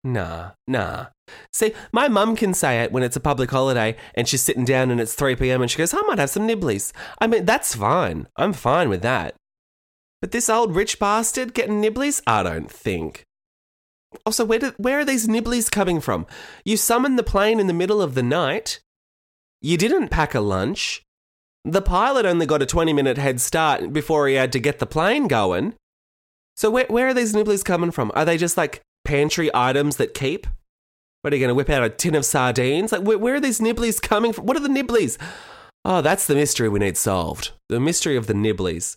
Nah, 0.07 0.53
nah. 0.69 1.07
See, 1.53 1.75
my 1.91 2.07
mum 2.07 2.37
can 2.37 2.55
say 2.55 2.81
it 2.81 2.93
when 2.93 3.03
it's 3.03 3.17
a 3.17 3.21
public 3.21 3.51
holiday 3.51 3.97
and 4.15 4.29
she's 4.29 4.41
sitting 4.41 4.65
down 4.65 4.93
and 4.93 5.01
it's 5.01 5.17
3 5.17 5.35
p.m. 5.35 5.61
and 5.61 5.69
she 5.69 5.79
goes, 5.79 5.93
I 5.93 6.01
might 6.03 6.21
have 6.21 6.31
some 6.31 6.47
nibblies. 6.47 6.93
I 7.21 7.27
mean, 7.27 7.45
that's 7.45 7.75
fine. 7.75 8.29
I'm 8.37 8.53
fine 8.53 8.89
with 8.89 9.03
that. 9.03 9.35
But 10.21 10.31
this 10.31 10.49
old 10.49 10.77
rich 10.77 11.01
bastard 11.01 11.55
getting 11.55 11.83
nibblies? 11.83 12.23
I 12.25 12.45
don't 12.45 12.71
think. 12.71 13.25
Also, 14.25 14.45
where, 14.45 14.61
do, 14.61 14.75
where 14.77 15.01
are 15.01 15.05
these 15.05 15.27
nibblies 15.27 15.69
coming 15.69 16.01
from? 16.01 16.25
You 16.65 16.77
summoned 16.77 17.19
the 17.19 17.25
plane 17.25 17.59
in 17.59 17.67
the 17.67 17.75
middle 17.75 18.01
of 18.01 18.15
the 18.15 18.23
night. 18.23 18.79
You 19.61 19.77
didn't 19.77 20.11
pack 20.11 20.37
a 20.37 20.41
lunch. 20.41 21.03
The 21.65 21.83
pilot 21.83 22.27
only 22.27 22.47
got 22.47 22.63
a 22.63 22.67
20 22.67 22.93
minute 22.93 23.19
head 23.19 23.41
start 23.41 23.93
before 23.93 24.29
he 24.29 24.37
had 24.37 24.53
to 24.53 24.61
get 24.61 24.79
the 24.79 24.87
plane 24.87 25.27
going. 25.27 25.75
So, 26.57 26.71
where, 26.71 26.87
where 26.89 27.09
are 27.09 27.15
these 27.15 27.35
nibblies 27.35 27.65
coming 27.65 27.91
from? 27.91 28.13
Are 28.15 28.25
they 28.25 28.39
just 28.39 28.57
like 28.57 28.83
pantry 29.07 29.51
items 29.55 29.97
that 29.97 30.13
keep? 30.13 30.47
What 31.23 31.33
are 31.33 31.37
you 31.37 31.41
going 31.41 31.49
to 31.49 31.55
whip 31.55 31.71
out 31.71 31.83
a 31.83 31.89
tin 31.89 32.15
of 32.15 32.25
sardines? 32.25 32.93
Like, 32.93 33.03
where, 33.03 33.19
where 33.19 33.35
are 33.37 33.41
these 33.41 33.61
nibblies 33.61 34.01
coming 34.01 34.33
from? 34.33 34.47
What 34.47 34.57
are 34.57 34.61
the 34.61 34.69
nibblies? 34.69 35.17
Oh, 35.85 36.03
that's 36.03 36.27
the 36.27 36.35
mystery 36.35 36.69
we 36.69 36.81
need 36.81 36.97
solved. 36.97 37.53
The 37.69 37.81
mystery 37.81 38.17
of 38.17 38.27
the 38.27 38.35
nibblies. 38.35 38.97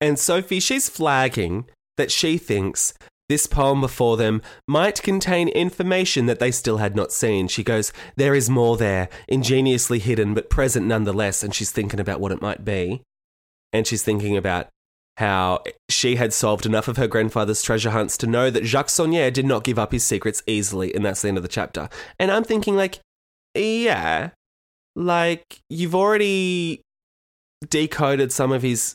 And 0.00 0.18
Sophie, 0.18 0.60
she's 0.60 0.88
flagging 0.88 1.66
that 1.96 2.10
she 2.10 2.38
thinks 2.38 2.94
this 3.28 3.46
poem 3.46 3.80
before 3.80 4.16
them 4.16 4.40
might 4.66 5.02
contain 5.02 5.48
information 5.48 6.26
that 6.26 6.38
they 6.38 6.50
still 6.50 6.78
had 6.78 6.96
not 6.96 7.12
seen. 7.12 7.46
She 7.46 7.62
goes, 7.62 7.92
There 8.16 8.34
is 8.34 8.48
more 8.48 8.76
there, 8.76 9.08
ingeniously 9.28 9.98
hidden, 9.98 10.34
but 10.34 10.50
present 10.50 10.86
nonetheless. 10.86 11.42
And 11.42 11.54
she's 11.54 11.70
thinking 11.70 12.00
about 12.00 12.20
what 12.20 12.32
it 12.32 12.42
might 12.42 12.64
be. 12.64 13.02
And 13.72 13.86
she's 13.86 14.02
thinking 14.02 14.36
about 14.36 14.68
how 15.18 15.64
she 15.90 16.14
had 16.14 16.32
solved 16.32 16.64
enough 16.64 16.86
of 16.86 16.96
her 16.96 17.08
grandfather's 17.08 17.60
treasure 17.60 17.90
hunts 17.90 18.16
to 18.16 18.26
know 18.28 18.50
that 18.50 18.64
Jacques 18.64 18.86
Saunière 18.86 19.32
did 19.32 19.44
not 19.44 19.64
give 19.64 19.76
up 19.76 19.90
his 19.90 20.04
secrets 20.04 20.44
easily. 20.46 20.94
And 20.94 21.04
that's 21.04 21.22
the 21.22 21.28
end 21.28 21.36
of 21.36 21.42
the 21.42 21.48
chapter. 21.48 21.88
And 22.20 22.30
I'm 22.30 22.44
thinking, 22.44 22.76
like, 22.76 23.00
yeah, 23.52 24.30
like, 24.94 25.58
you've 25.68 25.96
already 25.96 26.82
decoded 27.68 28.30
some 28.30 28.52
of 28.52 28.62
his 28.62 28.94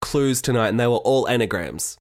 clues 0.00 0.40
tonight, 0.40 0.68
and 0.68 0.80
they 0.80 0.86
were 0.86 0.96
all 0.96 1.28
anagrams. 1.28 1.98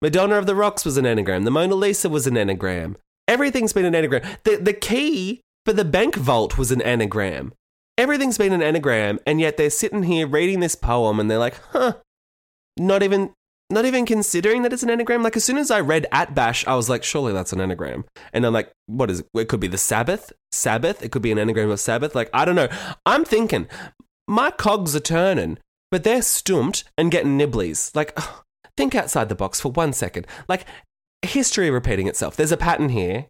Madonna 0.00 0.36
of 0.36 0.46
the 0.46 0.54
Rocks 0.54 0.86
was 0.86 0.96
an 0.96 1.04
anagram. 1.04 1.44
The 1.44 1.50
Mona 1.50 1.74
Lisa 1.74 2.08
was 2.08 2.26
an 2.26 2.38
anagram. 2.38 2.96
Everything's 3.28 3.74
been 3.74 3.84
an 3.84 3.94
anagram. 3.94 4.22
The, 4.44 4.56
the 4.56 4.72
key 4.72 5.42
for 5.66 5.74
the 5.74 5.84
bank 5.84 6.16
vault 6.16 6.56
was 6.56 6.72
an 6.72 6.80
anagram. 6.80 7.52
Everything's 7.98 8.38
been 8.38 8.54
an 8.54 8.62
anagram, 8.62 9.20
and 9.26 9.38
yet 9.38 9.58
they're 9.58 9.68
sitting 9.68 10.04
here 10.04 10.26
reading 10.26 10.60
this 10.60 10.74
poem 10.74 11.20
and 11.20 11.30
they're 11.30 11.36
like, 11.36 11.60
huh, 11.72 11.96
not 12.76 13.02
even 13.02 13.32
not 13.72 13.84
even 13.84 14.04
considering 14.04 14.62
that 14.62 14.72
it's 14.72 14.82
an 14.82 14.90
anagram. 14.90 15.22
Like 15.22 15.36
as 15.36 15.44
soon 15.44 15.56
as 15.56 15.70
I 15.70 15.80
read 15.80 16.06
Atbash, 16.12 16.66
I 16.66 16.74
was 16.74 16.88
like, 16.88 17.04
surely 17.04 17.32
that's 17.32 17.52
an 17.52 17.60
anagram. 17.60 18.04
And 18.32 18.44
I'm 18.44 18.52
like, 18.52 18.72
what 18.86 19.10
is 19.10 19.20
it? 19.20 19.26
It 19.34 19.48
could 19.48 19.60
be 19.60 19.68
the 19.68 19.78
Sabbath. 19.78 20.32
Sabbath. 20.50 21.04
It 21.04 21.12
could 21.12 21.22
be 21.22 21.30
an 21.30 21.38
anagram 21.38 21.70
of 21.70 21.78
Sabbath. 21.78 22.14
Like 22.14 22.30
I 22.34 22.44
don't 22.44 22.56
know. 22.56 22.68
I'm 23.06 23.24
thinking, 23.24 23.68
my 24.26 24.50
cogs 24.50 24.96
are 24.96 25.00
turning 25.00 25.58
but 25.90 26.04
they're 26.04 26.22
stumped 26.22 26.84
and 26.96 27.10
getting 27.10 27.38
nibblies. 27.38 27.94
Like, 27.94 28.18
think 28.76 28.94
outside 28.94 29.28
the 29.28 29.34
box 29.34 29.60
for 29.60 29.72
one 29.72 29.92
second. 29.92 30.26
Like, 30.48 30.64
history 31.22 31.70
repeating 31.70 32.06
itself. 32.06 32.36
There's 32.36 32.52
a 32.52 32.56
pattern 32.56 32.90
here. 32.90 33.26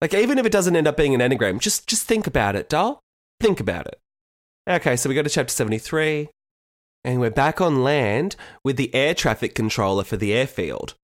Like, 0.00 0.14
even 0.14 0.38
if 0.38 0.46
it 0.46 0.52
doesn't 0.52 0.76
end 0.76 0.86
up 0.86 0.96
being 0.96 1.14
an 1.14 1.20
anagram, 1.20 1.58
just 1.58 1.86
just 1.86 2.06
think 2.06 2.26
about 2.26 2.56
it, 2.56 2.68
doll. 2.68 3.00
Think 3.40 3.60
about 3.60 3.86
it. 3.86 3.98
Okay, 4.68 4.96
so 4.96 5.08
we 5.08 5.14
go 5.14 5.22
to 5.22 5.30
chapter 5.30 5.52
73, 5.52 6.30
and 7.04 7.20
we're 7.20 7.30
back 7.30 7.60
on 7.60 7.82
land 7.82 8.36
with 8.64 8.76
the 8.76 8.94
air 8.94 9.14
traffic 9.14 9.54
controller 9.54 10.04
for 10.04 10.16
the 10.16 10.32
airfield. 10.32 10.94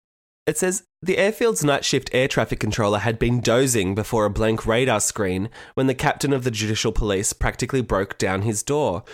It 0.47 0.59
says 0.59 0.85
the 1.03 1.17
airfield's 1.17 1.63
night 1.63 1.85
shift 1.85 2.11
air 2.13 2.27
traffic 2.27 2.59
controller 2.59 2.99
had 2.99 3.19
been 3.19 3.41
dozing 3.41 3.95
before 3.95 4.25
a 4.25 4.31
blank 4.31 4.67
radar 4.67 5.01
screen 5.01 5.51
when 5.75 5.87
the 5.87 5.95
captain 5.95 6.33
of 6.33 6.45
the 6.45 6.51
judicial 6.51 6.93
police 6.93 7.33
practically 7.33 7.83
broke 7.83 8.19
down 8.19 8.43
his 8.43 8.63
door 8.63 9.05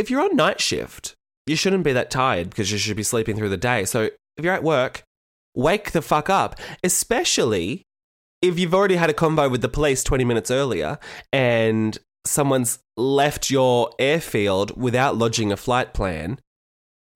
if 0.00 0.08
you're 0.08 0.22
on 0.22 0.34
night 0.34 0.62
shift, 0.62 1.14
you 1.46 1.54
shouldn't 1.54 1.84
be 1.84 1.92
that 1.92 2.10
tired 2.10 2.48
because 2.48 2.72
you 2.72 2.78
should 2.78 2.96
be 2.96 3.02
sleeping 3.02 3.36
through 3.36 3.50
the 3.50 3.58
day. 3.58 3.84
So 3.84 4.08
if 4.38 4.44
you're 4.44 4.54
at 4.54 4.62
work, 4.62 5.04
wake 5.54 5.92
the 5.92 6.00
fuck 6.00 6.30
up, 6.30 6.58
especially 6.82 7.82
if 8.40 8.58
you've 8.58 8.74
already 8.74 8.96
had 8.96 9.10
a 9.10 9.14
combo 9.14 9.50
with 9.50 9.60
the 9.60 9.68
police 9.68 10.02
20 10.02 10.24
minutes 10.24 10.50
earlier 10.50 10.98
and 11.34 11.98
someone's 12.26 12.78
left 13.00 13.50
your 13.50 13.90
airfield 13.98 14.80
without 14.80 15.16
lodging 15.16 15.50
a 15.50 15.56
flight 15.56 15.92
plan. 15.94 16.38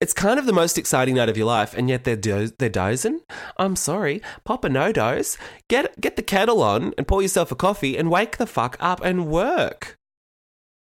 It's 0.01 0.13
kind 0.13 0.39
of 0.39 0.47
the 0.47 0.53
most 0.53 0.77
exciting 0.77 1.15
night 1.15 1.29
of 1.29 1.37
your 1.37 1.47
life, 1.47 1.75
and 1.75 1.89
yet 1.89 2.05
they're 2.05 2.17
do- 2.17 2.51
they're 2.59 2.69
dozing. 2.69 3.21
I'm 3.57 3.77
sorry, 3.77 4.21
pop 4.45 4.65
a 4.65 4.69
no 4.69 4.93
dose, 4.93 5.39
get 5.69 6.01
get 6.01 6.17
the 6.17 6.23
kettle 6.23 6.63
on, 6.63 6.93
and 6.99 7.09
pour 7.09 7.23
yourself 7.23 7.53
a 7.53 7.57
coffee, 7.57 7.97
and 7.97 8.11
wake 8.11 8.37
the 8.37 8.47
fuck 8.47 8.77
up 8.81 9.01
and 9.03 9.29
work. 9.29 9.97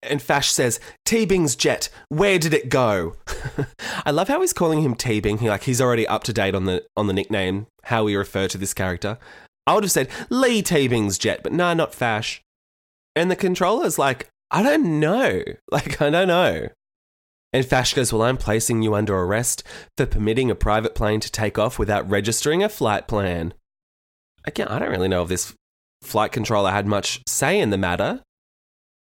And 0.02 0.22
Fache 0.22 0.52
says, 0.52 0.80
Teabing's 1.06 1.56
jet, 1.56 1.88
where 2.10 2.38
did 2.38 2.54
it 2.54 2.68
go? 2.68 3.16
I 4.06 4.12
love 4.12 4.28
how 4.28 4.42
he's 4.42 4.52
calling 4.52 4.82
him 4.82 4.96
Teabing. 4.96 5.40
He 5.40 5.48
like 5.48 5.64
he's 5.64 5.80
already 5.80 6.08
up 6.08 6.24
to 6.26 6.34
date 6.34 6.56
on 6.56 6.66
the 6.66 6.84
on 6.98 7.08
the 7.08 7.14
nickname, 7.14 7.68
how 7.84 8.04
we 8.04 8.16
refer 8.16 8.48
to 8.50 8.58
this 8.58 8.74
character. 8.74 9.18
I 9.66 9.76
would 9.76 9.84
have 9.84 9.92
said 9.92 10.10
Lee 10.30 10.62
Teabing's 10.62 11.18
jet, 11.18 11.42
but 11.44 11.54
nah, 11.54 11.74
not 11.74 11.94
Fache. 11.94 12.42
And 13.16 13.32
the 13.32 13.36
controller's 13.36 13.98
like, 13.98 14.28
I 14.54 14.64
don't 14.64 15.00
know. 15.00 15.42
Like, 15.72 16.02
I 16.02 16.12
don't 16.12 16.28
know. 16.28 16.68
And 17.52 17.66
Fache 17.66 17.96
goes, 17.96 18.14
Well, 18.14 18.22
I'm 18.22 18.38
placing 18.38 18.84
you 18.84 18.94
under 18.96 19.16
arrest 19.16 19.64
for 19.98 20.06
permitting 20.06 20.52
a 20.52 20.56
private 20.56 20.96
plane 20.96 21.20
to 21.20 21.32
take 21.32 21.58
off 21.58 21.80
without 21.80 22.10
registering 22.10 22.64
a 22.64 22.70
flight 22.70 23.08
plan. 23.08 23.54
Again, 24.46 24.68
I 24.68 24.80
don't 24.80 24.92
really 24.92 25.08
know 25.08 25.24
if 25.24 25.30
this 25.30 25.54
flight 26.02 26.32
controller 26.32 26.72
had 26.72 26.86
much 26.86 27.22
say 27.28 27.60
in 27.60 27.72
the 27.72 27.78
matter. 27.78 28.22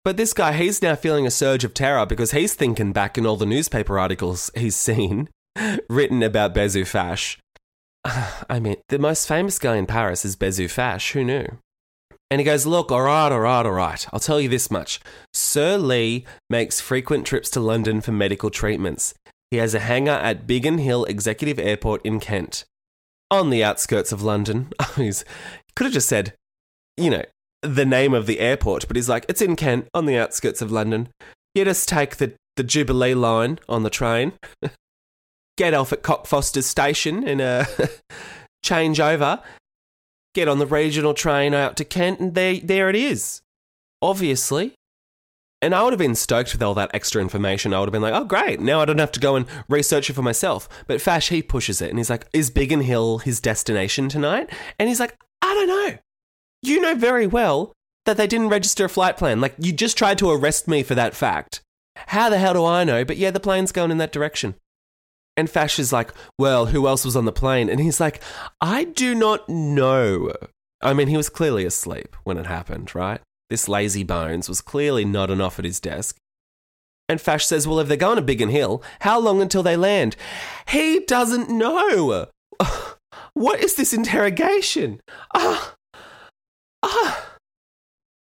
But 0.04 0.18
this 0.18 0.34
guy, 0.34 0.54
he's 0.54 0.82
now 0.82 0.96
feeling 0.96 1.28
a 1.28 1.32
surge 1.32 1.64
of 1.64 1.74
terror 1.74 2.06
because 2.06 2.32
he's 2.32 2.56
thinking 2.56 2.92
back 2.92 3.18
in 3.18 3.26
all 3.26 3.38
the 3.38 3.46
newspaper 3.46 4.00
articles 4.00 4.50
he's 4.58 4.76
seen 4.76 5.30
written 5.90 6.24
about 6.24 6.56
Bezu 6.56 6.88
Fache. 6.88 7.38
I 8.50 8.60
mean, 8.60 8.78
the 8.90 9.00
most 9.00 9.28
famous 9.28 9.60
guy 9.60 9.76
in 9.76 9.86
Paris 9.86 10.26
is 10.26 10.36
Bezu 10.36 10.70
Fache. 10.70 11.12
Who 11.12 11.24
knew? 11.24 11.58
And 12.32 12.40
he 12.40 12.46
goes, 12.46 12.66
Look, 12.66 12.92
all 12.92 13.02
right, 13.04 13.32
all 13.32 13.42
right, 13.42 13.66
all 13.66 13.74
right. 13.74 14.08
I'll 14.12 14.20
tell 14.20 14.40
you 14.40 14.50
this 14.50 14.72
much. 14.72 15.02
Sir 15.34 15.78
Lee 15.78 16.26
makes 16.50 16.80
frequent 16.80 17.28
trips 17.28 17.50
to 17.52 17.60
London 17.60 18.00
for 18.00 18.14
medical 18.14 18.50
treatments. 18.50 19.14
He 19.52 19.58
has 19.58 19.76
a 19.76 19.80
hangar 19.80 20.14
at 20.14 20.48
Biggin 20.48 20.78
Hill 20.78 21.04
Executive 21.06 21.60
Airport 21.60 22.02
in 22.06 22.22
Kent, 22.22 22.64
on 23.30 23.50
the 23.50 23.64
outskirts 23.64 24.14
of 24.14 24.24
London. 24.24 24.72
He's 24.96 25.26
could 25.76 25.86
have 25.86 25.94
just 25.94 26.08
said, 26.08 26.34
you 26.96 27.10
know, 27.10 27.24
the 27.62 27.86
name 27.86 28.14
of 28.14 28.28
the 28.28 28.40
airport, 28.40 28.88
but 28.88 28.96
he's 28.96 29.10
like, 29.10 29.26
it's 29.30 29.42
in 29.42 29.56
Kent, 29.56 29.88
on 29.94 30.06
the 30.06 30.18
outskirts 30.18 30.62
of 30.62 30.72
London. 30.72 31.10
You 31.54 31.66
just 31.66 31.88
take 31.88 32.18
the, 32.18 32.34
the 32.56 32.64
Jubilee 32.64 33.14
line 33.14 33.60
on 33.70 33.84
the 33.84 33.90
train, 33.90 34.34
get 35.58 35.74
off 35.74 35.94
at 35.94 36.02
Cockfosters 36.02 36.64
Station 36.64 37.28
and 37.28 37.40
uh, 37.40 37.66
change 38.64 39.00
over, 39.00 39.42
get 40.34 40.48
on 40.48 40.60
the 40.60 40.66
regional 40.66 41.14
train 41.14 41.54
out 41.54 41.78
to 41.78 41.86
Kent, 41.86 42.20
and 42.20 42.36
there, 42.36 42.60
there 42.62 42.90
it 42.90 42.96
is. 42.96 43.42
Obviously. 44.02 44.74
And 45.64 45.76
I 45.76 45.84
would 45.84 45.94
have 45.94 46.00
been 46.00 46.16
stoked 46.16 46.54
with 46.54 46.64
all 46.64 46.74
that 46.74 46.90
extra 46.94 47.22
information. 47.22 47.72
I 47.72 47.80
would 47.80 47.88
have 47.88 47.94
been 47.94 48.02
like, 48.02 48.16
oh, 48.16 48.26
great. 48.26 48.60
Now 48.60 48.82
I 48.82 48.86
don't 48.86 48.98
have 48.98 49.12
to 49.12 49.20
go 49.20 49.36
and 49.36 49.46
research 49.70 50.10
it 50.10 50.14
for 50.14 50.24
myself. 50.24 50.68
But 50.88 51.02
Fache, 51.02 51.30
he 51.30 51.44
pushes 51.44 51.82
it 51.82 51.92
and 51.92 52.00
he's 52.00 52.10
like, 52.10 52.26
is 52.34 52.50
Biggin 52.50 52.82
Hill 52.82 53.20
his 53.20 53.40
destination 53.40 54.10
tonight? 54.10 54.50
And 54.80 54.90
he's 54.90 55.00
like, 55.00 55.16
I 55.44 55.54
don't 55.54 55.68
know. 55.68 55.98
You 56.64 56.82
know 56.82 56.96
very 56.96 57.28
well 57.28 57.74
that 58.06 58.18
they 58.18 58.26
didn't 58.26 58.50
register 58.50 58.86
a 58.86 58.90
flight 58.90 59.18
plan. 59.18 59.40
Like, 59.40 59.54
you 59.60 59.72
just 59.72 59.98
tried 59.98 60.18
to 60.18 60.32
arrest 60.32 60.68
me 60.68 60.82
for 60.82 60.96
that 60.96 61.16
fact. 61.16 61.62
How 61.96 62.30
the 62.30 62.40
hell 62.40 62.54
do 62.54 62.66
I 62.66 62.84
know? 62.84 63.06
But 63.06 63.18
yeah, 63.18 63.30
the 63.30 63.40
plane's 63.40 63.72
going 63.72 63.92
in 63.92 64.00
that 64.00 64.12
direction. 64.12 64.56
And 65.38 65.50
Fache 65.50 65.80
is 65.80 65.94
like, 65.94 66.14
well, 66.38 66.68
who 66.68 66.88
else 66.88 67.06
was 67.06 67.16
on 67.16 67.26
the 67.26 67.32
plane? 67.32 67.70
And 67.70 67.80
he's 67.80 68.00
like, 68.00 68.22
I 68.60 68.84
do 68.84 69.16
not 69.16 69.48
know. 69.48 70.34
I 70.82 70.94
mean, 70.94 71.08
he 71.08 71.18
was 71.18 71.30
clearly 71.30 71.66
asleep 71.66 72.16
when 72.24 72.38
it 72.38 72.48
happened, 72.48 72.94
right? 72.94 73.22
This 73.50 73.68
lazy 73.68 74.04
bones 74.04 74.50
was 74.50 74.62
clearly 74.62 75.06
nodding 75.06 75.42
off 75.42 75.60
at 75.60 75.66
his 75.66 75.80
desk. 75.80 76.18
And 77.10 77.20
Fache 77.20 77.46
says, 77.46 77.68
Well, 77.68 77.80
if 77.80 77.90
they're 77.90 77.98
going 77.98 78.16
to 78.16 78.22
Biggin 78.22 78.50
Hill, 78.50 78.82
how 79.02 79.20
long 79.20 79.42
until 79.42 79.64
they 79.64 79.76
land? 79.76 80.16
He 80.70 81.00
doesn't 81.02 81.50
know. 81.50 82.28
What 83.34 83.62
is 83.62 83.76
this 83.76 83.94
interrogation? 83.94 85.00
Ah, 85.34 85.74
ah. 86.84 87.28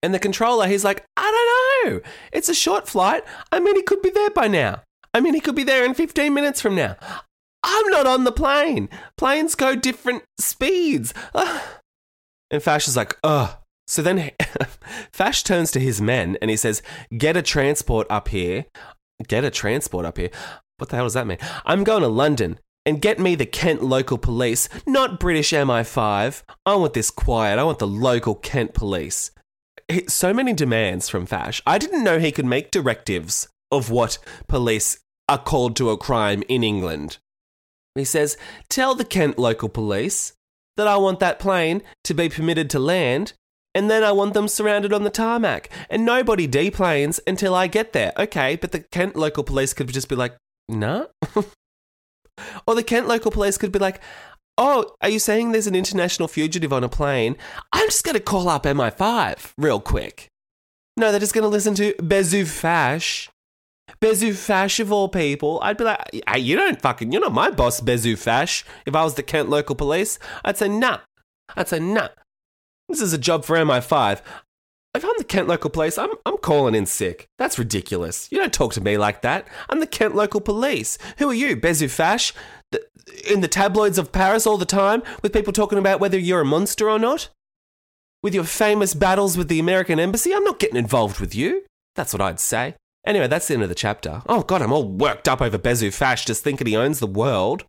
And 0.04 0.14
the 0.14 0.20
controller, 0.20 0.68
he's 0.68 0.84
like, 0.84 1.04
I 1.18 1.82
don't 1.84 1.94
know. 1.94 2.02
It's 2.32 2.50
a 2.50 2.54
short 2.54 2.88
flight. 2.88 3.24
I 3.52 3.60
mean, 3.60 3.76
he 3.76 3.82
could 3.82 4.04
be 4.04 4.12
there 4.12 4.30
by 4.30 4.48
now. 4.48 4.84
I 5.16 5.22
mean, 5.22 5.34
he 5.34 5.40
could 5.40 5.56
be 5.56 5.64
there 5.64 5.86
in 5.86 5.94
15 5.94 6.34
minutes 6.34 6.60
from 6.60 6.76
now. 6.76 6.98
I'm 7.64 7.88
not 7.88 8.06
on 8.06 8.26
the 8.26 8.34
plane. 8.34 8.90
Planes 9.18 9.56
go 9.56 9.74
different 9.74 10.24
speeds. 10.40 11.14
Ah. 11.34 11.78
And 12.52 12.62
Fache 12.62 12.88
is 12.88 12.96
like, 12.96 13.18
ugh. 13.24 13.58
So 13.88 14.04
then 14.04 14.32
Fache 15.12 15.44
turns 15.44 15.72
to 15.72 15.80
his 15.80 16.00
men 16.00 16.38
and 16.42 16.52
he 16.52 16.58
says, 16.58 16.84
Get 17.18 17.36
a 17.36 17.42
transport 17.42 18.06
up 18.10 18.28
here. 18.28 18.66
Get 19.28 19.44
a 19.44 19.50
transport 19.50 20.06
up 20.06 20.18
here. 20.18 20.30
What 20.78 20.90
the 20.90 20.98
hell 20.98 21.06
does 21.06 21.16
that 21.16 21.26
mean? 21.26 21.40
I'm 21.66 21.84
going 21.84 22.04
to 22.04 22.08
London 22.08 22.60
and 22.86 23.02
get 23.02 23.18
me 23.18 23.34
the 23.34 23.48
Kent 23.48 23.82
local 23.82 24.20
police, 24.20 24.70
not 24.86 25.20
British 25.20 25.52
MI5. 25.54 26.44
I 26.68 26.76
want 26.76 26.94
this 26.94 27.10
quiet. 27.10 27.58
I 27.58 27.64
want 27.64 27.80
the 27.80 27.88
local 27.88 28.36
Kent 28.36 28.76
police. 28.76 29.32
So 30.08 30.34
many 30.34 30.54
demands 30.54 31.10
from 31.10 31.26
Fache. 31.26 31.62
I 31.66 31.80
didn't 31.80 32.04
know 32.04 32.20
he 32.20 32.32
could 32.32 32.46
make 32.46 32.70
directives 32.70 33.48
of 33.72 33.90
what 33.90 34.20
police 34.48 35.00
are 35.28 35.38
called 35.38 35.76
to 35.78 35.90
a 35.90 35.98
crime 35.98 36.44
in 36.48 36.64
England. 36.64 37.18
He 37.96 38.04
says, 38.04 38.38
Tell 38.70 38.96
the 38.96 39.06
Kent 39.06 39.40
local 39.40 39.70
police 39.70 40.34
that 40.78 40.88
I 40.88 40.98
want 40.98 41.20
that 41.22 41.40
plane 41.40 41.82
to 42.04 42.14
be 42.14 42.30
permitted 42.30 42.70
to 42.72 42.80
land, 42.80 43.34
and 43.74 43.90
then 43.90 44.04
I 44.04 44.12
want 44.12 44.34
them 44.34 44.48
surrounded 44.48 44.94
on 44.94 45.04
the 45.04 45.10
tarmac, 45.10 45.70
and 45.90 46.06
nobody 46.06 46.48
deplanes 46.48 47.20
until 47.26 47.56
I 47.56 47.68
get 47.68 47.94
there. 47.94 48.12
Okay, 48.18 48.58
but 48.58 48.72
the 48.72 48.82
Kent 48.92 49.16
local 49.16 49.44
police 49.44 49.74
could 49.74 49.88
just 49.88 50.10
be 50.10 50.16
like, 50.16 50.36
Nah. 50.68 51.06
Or 52.68 52.76
the 52.76 52.84
Kent 52.84 53.08
local 53.08 53.32
police 53.32 53.58
could 53.58 53.72
be 53.72 53.80
like, 53.80 54.02
Oh, 54.58 54.94
are 55.02 55.10
you 55.10 55.20
saying 55.20 55.52
there's 55.52 55.68
an 55.68 55.76
international 55.76 56.28
fugitive 56.28 56.72
on 56.72 56.84
a 56.84 56.90
plane? 56.90 57.36
I'm 57.74 57.88
just 57.88 58.04
going 58.04 58.16
to 58.16 58.22
call 58.22 58.48
up 58.48 58.64
MI5 58.64 59.54
real 59.58 59.82
quick. 59.82 60.30
No, 60.98 61.12
they're 61.12 61.20
just 61.20 61.34
going 61.34 61.44
to 61.44 61.50
listen 61.50 61.76
to 61.76 61.94
Bezu 61.96 62.44
Fache. 62.44 63.30
Bezu 64.02 64.80
of 64.80 64.92
all 64.92 65.10
people. 65.10 65.60
I'd 65.62 65.78
be 65.78 65.84
like, 65.84 66.00
hey, 66.28 66.40
you 66.40 66.56
don't 66.56 66.82
fucking, 66.82 67.12
you're 67.12 67.22
not 67.22 67.34
my 67.34 67.50
boss, 67.50 67.82
Bezu 67.82 68.18
Fache. 68.18 68.64
If 68.86 68.96
I 68.96 69.04
was 69.04 69.16
the 69.16 69.24
Kent 69.24 69.50
local 69.50 69.76
police, 69.76 70.20
I'd 70.44 70.58
say, 70.58 70.70
nah. 70.70 71.00
I'd 71.56 71.68
say, 71.68 71.80
nah. 71.80 72.10
This 72.90 73.02
is 73.02 73.14
a 73.14 73.18
job 73.18 73.46
for 73.46 73.56
MI5. 73.56 74.22
If 74.96 75.04
I'm 75.04 75.12
the 75.18 75.24
Kent 75.24 75.48
local 75.48 75.70
police, 75.70 75.98
I'm, 75.98 76.12
I'm 76.26 76.38
calling 76.38 76.74
in 76.74 76.86
sick. 76.86 77.28
That's 77.38 77.60
ridiculous. 77.60 78.32
You 78.32 78.38
don't 78.38 78.54
talk 78.54 78.74
to 78.74 78.82
me 78.82 78.98
like 78.98 79.22
that. 79.24 79.48
I'm 79.70 79.80
the 79.80 79.88
Kent 79.88 80.16
local 80.16 80.40
police. 80.40 80.98
Who 81.18 81.30
are 81.30 81.34
you, 81.34 81.58
Bezu 81.58 81.90
Fache? 81.90 82.34
The, 82.72 82.82
in 83.30 83.42
the 83.42 83.48
tabloids 83.48 83.98
of 83.98 84.12
Paris 84.12 84.48
all 84.48 84.58
the 84.58 84.66
time 84.66 85.04
with 85.22 85.34
people 85.34 85.54
talking 85.54 85.78
about 85.78 86.00
whether 86.00 86.18
you're 86.18 86.42
a 86.42 86.46
monster 86.46 86.90
or 86.90 87.00
not? 87.00 87.30
With 88.24 88.34
your 88.34 88.46
famous 88.46 88.94
battles 88.94 89.38
with 89.38 89.50
the 89.50 89.60
American 89.60 90.00
embassy? 90.00 90.34
I'm 90.34 90.44
not 90.44 90.60
getting 90.60 90.78
involved 90.78 91.20
with 91.20 91.36
you. 91.36 91.64
That's 91.96 92.14
what 92.14 92.22
I'd 92.22 92.40
say. 92.40 92.76
Anyway, 93.06 93.28
that's 93.28 93.48
the 93.48 93.54
end 93.54 93.64
of 93.64 93.70
the 93.70 93.76
chapter. 93.76 94.24
Oh, 94.28 94.42
God, 94.42 94.62
I'm 94.62 94.74
all 94.74 94.88
worked 94.88 95.28
up 95.28 95.42
over 95.42 95.58
Bezu 95.58 95.94
Fache 95.94 96.26
just 96.26 96.44
thinking 96.44 96.68
he 96.68 96.76
owns 96.76 97.00
the 97.00 97.08
world. 97.08 97.66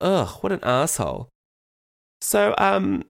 Ugh, 0.00 0.28
what 0.40 0.52
an 0.52 0.60
asshole. 0.62 1.28
So, 2.20 2.54
um, 2.58 3.04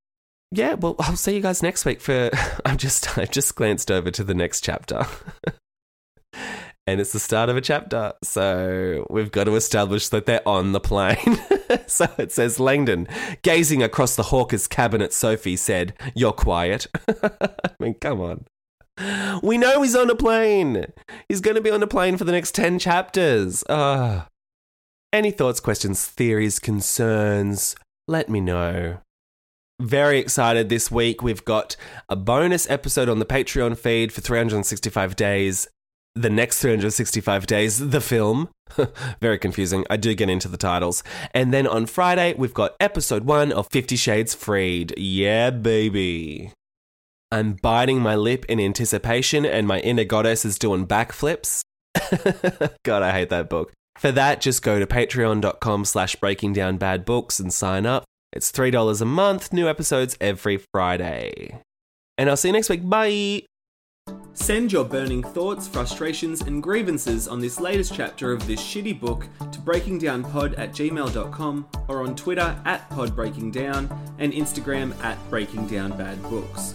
yeah, 0.51 0.75
well, 0.75 0.97
I'll 0.99 1.17
see 1.17 1.35
you 1.35 1.41
guys 1.41 1.63
next 1.63 1.85
week 1.85 2.01
for. 2.01 2.31
I'm 2.65 2.77
just, 2.77 3.17
I 3.17 3.25
just 3.25 3.55
glanced 3.55 3.91
over 3.91 4.11
to 4.11 4.25
the 4.25 4.35
next 4.35 4.63
chapter. 4.63 5.07
and 6.87 7.01
it's 7.01 7.13
the 7.13 7.19
start 7.19 7.49
of 7.49 7.57
a 7.57 7.61
chapter. 7.61 8.13
So 8.23 9.07
we've 9.09 9.33
got 9.33 9.45
to 9.45 9.57
establish 9.57 10.09
that 10.09 10.27
they're 10.27 10.47
on 10.47 10.73
the 10.73 10.81
plane. 10.81 11.41
so 11.87 12.07
it 12.19 12.31
says 12.31 12.61
Langdon, 12.61 13.09
gazing 13.43 13.83
across 13.83 14.17
the 14.17 14.25
hawker's 14.25 14.67
cabin 14.67 15.01
at 15.01 15.13
Sophie, 15.13 15.57
said, 15.57 15.95
You're 16.15 16.33
quiet. 16.33 16.87
I 17.09 17.71
mean, 17.81 17.95
come 17.95 18.21
on. 18.21 18.45
We 19.43 19.59
know 19.59 19.83
he's 19.83 19.97
on 19.97 20.09
a 20.09 20.15
plane. 20.15 20.87
He's 21.29 21.41
going 21.41 21.57
to 21.57 21.61
be 21.61 21.71
on 21.71 21.83
a 21.83 21.87
plane 21.87 22.17
for 22.17 22.25
the 22.25 22.33
next 22.33 22.55
10 22.55 22.79
chapters. 22.79 23.63
Uh, 23.65 24.25
any 25.13 25.31
thoughts, 25.31 25.61
questions, 25.61 26.05
theories, 26.07 26.59
concerns? 26.59 27.77
Let 28.09 28.29
me 28.29 28.41
know. 28.41 28.99
Very 29.81 30.19
excited 30.19 30.69
this 30.69 30.91
week. 30.91 31.23
We've 31.23 31.45
got 31.45 31.77
a 32.09 32.17
bonus 32.17 32.71
episode 32.71 33.09
on 33.09 33.19
the 33.19 33.27
Patreon 33.27 33.77
feed 33.77 34.13
for 34.13 34.21
365 34.21 35.17
days. 35.17 35.67
The 36.15 36.31
next 36.31 36.61
365 36.61 37.47
days, 37.47 37.91
the 37.91 38.01
film. 38.01 38.49
Very 39.21 39.39
confusing. 39.39 39.85
I 39.91 39.97
do 39.97 40.15
get 40.15 40.31
into 40.31 40.47
the 40.49 40.57
titles. 40.57 41.03
And 41.33 41.53
then 41.53 41.67
on 41.67 41.87
Friday, 41.87 42.35
we've 42.39 42.55
got 42.55 42.77
episode 42.79 43.25
one 43.25 43.51
of 43.51 43.67
Fifty 43.71 43.97
Shades 43.97 44.33
Freed. 44.33 44.95
Yeah, 44.97 45.51
baby. 45.51 46.53
I'm 47.35 47.55
biting 47.55 47.99
my 47.99 48.15
lip 48.15 48.45
in 48.49 48.61
anticipation, 48.61 49.45
and 49.45 49.67
my 49.67 49.81
inner 49.81 50.05
goddess 50.05 50.45
is 50.45 50.57
doing 50.57 50.87
backflips. 50.87 51.63
God, 52.85 53.03
I 53.03 53.11
hate 53.11 53.29
that 53.31 53.51
book. 53.51 53.73
For 53.99 54.13
that, 54.13 54.41
just 54.41 54.63
go 54.63 54.79
to 54.79 54.87
patreon.com 54.87 55.85
slash 55.85 56.15
breaking 56.15 56.53
down 56.53 56.77
bad 56.77 57.05
books 57.05 57.41
and 57.41 57.53
sign 57.53 57.87
up. 57.87 58.05
It's 58.33 58.53
$3 58.53 59.01
a 59.01 59.05
month, 59.05 59.53
new 59.53 59.69
episodes 59.69 60.17
every 60.21 60.61
Friday. 60.73 61.59
And 62.17 62.31
I'll 62.31 62.37
see 62.37 62.51
you 62.51 62.53
next 62.53 62.69
week. 62.69 62.89
Bye. 62.89 63.43
Send 64.35 64.71
your 64.71 64.85
burning 64.85 65.25
thoughts, 65.25 65.67
frustrations, 65.67 66.41
and 66.41 66.63
grievances 66.63 67.27
on 67.27 67.41
this 67.41 67.59
latest 67.59 67.95
chapter 67.95 68.31
of 68.31 68.47
this 68.47 68.61
shitty 68.61 69.01
book 69.01 69.27
to 69.51 69.59
breakingdownpod 69.59 70.57
at 70.57 70.71
gmail.com 70.71 71.67
or 71.89 72.05
on 72.05 72.15
Twitter 72.15 72.57
at 72.65 72.89
podbreakingdown 72.91 73.91
and 74.21 74.33
Instagram 74.33 74.95
at 75.03 75.19
breakingdownbadbooks. 75.33 76.75